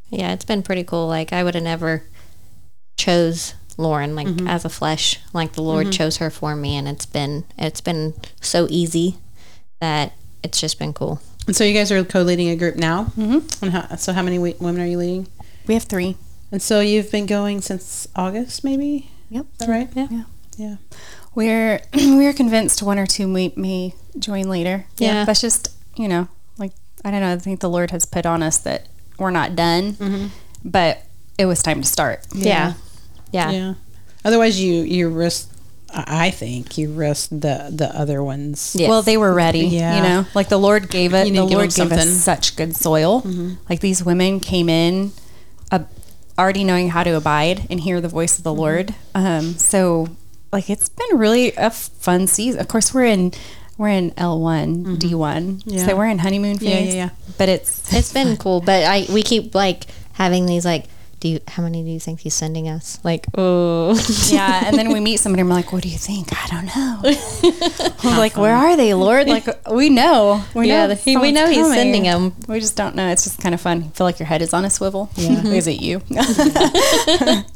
Yeah, 0.10 0.34
it's 0.34 0.46
been 0.46 0.64
pretty 0.64 0.84
cool. 0.84 1.08
Like 1.08 1.34
I 1.34 1.44
would 1.44 1.56
have 1.56 1.64
never 1.64 2.04
chose 2.98 3.54
Lauren 3.78 4.16
like 4.16 4.28
Mm-hmm. 4.28 4.48
as 4.48 4.66
a 4.66 4.70
flesh. 4.70 5.20
Like 5.34 5.54
the 5.54 5.62
Lord 5.62 5.92
chose 5.92 6.18
her 6.18 6.30
for 6.30 6.56
me, 6.56 6.76
and 6.78 6.88
it's 6.88 7.06
been 7.06 7.44
it's 7.58 7.82
been 7.82 8.14
so 8.42 8.68
easy 8.70 9.18
that 9.82 10.14
it's 10.44 10.60
just 10.62 10.80
been 10.80 10.94
cool. 10.94 11.20
And 11.48 11.56
so 11.56 11.64
you 11.64 11.74
guys 11.74 11.92
are 11.92 12.04
co-leading 12.04 12.50
a 12.50 12.56
group 12.56 12.76
now. 12.76 13.06
Mm-hmm. 13.18 13.64
And 13.66 13.72
how, 13.74 13.96
so 13.98 14.14
how 14.14 14.24
many 14.24 14.40
we- 14.40 14.56
women 14.60 14.82
are 14.82 14.86
you 14.86 14.98
leading? 14.98 15.28
We 15.68 15.76
have 15.76 15.84
three. 15.84 16.18
And 16.52 16.62
so 16.62 16.80
you've 16.80 17.12
been 17.12 17.26
going 17.28 17.62
since 17.62 18.08
August, 18.16 18.64
maybe. 18.64 19.12
Yep. 19.30 19.46
Is 19.52 19.58
that 19.60 19.70
right? 19.70 19.90
Yeah. 19.94 20.08
Yeah. 20.10 20.24
Yeah. 20.58 20.76
We're 21.36 21.82
we're 21.94 22.34
convinced 22.34 22.82
one 22.82 22.98
or 22.98 23.06
two 23.06 23.28
may, 23.28 23.54
may 23.56 23.94
join 24.18 24.48
later. 24.50 24.86
Yeah. 24.98 25.26
That's 25.26 25.42
just, 25.42 25.70
you 25.98 26.08
know, 26.08 26.30
like 26.58 26.72
I 27.04 27.12
don't 27.12 27.20
know, 27.22 27.34
I 27.34 27.38
think 27.38 27.60
the 27.60 27.70
Lord 27.70 27.92
has 27.92 28.06
put 28.06 28.26
on 28.26 28.42
us 28.42 28.58
that 28.60 28.88
we're 29.18 29.32
not 29.32 29.56
done. 29.56 30.32
But 30.64 31.04
it 31.38 31.46
was 31.46 31.62
time 31.62 31.82
to 31.82 31.88
start. 31.88 32.26
Yeah, 32.34 32.74
yeah, 33.32 33.52
Yeah. 33.52 33.74
Otherwise, 34.24 34.60
you 34.60 34.82
you 34.84 35.10
risk. 35.10 35.52
I 35.94 36.28
I 36.28 36.32
think 36.32 36.78
you 36.78 36.92
risk 36.92 37.30
the 37.30 37.70
the 37.72 37.90
other 37.96 38.24
ones. 38.24 38.76
Yes. 38.78 38.90
Well, 38.90 39.02
they 39.04 39.18
were 39.18 39.34
ready. 39.34 39.68
Yeah. 39.68 39.98
You 39.98 40.02
know, 40.04 40.26
like 40.34 40.50
the 40.50 40.58
Lord 40.58 40.90
gave 40.90 41.14
it. 41.14 41.28
You 41.28 41.34
The 41.34 41.44
Lord 41.46 41.72
them 41.72 41.90
gave 41.90 41.98
us 42.00 42.10
such 42.10 42.56
good 42.56 42.76
soil. 42.76 43.22
Like 43.70 43.80
these 43.82 44.04
women 44.04 44.40
came 44.40 44.68
in, 44.70 45.12
uh, 45.72 45.84
already 46.38 46.64
knowing 46.64 46.90
how 46.90 47.04
to 47.04 47.16
abide 47.16 47.68
and 47.70 47.80
hear 47.80 48.02
the 48.02 48.10
voice 48.10 48.38
of 48.38 48.44
the 48.44 48.54
Lord. 48.54 48.96
Um, 49.14 49.54
so, 49.54 50.10
like, 50.52 50.70
it's 50.70 50.90
been 50.90 51.18
really 51.18 51.54
a 51.56 51.70
fun 51.70 52.28
season. 52.28 52.60
Of 52.60 52.68
course, 52.68 52.94
we're 52.94 53.06
in 53.06 53.32
we're 53.78 53.90
in 53.90 54.14
L 54.18 54.40
one 54.40 54.84
mm-hmm. 54.84 54.96
D 54.96 55.16
one, 55.16 55.62
Yeah. 55.66 55.86
so 55.86 55.96
we're 55.96 56.08
in 56.08 56.20
honeymoon 56.20 56.58
phase. 56.58 56.94
yeah, 56.96 57.06
yeah. 57.06 57.10
But 57.38 57.50
it's 57.50 57.92
it's 57.94 58.14
been 58.14 58.38
cool. 58.38 58.62
But 58.62 58.84
I 58.86 59.06
we 59.12 59.22
keep 59.24 59.54
like 59.56 59.86
having 60.14 60.46
these 60.46 60.66
like. 60.66 60.86
Do 61.22 61.30
you, 61.30 61.40
how 61.48 61.64
many 61.64 61.82
do 61.82 61.90
you 61.90 62.00
think 62.00 62.20
he's 62.20 62.36
sending 62.36 62.68
us? 62.70 63.00
Like, 63.04 63.26
oh, 63.36 63.96
yeah. 64.30 64.66
And 64.68 64.78
then 64.78 64.92
we 64.92 65.00
meet 65.10 65.18
somebody, 65.18 65.42
and 65.42 65.50
we're 65.50 65.56
like, 65.56 65.72
"What 65.72 65.82
do 65.82 65.90
you 65.90 65.98
think?" 65.98 66.28
I 66.32 66.46
don't 66.52 66.66
know. 66.68 67.90
we're 68.04 68.18
like, 68.18 68.36
"Where 68.38 68.54
are 68.54 68.76
they, 68.76 68.94
Lord?" 68.94 69.26
Like, 69.28 69.48
we 69.72 69.90
know. 69.90 70.44
We 70.54 70.68
Yeah, 70.68 70.88
know. 70.88 70.94
he- 70.94 71.18
we 71.18 71.32
know 71.32 71.48
he's 71.48 71.66
sending 71.74 72.04
them. 72.04 72.36
We 72.48 72.60
just 72.60 72.76
don't 72.76 72.96
know. 72.96 73.08
It's 73.10 73.24
just 73.24 73.40
kind 73.40 73.56
of 73.56 73.62
fun. 73.62 73.86
You 73.86 73.90
feel 73.92 74.06
like 74.06 74.20
your 74.20 74.28
head 74.28 74.42
is 74.44 74.54
on 74.54 74.66
a 74.66 74.70
swivel. 74.70 75.10
Yeah. 75.16 75.42
is 75.48 75.66
it 75.68 75.82
you? 75.82 76.02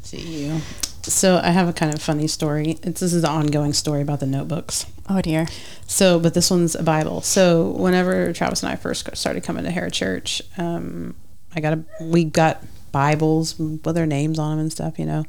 See 0.02 0.46
you. 0.46 0.60
So 1.02 1.40
I 1.42 1.50
have 1.50 1.68
a 1.68 1.72
kind 1.72 1.92
of 1.94 2.02
funny 2.02 2.26
story. 2.26 2.78
It's, 2.82 3.00
this 3.00 3.12
is 3.12 3.24
an 3.24 3.30
ongoing 3.30 3.72
story 3.72 4.02
about 4.02 4.20
the 4.20 4.26
notebooks. 4.26 4.86
oh 5.08 5.20
dear. 5.20 5.46
So, 5.86 6.20
but 6.20 6.34
this 6.34 6.50
one's 6.50 6.74
a 6.74 6.82
Bible. 6.82 7.20
So, 7.22 7.70
whenever 7.70 8.32
Travis 8.32 8.62
and 8.62 8.70
I 8.70 8.76
first 8.76 9.16
started 9.16 9.42
coming 9.42 9.64
to 9.64 9.70
Harrah 9.70 9.92
Church, 9.92 10.42
um, 10.58 11.14
I 11.54 11.60
got 11.60 11.74
a 11.74 11.84
we 12.00 12.24
got 12.24 12.62
Bibles 12.92 13.58
with 13.58 13.82
their 13.94 14.06
names 14.06 14.38
on 14.38 14.50
them 14.50 14.60
and 14.60 14.72
stuff, 14.72 14.98
you 14.98 15.06
know, 15.06 15.24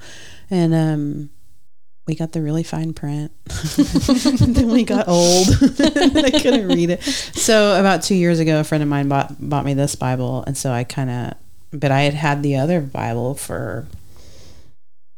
and 0.49 0.73
um, 0.73 1.29
we 2.07 2.15
got 2.15 2.31
the 2.31 2.41
really 2.41 2.63
fine 2.63 2.93
print. 2.93 3.31
then 3.45 4.69
we 4.69 4.83
got 4.83 5.07
old. 5.07 5.47
I 5.61 6.31
couldn't 6.41 6.67
read 6.67 6.89
it. 6.89 7.03
So, 7.03 7.79
about 7.79 8.03
two 8.03 8.15
years 8.15 8.39
ago, 8.39 8.59
a 8.59 8.63
friend 8.63 8.83
of 8.83 8.89
mine 8.89 9.07
bought 9.07 9.35
bought 9.39 9.65
me 9.65 9.73
this 9.73 9.95
Bible, 9.95 10.43
and 10.45 10.57
so 10.57 10.71
I 10.71 10.83
kind 10.83 11.09
of, 11.09 11.33
but 11.79 11.91
I 11.91 12.01
had 12.01 12.13
had 12.13 12.43
the 12.43 12.57
other 12.57 12.81
Bible 12.81 13.35
for 13.35 13.87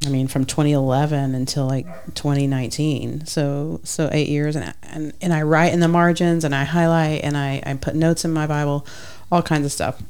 I 0.05 0.09
mean, 0.09 0.27
from 0.27 0.45
2011 0.45 1.35
until 1.35 1.67
like 1.67 1.85
2019. 2.13 3.25
So, 3.25 3.79
so 3.83 4.09
eight 4.11 4.29
years, 4.29 4.55
and 4.55 4.73
and 4.83 5.13
and 5.21 5.33
I 5.33 5.43
write 5.43 5.73
in 5.73 5.79
the 5.79 5.87
margins, 5.87 6.43
and 6.43 6.53
I 6.53 6.63
highlight, 6.63 7.23
and 7.23 7.37
I 7.37 7.61
I 7.65 7.73
put 7.75 7.95
notes 7.95 8.25
in 8.25 8.31
my 8.31 8.47
Bible, 8.47 8.85
all 9.31 9.41
kinds 9.41 9.65
of 9.65 9.71
stuff. 9.71 10.01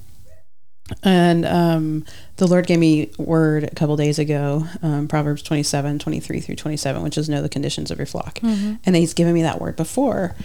And 1.02 1.46
um, 1.46 2.06
the 2.38 2.46
Lord 2.48 2.68
gave 2.68 2.78
me 2.80 3.10
word 3.18 3.64
a 3.64 3.74
couple 3.74 3.96
days 3.96 4.20
ago, 4.20 4.68
um, 4.82 5.08
Proverbs 5.08 5.42
27, 5.42 5.98
23 5.98 6.40
through 6.42 6.56
27, 6.56 7.02
which 7.02 7.18
is 7.18 7.30
know 7.30 7.42
the 7.42 7.50
conditions 7.50 7.90
of 7.90 7.98
your 7.98 8.06
flock. 8.06 8.40
And 8.86 8.96
He's 8.96 9.14
given 9.14 9.34
me 9.34 9.42
that 9.44 9.62
word 9.62 9.76
before. 9.76 10.36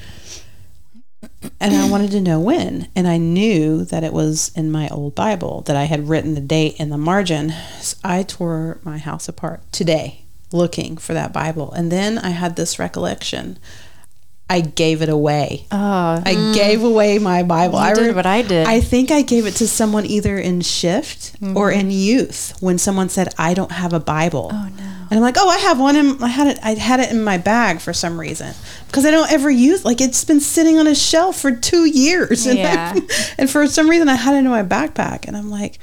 And 1.60 1.74
I 1.74 1.88
wanted 1.88 2.10
to 2.12 2.20
know 2.20 2.40
when. 2.40 2.88
And 2.96 3.06
I 3.06 3.16
knew 3.16 3.84
that 3.84 4.04
it 4.04 4.12
was 4.12 4.50
in 4.54 4.70
my 4.70 4.88
old 4.88 5.14
Bible 5.14 5.62
that 5.62 5.76
I 5.76 5.84
had 5.84 6.08
written 6.08 6.34
the 6.34 6.40
date 6.40 6.76
in 6.78 6.90
the 6.90 6.98
margin. 6.98 7.52
So 7.80 7.96
I 8.02 8.22
tore 8.22 8.80
my 8.82 8.98
house 8.98 9.28
apart 9.28 9.60
today 9.72 10.24
looking 10.52 10.96
for 10.96 11.14
that 11.14 11.32
Bible. 11.32 11.72
And 11.72 11.92
then 11.92 12.18
I 12.18 12.30
had 12.30 12.56
this 12.56 12.78
recollection. 12.78 13.58
I 14.50 14.60
gave 14.62 15.02
it 15.02 15.10
away. 15.10 15.66
Oh, 15.70 16.22
I 16.24 16.52
gave 16.54 16.82
away 16.82 17.18
my 17.18 17.42
Bible. 17.42 17.78
You 17.78 17.84
I 17.84 17.94
did 17.94 18.16
what 18.16 18.24
I 18.24 18.42
did. 18.42 18.66
I 18.66 18.80
think 18.80 19.10
I 19.10 19.20
gave 19.20 19.46
it 19.46 19.54
to 19.56 19.68
someone 19.68 20.06
either 20.06 20.38
in 20.38 20.62
shift 20.62 21.34
or 21.42 21.70
mm-hmm. 21.70 21.80
in 21.80 21.90
youth 21.90 22.56
when 22.60 22.78
someone 22.78 23.10
said, 23.10 23.34
"I 23.36 23.52
don't 23.52 23.72
have 23.72 23.92
a 23.92 24.00
Bible." 24.00 24.50
Oh, 24.50 24.68
no. 24.74 24.87
And 25.10 25.18
I'm 25.18 25.22
like, 25.22 25.36
"Oh, 25.38 25.48
I 25.48 25.58
have 25.58 25.80
one. 25.80 25.96
In, 25.96 26.22
I 26.22 26.28
had 26.28 26.46
it. 26.48 26.58
I 26.62 26.74
had 26.74 27.00
it 27.00 27.10
in 27.10 27.22
my 27.22 27.38
bag 27.38 27.80
for 27.80 27.92
some 27.92 28.18
reason 28.20 28.54
because 28.86 29.06
I 29.06 29.10
don't 29.10 29.30
ever 29.30 29.50
use. 29.50 29.84
Like 29.84 30.00
it's 30.00 30.24
been 30.24 30.40
sitting 30.40 30.78
on 30.78 30.86
a 30.86 30.94
shelf 30.94 31.40
for 31.40 31.52
two 31.52 31.84
years, 31.84 32.46
and, 32.46 32.58
Yeah. 32.58 32.94
and 33.38 33.50
for 33.50 33.66
some 33.66 33.88
reason 33.88 34.08
I 34.08 34.16
had 34.16 34.34
it 34.34 34.38
in 34.38 34.48
my 34.48 34.62
backpack, 34.62 35.26
and 35.26 35.36
I'm 35.36 35.50
like, 35.50 35.78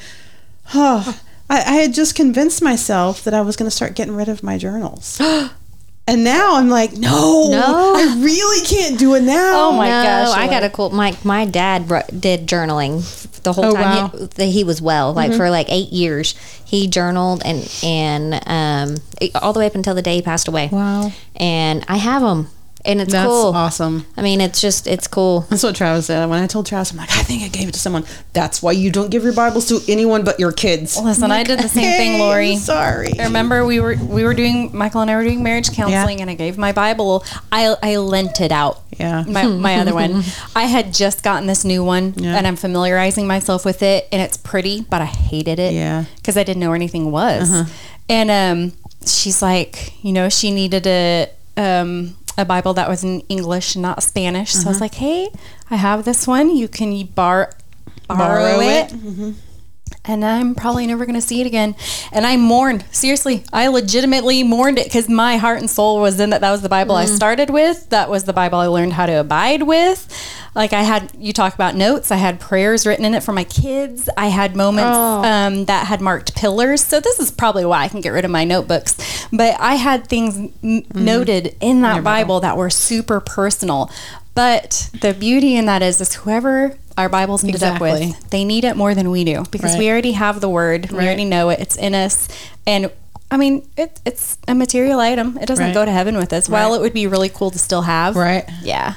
oh. 0.74 1.20
I, 1.48 1.58
I 1.58 1.74
had 1.76 1.94
just 1.94 2.16
convinced 2.16 2.64
myself 2.64 3.24
that 3.24 3.36
I 3.36 3.42
was 3.42 3.56
going 3.56 3.70
to 3.70 3.76
start 3.76 3.94
getting 3.94 4.16
rid 4.16 4.30
of 4.30 4.42
my 4.42 4.58
journals. 4.58 5.22
And 6.08 6.24
now 6.24 6.56
I'm 6.58 6.70
like, 6.70 6.94
no, 6.94 7.50
No. 7.50 7.94
I 7.98 8.18
really 8.22 8.64
can't 8.66 9.00
do 9.00 9.16
it 9.16 9.24
now. 9.24 9.70
Oh 9.70 9.72
my 9.72 9.88
no, 9.90 10.04
gosh, 10.04 10.38
I 10.38 10.46
got 10.46 10.58
Elaine. 10.58 10.64
a 10.64 10.70
cool. 10.70 10.90
My 10.92 11.18
my 11.24 11.46
dad 11.46 11.88
did 12.20 12.48
journaling 12.48 13.02
the 13.42 13.54
whole 13.54 13.66
Oh, 13.66 13.74
time 13.74 14.12
wow. 14.12 14.28
he, 14.38 14.52
he 14.52 14.64
was 14.64 14.82
well. 14.84 15.14
Like 15.14 15.34
for 15.34 15.50
like 15.50 15.66
eight 15.72 15.92
years, 15.92 16.36
he 16.64 16.88
journaled 16.88 17.42
and 17.44 17.68
and 17.84 18.34
um 18.46 18.98
all 19.42 19.52
the 19.54 19.60
way 19.60 19.66
up 19.66 19.74
until 19.74 19.96
the 19.96 20.04
day 20.04 20.18
he 20.18 20.22
passed 20.22 20.48
away. 20.48 20.70
Wow. 20.72 21.12
And 21.38 21.84
I 21.88 21.98
have 21.98 22.22
them, 22.22 22.50
and 22.86 23.02
it's 23.02 23.12
That's 23.12 23.28
cool. 23.28 23.52
awesome. 23.56 24.06
I 24.18 24.22
mean, 24.22 24.42
it's 24.42 24.62
just 24.62 24.88
it's 24.88 25.08
cool. 25.08 25.42
That's 25.50 25.64
what 25.64 25.76
Travis 25.76 26.06
said. 26.08 26.26
When 26.30 26.42
I 26.42 26.48
told 26.48 26.66
Travis, 26.66 26.92
I'm 26.92 26.98
like, 26.98 27.12
I 27.12 27.24
think 27.24 27.44
I 27.44 27.48
gave 27.48 27.68
it 27.68 27.74
to 27.74 27.80
someone. 27.80 28.06
That's 28.34 28.62
why 28.62 28.72
you 28.74 28.92
don't 28.92 29.10
give 29.10 29.24
your 29.24 29.34
Bibles 29.34 29.68
to 29.70 29.80
anyone 29.92 30.24
but 30.24 30.40
your 30.40 30.52
kids. 30.52 30.98
Listen, 31.00 31.32
I 31.32 31.44
did 31.44 31.60
the 31.60 31.68
same 31.70 31.92
thing, 31.98 32.20
Lori. 32.20 32.54
I'm 32.54 32.58
sorry. 32.60 33.20
I 33.20 33.24
remember 33.26 33.66
we 33.66 33.80
were 33.80 33.96
we 33.96 34.24
were 34.24 34.34
doing 34.34 34.76
Michael 34.76 35.02
and 35.02 35.10
I 35.12 35.16
were 35.16 35.24
doing 35.24 35.44
marriage 35.44 35.72
counseling, 35.72 36.22
and 36.22 36.30
I 36.30 36.36
gave 36.36 36.58
my 36.58 36.72
Bible. 36.72 37.24
I 37.52 37.76
I 37.82 37.98
lent 37.98 38.40
it 38.42 38.52
out. 38.52 38.82
Yeah. 38.98 39.24
my 39.28 39.46
my 39.48 39.76
other 39.80 39.94
one. 39.94 40.24
I 40.56 40.64
had 40.66 40.94
just 40.94 41.24
gotten 41.24 41.48
this 41.48 41.66
new 41.66 41.84
one, 41.84 42.14
Yeah. 42.16 42.38
and 42.38 42.48
I'm 42.48 42.56
familiarizing 42.56 43.28
myself 43.28 43.66
with 43.66 43.84
it, 43.84 44.08
and 44.12 44.22
it's 44.22 44.38
pretty, 44.38 44.82
but 44.82 45.02
I 45.02 45.06
hated 45.06 45.60
it. 45.60 45.74
Yeah. 45.74 46.00
Uh-huh. 46.00 46.10
because 46.18 46.38
I 46.38 46.44
didn't 46.44 46.60
know 46.62 46.70
where 46.70 46.76
anything 46.76 47.12
was. 47.12 47.70
And 48.08 48.30
um, 48.32 48.74
she's 49.06 49.42
like, 49.42 49.94
you 50.04 50.12
know, 50.14 50.30
she 50.30 50.52
needed 50.52 50.86
a 50.88 51.30
um 51.58 52.16
a 52.38 52.46
Bible 52.46 52.74
that 52.74 52.90
was 52.90 53.04
in 53.04 53.22
English, 53.30 53.76
not 53.76 54.04
Spanish. 54.04 54.52
So 54.54 54.60
I 54.60 54.62
Uh-huh. 54.62 54.70
was 54.72 54.82
like, 54.82 54.96
hey, 54.96 55.30
I 55.72 55.76
have 55.78 56.06
this 56.06 56.28
one. 56.28 56.56
You 56.56 56.68
can 56.68 57.06
bar 57.16 57.52
borrow, 58.08 58.18
Borrow 58.18 58.60
it. 58.62 58.92
it. 58.94 59.36
And 60.08 60.24
I'm 60.24 60.54
probably 60.56 60.86
never 60.86 61.06
going 61.06 61.16
to 61.16 61.22
see 61.22 61.42
it 61.42 61.48
again. 61.48 61.76
And 62.12 62.26
I 62.26 62.38
mourned. 62.38 62.86
Seriously, 62.92 63.44
I 63.52 63.68
legitimately 63.68 64.44
mourned 64.44 64.78
it 64.78 64.86
because 64.86 65.10
my 65.10 65.38
heart 65.38 65.60
and 65.60 65.70
soul 65.70 66.00
was 66.00 66.20
in 66.20 66.30
that. 66.30 66.42
That 66.42 66.52
was 66.52 66.62
the 66.62 66.70
Bible 66.70 66.96
I 66.96 67.06
started 67.06 67.50
with. 67.50 67.90
That 67.90 68.10
was 68.10 68.26
the 68.26 68.34
Bible 68.34 68.60
I 68.60 68.68
learned 68.68 68.94
how 68.94 69.06
to 69.08 69.20
abide 69.20 69.64
with. 69.64 70.08
Like 70.54 70.72
I 70.74 70.84
had, 70.84 71.12
you 71.18 71.34
talk 71.34 71.54
about 71.54 71.76
notes. 71.76 72.12
I 72.12 72.16
had 72.16 72.40
prayers 72.40 72.86
written 72.88 73.04
in 73.04 73.14
it 73.14 73.24
for 73.24 73.34
my 73.34 73.44
kids. 73.44 74.08
I 74.16 74.28
had 74.28 74.56
moments 74.56 74.96
um, 75.26 75.66
that 75.66 75.88
had 75.88 76.00
marked 76.02 76.36
pillars. 76.36 76.84
So 76.84 77.00
this 77.00 77.20
is 77.20 77.32
probably 77.32 77.66
why 77.66 77.84
I 77.84 77.88
can 77.90 78.00
get 78.02 78.10
rid 78.10 78.24
of 78.26 78.32
my 78.32 78.46
notebooks. 78.46 79.28
But 79.34 79.60
I 79.60 79.76
had 79.76 80.08
things 80.08 80.38
n- 80.64 80.86
noted 80.94 81.58
in 81.60 81.82
that 81.82 82.04
Bible 82.04 82.40
that 82.42 82.56
were 82.58 82.70
super 82.70 83.20
personal. 83.20 83.92
But 84.34 84.90
the 85.02 85.14
beauty 85.14 85.56
in 85.56 85.66
that 85.66 85.82
is, 85.82 86.00
is 86.00 86.14
whoever 86.16 86.78
our 86.98 87.10
Bibles 87.10 87.44
ended 87.44 87.64
up 87.64 87.82
with, 87.82 88.30
they 88.30 88.44
need 88.46 88.64
it 88.64 88.76
more 88.78 88.96
than 88.96 89.10
we 89.12 89.24
do 89.24 89.44
because 89.52 89.78
we 89.78 89.90
already 89.90 90.14
have 90.14 90.42
the 90.42 90.50
word. 90.50 90.92
We 90.92 91.00
already 91.00 91.26
know 91.26 91.50
it. 91.50 91.60
It's 91.60 91.76
in 91.78 91.94
us. 91.94 92.28
And 92.66 92.92
I 93.32 93.38
mean, 93.38 93.68
it, 93.76 94.00
it's 94.06 94.38
a 94.48 94.56
material 94.56 95.00
item. 95.00 95.38
It 95.38 95.46
doesn't 95.48 95.66
Right. 95.66 95.74
go 95.74 95.84
to 95.84 95.92
heaven 95.92 96.16
with 96.18 96.32
us. 96.32 96.48
While 96.48 96.74
it 96.76 96.82
would 96.82 96.94
be 96.94 97.08
really 97.08 97.30
cool 97.30 97.52
to 97.52 97.60
still 97.60 97.82
have. 97.82 98.16
Right. 98.16 98.50
Yeah. 98.62 98.96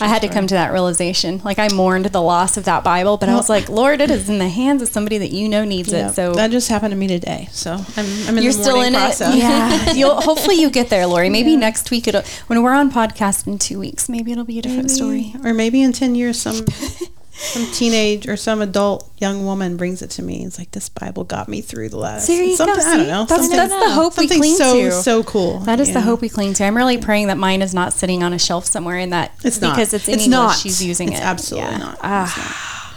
I 0.00 0.08
had 0.08 0.22
to 0.22 0.28
come 0.28 0.48
to 0.48 0.54
that 0.54 0.72
realization. 0.72 1.40
Like 1.44 1.60
I 1.60 1.68
mourned 1.68 2.06
the 2.06 2.20
loss 2.22 2.56
of 2.56 2.64
that 2.64 2.82
Bible, 2.82 3.16
but 3.16 3.28
I 3.28 3.34
was 3.36 3.48
like, 3.48 3.68
Lord, 3.68 4.00
it 4.00 4.10
is 4.10 4.28
in 4.28 4.38
the 4.38 4.48
hands 4.48 4.82
of 4.82 4.88
somebody 4.88 5.18
that 5.18 5.30
you 5.30 5.48
know 5.48 5.64
needs 5.64 5.92
Yeah, 5.92 6.08
it. 6.10 6.14
So 6.14 6.32
that 6.34 6.50
just 6.50 6.68
happened 6.68 6.90
to 6.92 6.96
me 6.96 7.06
today. 7.06 7.48
So 7.52 7.72
I'm, 7.74 8.06
I'm 8.28 8.36
in 8.38 8.42
you're 8.42 8.52
the 8.52 8.62
still 8.62 8.80
in 8.82 8.92
process. 8.94 9.34
it. 9.34 9.38
Yeah. 9.38 9.92
You'll 9.94 10.20
hopefully 10.20 10.56
you 10.56 10.68
get 10.70 10.88
there, 10.88 11.06
Lori. 11.06 11.30
Maybe 11.30 11.56
next 11.56 11.92
week 11.92 12.08
it'll 12.08 12.22
when 12.48 12.62
we're 12.64 12.72
on 12.72 12.90
podcast 12.90 13.46
in 13.46 13.58
two 13.58 13.78
weeks, 13.78 14.08
maybe 14.08 14.32
it'll 14.32 14.42
be 14.44 14.58
a 14.58 14.62
different 14.62 14.90
story. 14.90 15.32
Or 15.44 15.54
maybe 15.54 15.80
in 15.80 15.92
10 15.92 16.16
years, 16.16 16.40
some 16.40 16.64
some 17.36 17.66
teenage 17.72 18.28
or 18.28 18.36
some 18.36 18.62
adult 18.62 19.10
young 19.18 19.44
woman 19.44 19.76
brings 19.76 20.02
it 20.02 20.10
to 20.10 20.22
me. 20.22 20.44
It's 20.44 20.58
like, 20.58 20.70
this 20.70 20.88
Bible 20.88 21.24
got 21.24 21.48
me 21.48 21.60
through 21.60 21.88
the 21.88 21.98
last. 21.98 22.28
There 22.28 22.42
you 22.42 22.56
go. 22.56 22.64
I 22.64 22.66
don't 22.66 22.76
know. 22.76 23.24
That's- 23.24 23.28
something- 23.28 23.56
that's 23.56 23.72
the 23.72 23.90
hope 23.90 24.16
we 24.16 24.28
cling 24.28 24.54
so, 24.54 24.74
to. 24.80 24.92
so 24.92 25.22
cool. 25.24 25.58
That 25.60 25.80
is 25.80 25.92
the 25.92 26.00
hope 26.00 26.20
we 26.20 26.28
cling 26.28 26.54
to. 26.54 26.64
I'm 26.64 26.76
really 26.76 26.98
praying 26.98 27.26
that 27.26 27.36
mine 27.36 27.60
is 27.62 27.74
not 27.74 27.92
sitting 27.92 28.22
on 28.22 28.32
a 28.32 28.38
shelf 28.38 28.66
somewhere 28.66 28.98
in 28.98 29.10
that 29.10 29.32
It's 29.44 29.60
not. 29.60 29.74
because 29.74 29.92
it's 29.92 30.06
in 30.08 30.14
It's 30.14 30.24
English. 30.24 30.36
not. 30.38 30.56
She's 30.56 30.82
using 30.84 31.08
It's 31.10 31.18
it. 31.20 31.24
absolutely 31.24 31.70
Yeah. 31.72 31.78
not. 31.78 31.98
Ah. 32.02 32.94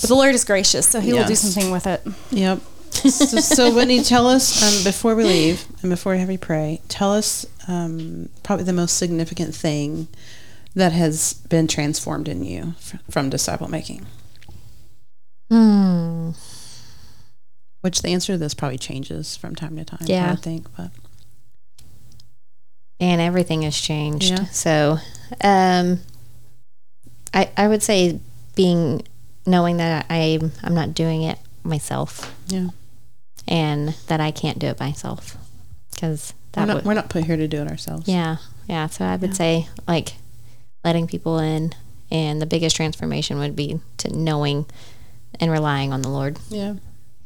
But 0.00 0.08
the 0.08 0.14
Lord 0.14 0.34
is 0.34 0.44
gracious, 0.44 0.86
so 0.88 1.00
He 1.00 1.12
will 1.12 1.26
do 1.26 1.34
something 1.34 1.72
with 1.72 1.86
it. 1.88 2.02
Yep. 2.30 2.60
so, 2.92 3.08
so 3.10 3.74
Whitney, 3.74 4.02
tell 4.02 4.26
us 4.28 4.62
um, 4.62 4.84
before 4.84 5.14
we 5.14 5.24
leave 5.24 5.64
and 5.82 5.90
before 5.90 6.12
we 6.12 6.20
have 6.20 6.30
you 6.30 6.38
pray. 6.38 6.80
Tell 6.88 7.12
us 7.12 7.44
um, 7.66 8.28
probably 8.44 8.64
the 8.64 8.72
most 8.72 8.96
significant 8.96 9.54
thing 9.54 10.06
that 10.78 10.92
has 10.92 11.34
been 11.48 11.66
transformed 11.66 12.28
in 12.28 12.44
you 12.44 12.74
from 13.10 13.28
disciple 13.30 13.68
making. 13.68 14.06
Hmm. 15.50 16.30
Which 17.80 18.02
the 18.02 18.08
answer 18.08 18.32
to 18.34 18.38
this 18.38 18.54
probably 18.54 18.78
changes 18.78 19.36
from 19.36 19.54
time 19.54 19.76
to 19.76 19.84
time. 19.84 20.00
I 20.02 20.06
Yeah. 20.06 20.30
would 20.30 20.42
think, 20.42 20.66
but 20.76 20.90
and 23.00 23.20
everything 23.20 23.62
has 23.62 23.76
changed. 23.76 24.30
Yeah. 24.30 24.46
So, 24.46 24.98
um, 25.42 26.00
I 27.32 27.50
I 27.56 27.68
would 27.68 27.82
say 27.82 28.18
being 28.56 29.02
knowing 29.46 29.76
that 29.76 30.06
I 30.10 30.40
I'm 30.62 30.74
not 30.74 30.94
doing 30.94 31.22
it 31.22 31.38
myself 31.62 32.34
yeah, 32.48 32.68
and 33.46 33.90
that 34.08 34.20
I 34.20 34.30
can't 34.32 34.58
do 34.58 34.66
it 34.66 34.80
myself 34.80 35.36
because 35.92 36.34
we're 36.56 36.62
that 36.62 36.66
not 36.66 36.74
would 36.76 36.84
we're 36.84 36.94
not 36.94 37.08
put 37.08 37.24
here 37.24 37.36
to 37.36 37.46
do 37.48 37.62
it 37.62 37.68
ourselves. 37.68 38.08
yeah 38.08 38.38
yeah. 38.68 38.88
So 38.88 39.04
I 39.04 39.14
would 39.16 39.30
Yeah. 39.30 39.34
say 39.36 39.68
like 39.86 40.14
letting 40.84 41.06
people 41.06 41.38
in, 41.38 41.74
and 42.10 42.40
the 42.40 42.46
biggest 42.46 42.76
transformation 42.76 43.38
would 43.38 43.56
be 43.56 43.80
to 43.98 44.08
knowing 44.16 44.66
and 45.40 45.50
relying 45.50 45.92
on 45.92 46.02
the 46.02 46.08
Lord 46.08 46.38
yeah. 46.48 46.74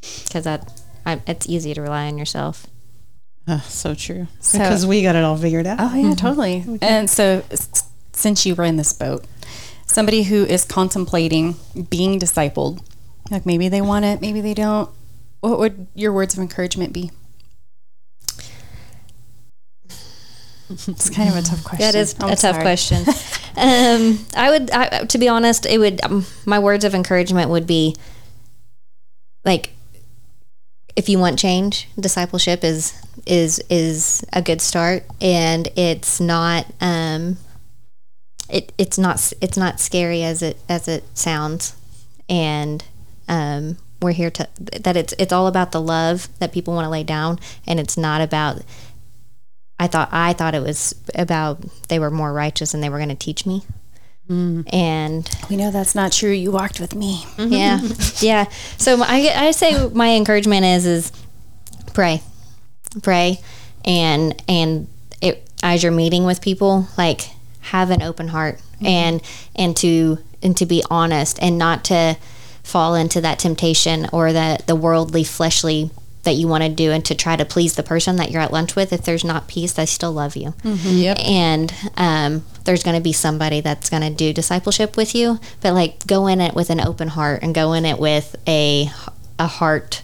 because 0.00 0.44
that 0.44 0.82
I, 1.06 1.20
it's 1.26 1.48
easy 1.48 1.74
to 1.74 1.80
rely 1.80 2.06
on 2.06 2.18
yourself. 2.18 2.66
Uh, 3.46 3.60
so 3.60 3.94
true. 3.94 4.28
So- 4.40 4.58
because 4.58 4.86
we 4.86 5.02
got 5.02 5.16
it 5.16 5.24
all 5.24 5.36
figured 5.36 5.66
out. 5.66 5.78
Oh 5.80 5.94
yeah, 5.94 6.14
totally. 6.14 6.64
And 6.80 7.10
so, 7.10 7.42
since 8.12 8.46
you 8.46 8.54
were 8.54 8.64
in 8.64 8.76
this 8.76 8.92
boat, 8.92 9.24
somebody 9.86 10.24
who 10.24 10.44
is 10.44 10.64
contemplating 10.64 11.56
being 11.90 12.20
discipled, 12.20 12.84
like 13.30 13.46
maybe 13.46 13.68
they 13.68 13.80
want 13.80 14.04
it, 14.04 14.20
maybe 14.20 14.40
they 14.40 14.54
don't. 14.54 14.90
What 15.40 15.58
would 15.58 15.88
your 15.94 16.12
words 16.12 16.34
of 16.34 16.40
encouragement 16.40 16.92
be? 16.92 17.10
It's 20.72 21.10
kind 21.10 21.28
of 21.28 21.36
a 21.36 21.42
tough 21.42 21.64
question. 21.64 21.92
That 21.92 21.94
is 21.94 22.14
I'm 22.20 22.30
a 22.30 22.36
tough 22.36 22.60
question. 22.60 22.98
um, 23.56 24.18
I 24.36 24.50
would, 24.50 24.70
I, 24.70 25.04
to 25.04 25.18
be 25.18 25.28
honest, 25.28 25.66
it 25.66 25.78
would. 25.78 26.02
Um, 26.04 26.26
my 26.46 26.58
words 26.58 26.84
of 26.84 26.94
encouragement 26.94 27.50
would 27.50 27.66
be 27.66 27.96
like, 29.44 29.70
if 30.96 31.08
you 31.08 31.18
want 31.18 31.38
change, 31.38 31.88
discipleship 31.98 32.64
is 32.64 32.94
is 33.26 33.62
is 33.70 34.24
a 34.32 34.42
good 34.42 34.60
start, 34.60 35.04
and 35.20 35.68
it's 35.76 36.20
not. 36.20 36.66
Um, 36.80 37.38
it 38.48 38.72
it's 38.76 38.98
not 38.98 39.32
it's 39.40 39.56
not 39.56 39.80
scary 39.80 40.22
as 40.22 40.42
it 40.42 40.58
as 40.68 40.88
it 40.88 41.04
sounds, 41.16 41.74
and 42.28 42.84
um, 43.28 43.78
we're 44.00 44.12
here 44.12 44.30
to 44.30 44.48
that 44.58 44.96
it's 44.96 45.14
it's 45.18 45.32
all 45.32 45.46
about 45.46 45.72
the 45.72 45.80
love 45.80 46.28
that 46.38 46.52
people 46.52 46.74
want 46.74 46.84
to 46.84 46.90
lay 46.90 47.04
down, 47.04 47.38
and 47.66 47.80
it's 47.80 47.96
not 47.96 48.20
about 48.20 48.62
I 49.82 49.88
thought 49.88 50.10
I 50.12 50.32
thought 50.32 50.54
it 50.54 50.62
was 50.62 50.94
about 51.12 51.60
they 51.88 51.98
were 51.98 52.08
more 52.08 52.32
righteous 52.32 52.72
and 52.72 52.80
they 52.80 52.88
were 52.88 52.98
going 52.98 53.08
to 53.08 53.16
teach 53.16 53.44
me. 53.44 53.64
Mm. 54.30 54.72
And 54.72 55.28
We 55.50 55.56
know 55.56 55.72
that's 55.72 55.96
not 55.96 56.12
true. 56.12 56.30
You 56.30 56.52
walked 56.52 56.78
with 56.78 56.94
me. 56.94 57.24
Mm-hmm. 57.36 57.52
yeah, 57.52 57.80
yeah. 58.20 58.50
So 58.78 59.02
I 59.02 59.32
I 59.34 59.50
say 59.50 59.88
my 59.88 60.10
encouragement 60.10 60.64
is 60.64 60.86
is 60.86 61.12
pray, 61.94 62.22
pray, 63.02 63.40
and 63.84 64.40
and 64.46 64.86
it 65.20 65.50
as 65.64 65.82
you're 65.82 65.90
meeting 65.90 66.26
with 66.26 66.40
people, 66.40 66.86
like 66.96 67.22
have 67.62 67.90
an 67.90 68.02
open 68.02 68.28
heart 68.28 68.58
mm-hmm. 68.76 68.86
and 68.86 69.22
and 69.56 69.76
to 69.78 70.18
and 70.44 70.56
to 70.58 70.64
be 70.64 70.84
honest 70.90 71.40
and 71.42 71.58
not 71.58 71.82
to 71.86 72.16
fall 72.62 72.94
into 72.94 73.20
that 73.20 73.40
temptation 73.40 74.08
or 74.12 74.32
that 74.32 74.68
the 74.68 74.76
worldly 74.76 75.24
fleshly 75.24 75.90
that 76.24 76.34
you 76.34 76.46
want 76.46 76.62
to 76.62 76.68
do 76.68 76.90
and 76.92 77.04
to 77.04 77.14
try 77.14 77.36
to 77.36 77.44
please 77.44 77.74
the 77.74 77.82
person 77.82 78.16
that 78.16 78.30
you're 78.30 78.42
at 78.42 78.52
lunch 78.52 78.76
with 78.76 78.92
if 78.92 79.02
there's 79.04 79.24
not 79.24 79.48
peace 79.48 79.72
they 79.72 79.86
still 79.86 80.12
love 80.12 80.36
you. 80.36 80.54
Yep. 80.64 81.18
and 81.20 81.74
um, 81.96 82.44
there's 82.64 82.82
going 82.82 82.96
to 82.96 83.02
be 83.02 83.12
somebody 83.12 83.60
that's 83.60 83.90
going 83.90 84.02
to 84.02 84.10
do 84.10 84.32
discipleship 84.32 84.96
with 84.96 85.14
you 85.14 85.40
but 85.60 85.74
like 85.74 86.06
go 86.06 86.26
in 86.28 86.40
it 86.40 86.54
with 86.54 86.70
an 86.70 86.80
open 86.80 87.08
heart 87.08 87.42
and 87.42 87.54
go 87.54 87.72
in 87.72 87.84
it 87.84 87.98
with 87.98 88.36
a 88.46 88.88
a 89.38 89.46
heart 89.46 90.02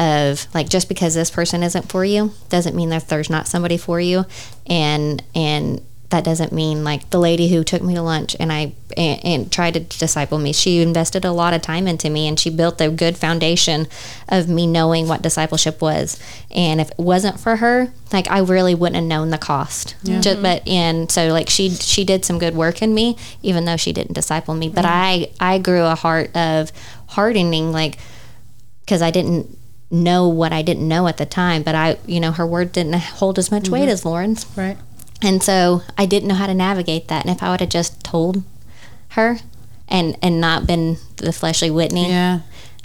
of 0.00 0.46
like 0.54 0.68
just 0.68 0.88
because 0.88 1.14
this 1.14 1.30
person 1.30 1.62
isn't 1.62 1.90
for 1.90 2.04
you 2.04 2.32
doesn't 2.48 2.74
mean 2.74 2.88
that 2.88 3.08
there's 3.08 3.28
not 3.28 3.46
somebody 3.46 3.76
for 3.76 4.00
you. 4.00 4.24
And 4.66 5.22
and 5.34 5.82
that 6.10 6.24
doesn't 6.24 6.52
mean 6.52 6.82
like 6.82 7.08
the 7.10 7.20
lady 7.20 7.48
who 7.48 7.62
took 7.62 7.82
me 7.82 7.94
to 7.94 8.02
lunch 8.02 8.36
and 8.40 8.52
I 8.52 8.72
and, 8.96 9.24
and 9.24 9.52
tried 9.52 9.74
to 9.74 9.80
disciple 9.80 10.38
me. 10.38 10.52
She 10.52 10.82
invested 10.82 11.24
a 11.24 11.30
lot 11.30 11.54
of 11.54 11.62
time 11.62 11.86
into 11.86 12.10
me 12.10 12.26
and 12.26 12.38
she 12.38 12.50
built 12.50 12.80
a 12.80 12.90
good 12.90 13.16
foundation 13.16 13.86
of 14.28 14.48
me 14.48 14.66
knowing 14.66 15.06
what 15.06 15.22
discipleship 15.22 15.80
was. 15.80 16.18
And 16.50 16.80
if 16.80 16.90
it 16.90 16.98
wasn't 16.98 17.38
for 17.38 17.56
her, 17.56 17.92
like 18.12 18.28
I 18.28 18.40
really 18.40 18.74
wouldn't 18.74 18.96
have 18.96 19.04
known 19.04 19.30
the 19.30 19.38
cost. 19.38 19.94
Just, 20.04 20.28
mm-hmm. 20.28 20.42
but 20.42 20.66
and 20.66 21.10
so 21.10 21.28
like 21.28 21.48
she 21.48 21.70
she 21.70 22.04
did 22.04 22.24
some 22.24 22.40
good 22.40 22.56
work 22.56 22.82
in 22.82 22.92
me, 22.92 23.16
even 23.42 23.64
though 23.64 23.76
she 23.76 23.92
didn't 23.92 24.14
disciple 24.14 24.54
me. 24.54 24.68
But 24.68 24.84
mm-hmm. 24.84 25.32
I 25.40 25.54
I 25.54 25.58
grew 25.58 25.84
a 25.84 25.94
heart 25.94 26.36
of 26.36 26.72
hardening 27.06 27.70
like 27.70 27.98
because 28.80 29.00
I 29.00 29.12
didn't 29.12 29.56
know 29.92 30.28
what 30.28 30.52
I 30.52 30.62
didn't 30.62 30.86
know 30.86 31.06
at 31.06 31.18
the 31.18 31.26
time. 31.26 31.62
But 31.62 31.76
I 31.76 31.98
you 32.04 32.18
know 32.18 32.32
her 32.32 32.46
word 32.46 32.72
didn't 32.72 32.94
hold 32.94 33.38
as 33.38 33.52
much 33.52 33.68
weight 33.68 33.82
mm-hmm. 33.82 33.90
as 33.90 34.04
Lauren's. 34.04 34.44
Right. 34.56 34.76
And 35.22 35.42
so 35.42 35.82
I 35.98 36.06
didn't 36.06 36.28
know 36.28 36.34
how 36.34 36.46
to 36.46 36.54
navigate 36.54 37.08
that. 37.08 37.24
And 37.24 37.34
if 37.34 37.42
I 37.42 37.50
would 37.50 37.60
have 37.60 37.68
just 37.68 38.02
told 38.02 38.42
her 39.10 39.38
and 39.88 40.16
and 40.22 40.40
not 40.40 40.66
been 40.66 40.96
the 41.16 41.32
fleshly 41.32 41.70
Whitney, 41.70 42.08
Yeah. 42.08 42.40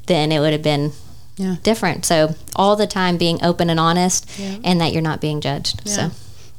then 0.08 0.32
it 0.32 0.40
would 0.40 0.52
have 0.54 0.62
been 0.64 0.92
Yeah. 1.38 1.56
different. 1.64 2.06
So 2.06 2.36
all 2.56 2.76
the 2.76 2.88
time 2.88 3.18
being 3.18 3.44
open 3.44 3.70
and 3.70 3.80
honest 3.80 4.26
Yeah. 4.38 4.56
and 4.64 4.82
that 4.82 4.92
you're 4.94 5.02
not 5.02 5.22
being 5.22 5.40
judged. 5.42 5.82
So 5.88 6.12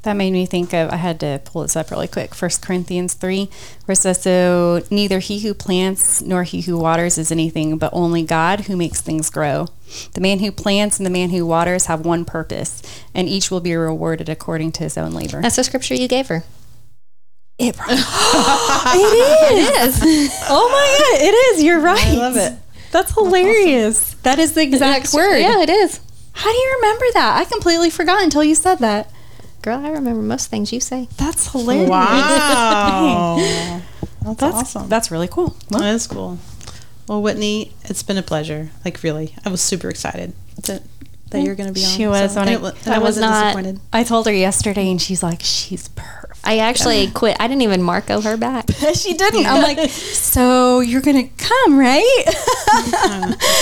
That 0.06 0.14
made 0.14 0.32
me 0.32 0.46
think 0.46 0.72
of, 0.72 0.90
I 0.90 0.96
had 0.96 1.18
to 1.18 1.40
pull 1.44 1.62
this 1.62 1.74
up 1.74 1.90
really 1.90 2.06
quick. 2.06 2.32
First 2.32 2.62
Corinthians 2.62 3.14
3, 3.14 3.50
where 3.86 3.94
it 3.94 3.96
says, 3.96 4.22
So 4.22 4.84
neither 4.88 5.18
he 5.18 5.40
who 5.40 5.52
plants 5.52 6.22
nor 6.22 6.44
he 6.44 6.60
who 6.60 6.78
waters 6.78 7.18
is 7.18 7.32
anything, 7.32 7.76
but 7.76 7.92
only 7.92 8.22
God 8.22 8.60
who 8.60 8.76
makes 8.76 9.00
things 9.00 9.30
grow. 9.30 9.66
The 10.12 10.20
man 10.20 10.38
who 10.38 10.52
plants 10.52 11.00
and 11.00 11.06
the 11.06 11.10
man 11.10 11.30
who 11.30 11.44
waters 11.44 11.86
have 11.86 12.06
one 12.06 12.24
purpose, 12.24 12.82
and 13.16 13.28
each 13.28 13.50
will 13.50 13.58
be 13.58 13.74
rewarded 13.74 14.28
according 14.28 14.70
to 14.72 14.84
his 14.84 14.96
own 14.96 15.10
labor. 15.10 15.42
that's 15.42 15.56
the 15.56 15.64
scripture 15.64 15.96
you 15.96 16.06
gave 16.06 16.28
her. 16.28 16.44
It, 17.58 17.74
it 17.88 19.86
is. 19.88 20.00
Oh 20.48 20.68
my 20.70 21.18
God, 21.18 21.26
it 21.26 21.34
is. 21.34 21.64
You're 21.64 21.80
right. 21.80 22.06
I 22.06 22.14
love 22.14 22.36
it. 22.36 22.52
That's 22.92 23.12
hilarious. 23.12 24.14
That 24.22 24.38
is 24.38 24.52
the 24.52 24.62
exact 24.62 25.12
word. 25.12 25.38
Yeah, 25.38 25.62
it 25.62 25.68
is. 25.68 25.98
How 26.30 26.52
do 26.52 26.56
you 26.56 26.76
remember 26.76 27.06
that? 27.14 27.38
I 27.40 27.44
completely 27.44 27.90
forgot 27.90 28.22
until 28.22 28.44
you 28.44 28.54
said 28.54 28.76
that. 28.76 29.10
Girl, 29.66 29.84
I 29.84 29.90
remember 29.90 30.22
most 30.22 30.48
things 30.48 30.72
you 30.72 30.78
say. 30.78 31.08
That's 31.16 31.50
hilarious. 31.50 31.90
Wow. 31.90 33.36
That's, 34.22 34.36
That's 34.40 34.42
awesome. 34.54 34.88
That's 34.88 35.10
really 35.10 35.26
cool. 35.26 35.56
Well, 35.72 35.80
That 35.82 35.92
is 35.96 36.06
cool. 36.06 36.38
Well, 37.08 37.20
Whitney, 37.20 37.72
it's 37.82 38.04
been 38.04 38.16
a 38.16 38.22
pleasure. 38.22 38.70
Like, 38.84 39.02
really, 39.02 39.34
I 39.44 39.48
was 39.48 39.60
super 39.60 39.90
excited 39.90 40.34
that, 40.66 40.82
that 41.30 41.40
you're 41.42 41.56
going 41.56 41.66
to 41.66 41.72
be 41.72 41.84
on. 41.84 41.90
She 41.90 42.06
was 42.06 42.34
So- 42.34 42.40
when 42.44 42.48
I- 42.48 42.52
it 42.52 42.86
I 42.86 42.94
I 42.94 42.98
was 42.98 43.16
wasn't 43.16 43.26
not- 43.26 43.42
disappointed. 43.56 43.80
I 43.92 44.04
told 44.04 44.26
her 44.26 44.32
yesterday, 44.32 44.88
and 44.88 45.02
she's 45.02 45.24
like, 45.24 45.40
"She's 45.42 45.88
perfect." 45.88 46.25
I 46.46 46.58
actually 46.58 47.08
quit. 47.08 47.36
I 47.40 47.48
didn't 47.48 47.62
even 47.62 47.82
Marco 47.82 48.20
her 48.20 48.36
back. 48.36 48.70
she 48.94 49.14
didn't. 49.14 49.46
I'm 49.46 49.62
like, 49.62 49.90
"So 49.90 50.80
you're 50.80 51.02
gonna 51.02 51.28
come, 51.36 51.78
right?" 51.78 52.24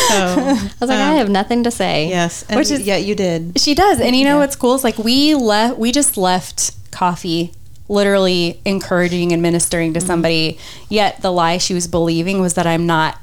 So, 0.08 0.14
I 0.14 0.70
was 0.80 0.88
like, 0.88 0.98
I 0.98 1.12
um, 1.12 1.16
have 1.16 1.30
nothing 1.30 1.64
to 1.64 1.70
say. 1.70 2.08
yes. 2.08 2.44
And 2.48 2.58
Which 2.58 2.70
is- 2.70 2.82
yeah, 2.82 2.96
you 2.96 3.14
did. 3.14 3.58
she 3.58 3.74
does, 3.74 4.00
and 4.00 4.14
you 4.14 4.24
know 4.24 4.34
Yeah. 4.34 4.40
what's 4.40 4.56
cool 4.56 4.74
is 4.74 4.84
like 4.84 4.98
we 4.98 5.34
left. 5.34 5.78
We 5.78 5.92
just 5.92 6.16
left 6.16 6.72
coffee. 6.90 7.52
Literally 7.86 8.60
encouraging 8.64 9.32
and 9.32 9.42
ministering 9.42 9.92
to 9.92 10.00
mm-hmm. 10.00 10.06
somebody, 10.06 10.58
yet 10.88 11.20
the 11.20 11.30
lie 11.30 11.58
she 11.58 11.74
was 11.74 11.86
believing 11.86 12.40
was 12.40 12.54
that 12.54 12.66
I'm 12.66 12.86
not 12.86 13.18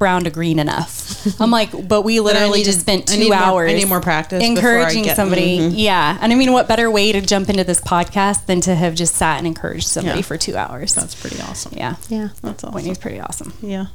brown 0.00 0.24
to 0.24 0.30
green 0.30 0.58
enough. 0.58 1.40
I'm 1.40 1.50
like, 1.52 1.86
but 1.86 2.02
we 2.02 2.18
literally 2.18 2.58
need 2.60 2.64
just 2.64 2.78
to- 2.78 2.82
spent 2.82 3.08
I 3.10 3.14
two 3.14 3.20
need 3.20 3.28
more- 3.28 3.36
I 3.38 3.42
hours. 3.44 3.72
need 3.74 3.86
more 3.88 4.00
practice 4.00 4.38
before 4.40 4.48
I 4.48 4.56
encouraging 4.56 5.02
get- 5.04 5.14
somebody. 5.14 5.58
Mhm. 5.58 5.72
Yeah, 5.76 6.16
and 6.20 6.32
I 6.32 6.36
mean, 6.36 6.52
what 6.52 6.66
better 6.66 6.90
way 6.90 7.12
to 7.12 7.20
jump 7.20 7.48
into 7.50 7.62
this 7.62 7.80
podcast 7.80 8.46
than 8.46 8.60
to 8.62 8.74
have 8.74 8.94
just 8.96 9.14
sat 9.14 9.38
and 9.38 9.46
encouraged 9.46 9.86
somebody 9.86 10.18
Yeah. 10.20 10.24
for 10.24 10.36
two 10.38 10.56
hours? 10.56 10.94
That's 10.94 11.14
pretty 11.14 11.40
awesome. 11.42 11.74
yeah, 11.76 11.94
Yeah. 12.08 12.28
That's 12.42 12.64
awesome. 12.64 12.74
Whitney's 12.74 12.98
pretty 12.98 13.20
awesome. 13.20 13.52
Yeah. 13.62 13.86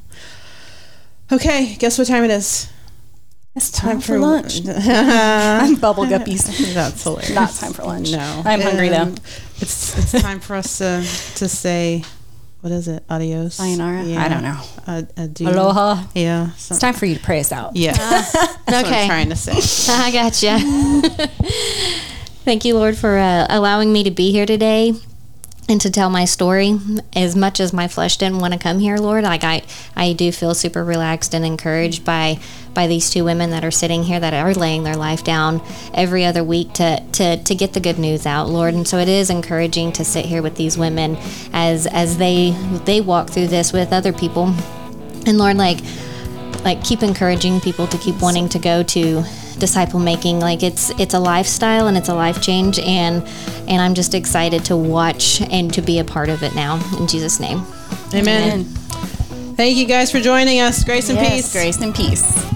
Okay, 1.31 1.75
guess 1.79 1.97
what 1.97 2.07
time 2.07 2.23
it 2.23 2.31
is? 2.31 2.67
It's 3.55 3.71
time 3.71 3.99
for 3.99 4.19
lunch. 4.19 4.61
I'm 4.87 5.75
bubble 5.75 6.05
guppies. 6.05 6.73
That's 6.73 7.01
hilarious. 7.03 7.31
Not 7.33 7.53
time 7.55 7.73
for 7.73 7.83
lunch. 7.83 8.11
No, 8.11 8.43
I'm 8.45 8.61
hungry 8.61 8.89
though. 8.89 9.01
Um, 9.03 9.15
It's 9.59 9.97
it's 9.97 10.21
time 10.21 10.39
for 10.41 10.55
us 10.57 10.77
to 10.79 11.03
to 11.37 11.47
say, 11.47 12.03
what 12.61 12.71
is 12.71 12.87
it? 12.87 13.03
Adios. 13.09 13.55
Sayonara? 13.55 14.01
I 14.17 14.27
don't 14.27 14.41
know. 14.43 14.59
Ad- 14.87 15.13
adieu. 15.17 15.49
Aloha. 15.49 16.03
Yeah. 16.15 16.51
So. 16.53 16.73
It's 16.73 16.79
time 16.81 16.93
for 16.93 17.05
you 17.05 17.15
to 17.15 17.21
pray 17.21 17.39
us 17.39 17.51
out. 17.51 17.75
yeah. 17.75 17.93
That's 17.93 18.33
what 18.33 18.85
I'm 18.85 19.07
trying 19.07 19.29
to 19.29 19.35
say. 19.35 19.91
I 19.93 20.11
gotcha. 20.11 21.29
Thank 22.45 22.65
you, 22.65 22.75
Lord, 22.75 22.97
for 22.97 23.17
uh, 23.17 23.47
allowing 23.49 23.91
me 23.93 24.03
to 24.03 24.11
be 24.11 24.31
here 24.31 24.45
today 24.45 24.93
and 25.67 25.81
to 25.81 25.89
tell 25.89 26.09
my 26.09 26.25
story. 26.25 26.79
As 27.15 27.35
much 27.35 27.59
as 27.59 27.73
my 27.73 27.87
flesh 27.87 28.17
didn't 28.17 28.39
want 28.39 28.53
to 28.53 28.59
come 28.59 28.79
here, 28.79 28.97
Lord, 28.97 29.23
like 29.23 29.43
I, 29.43 29.63
I 29.95 30.13
do 30.13 30.31
feel 30.31 30.53
super 30.53 30.83
relaxed 30.83 31.33
and 31.33 31.45
encouraged 31.45 32.05
by 32.05 32.39
by 32.73 32.87
these 32.87 33.09
two 33.09 33.23
women 33.23 33.51
that 33.51 33.63
are 33.63 33.71
sitting 33.71 34.03
here 34.03 34.19
that 34.19 34.33
are 34.33 34.53
laying 34.53 34.83
their 34.83 34.97
life 34.97 35.23
down 35.23 35.61
every 35.93 36.25
other 36.25 36.43
week 36.43 36.73
to 36.73 37.01
to, 37.13 37.41
to 37.43 37.55
get 37.55 37.73
the 37.73 37.79
good 37.79 37.97
news 37.97 38.25
out, 38.25 38.49
Lord. 38.49 38.73
And 38.73 38.87
so 38.87 38.97
it 38.97 39.07
is 39.07 39.29
encouraging 39.29 39.93
to 39.93 40.05
sit 40.05 40.25
here 40.25 40.41
with 40.41 40.55
these 40.55 40.77
women 40.77 41.17
as 41.53 41.87
as 41.87 42.17
they 42.17 42.51
they 42.85 43.01
walk 43.01 43.29
through 43.29 43.47
this 43.47 43.73
with 43.73 43.93
other 43.93 44.13
people. 44.13 44.53
And 45.25 45.37
Lord, 45.37 45.57
like 45.57 45.79
like 46.63 46.83
keep 46.83 47.01
encouraging 47.01 47.61
people 47.61 47.87
to 47.87 47.97
keep 47.97 48.21
wanting 48.21 48.49
to 48.49 48.59
go 48.59 48.83
to 48.83 49.23
disciple 49.59 49.99
making 49.99 50.39
like 50.39 50.63
it's 50.63 50.89
it's 50.99 51.13
a 51.13 51.19
lifestyle 51.19 51.87
and 51.87 51.97
it's 51.97 52.09
a 52.09 52.13
life 52.13 52.41
change 52.41 52.79
and 52.79 53.23
and 53.67 53.81
I'm 53.81 53.93
just 53.93 54.13
excited 54.13 54.65
to 54.65 54.75
watch 54.75 55.41
and 55.41 55.73
to 55.73 55.81
be 55.81 55.99
a 55.99 56.03
part 56.03 56.29
of 56.29 56.43
it 56.43 56.55
now 56.55 56.79
in 56.99 57.07
Jesus 57.07 57.39
name. 57.39 57.65
Amen. 58.13 58.63
Thank 59.55 59.77
you 59.77 59.85
guys 59.85 60.11
for 60.11 60.19
joining 60.19 60.59
us. 60.59 60.83
Grace 60.83 61.09
and 61.09 61.17
Yes, 61.17 61.33
peace. 61.33 61.51
grace 61.53 61.81
and 61.81 61.95
peace. 61.95 62.55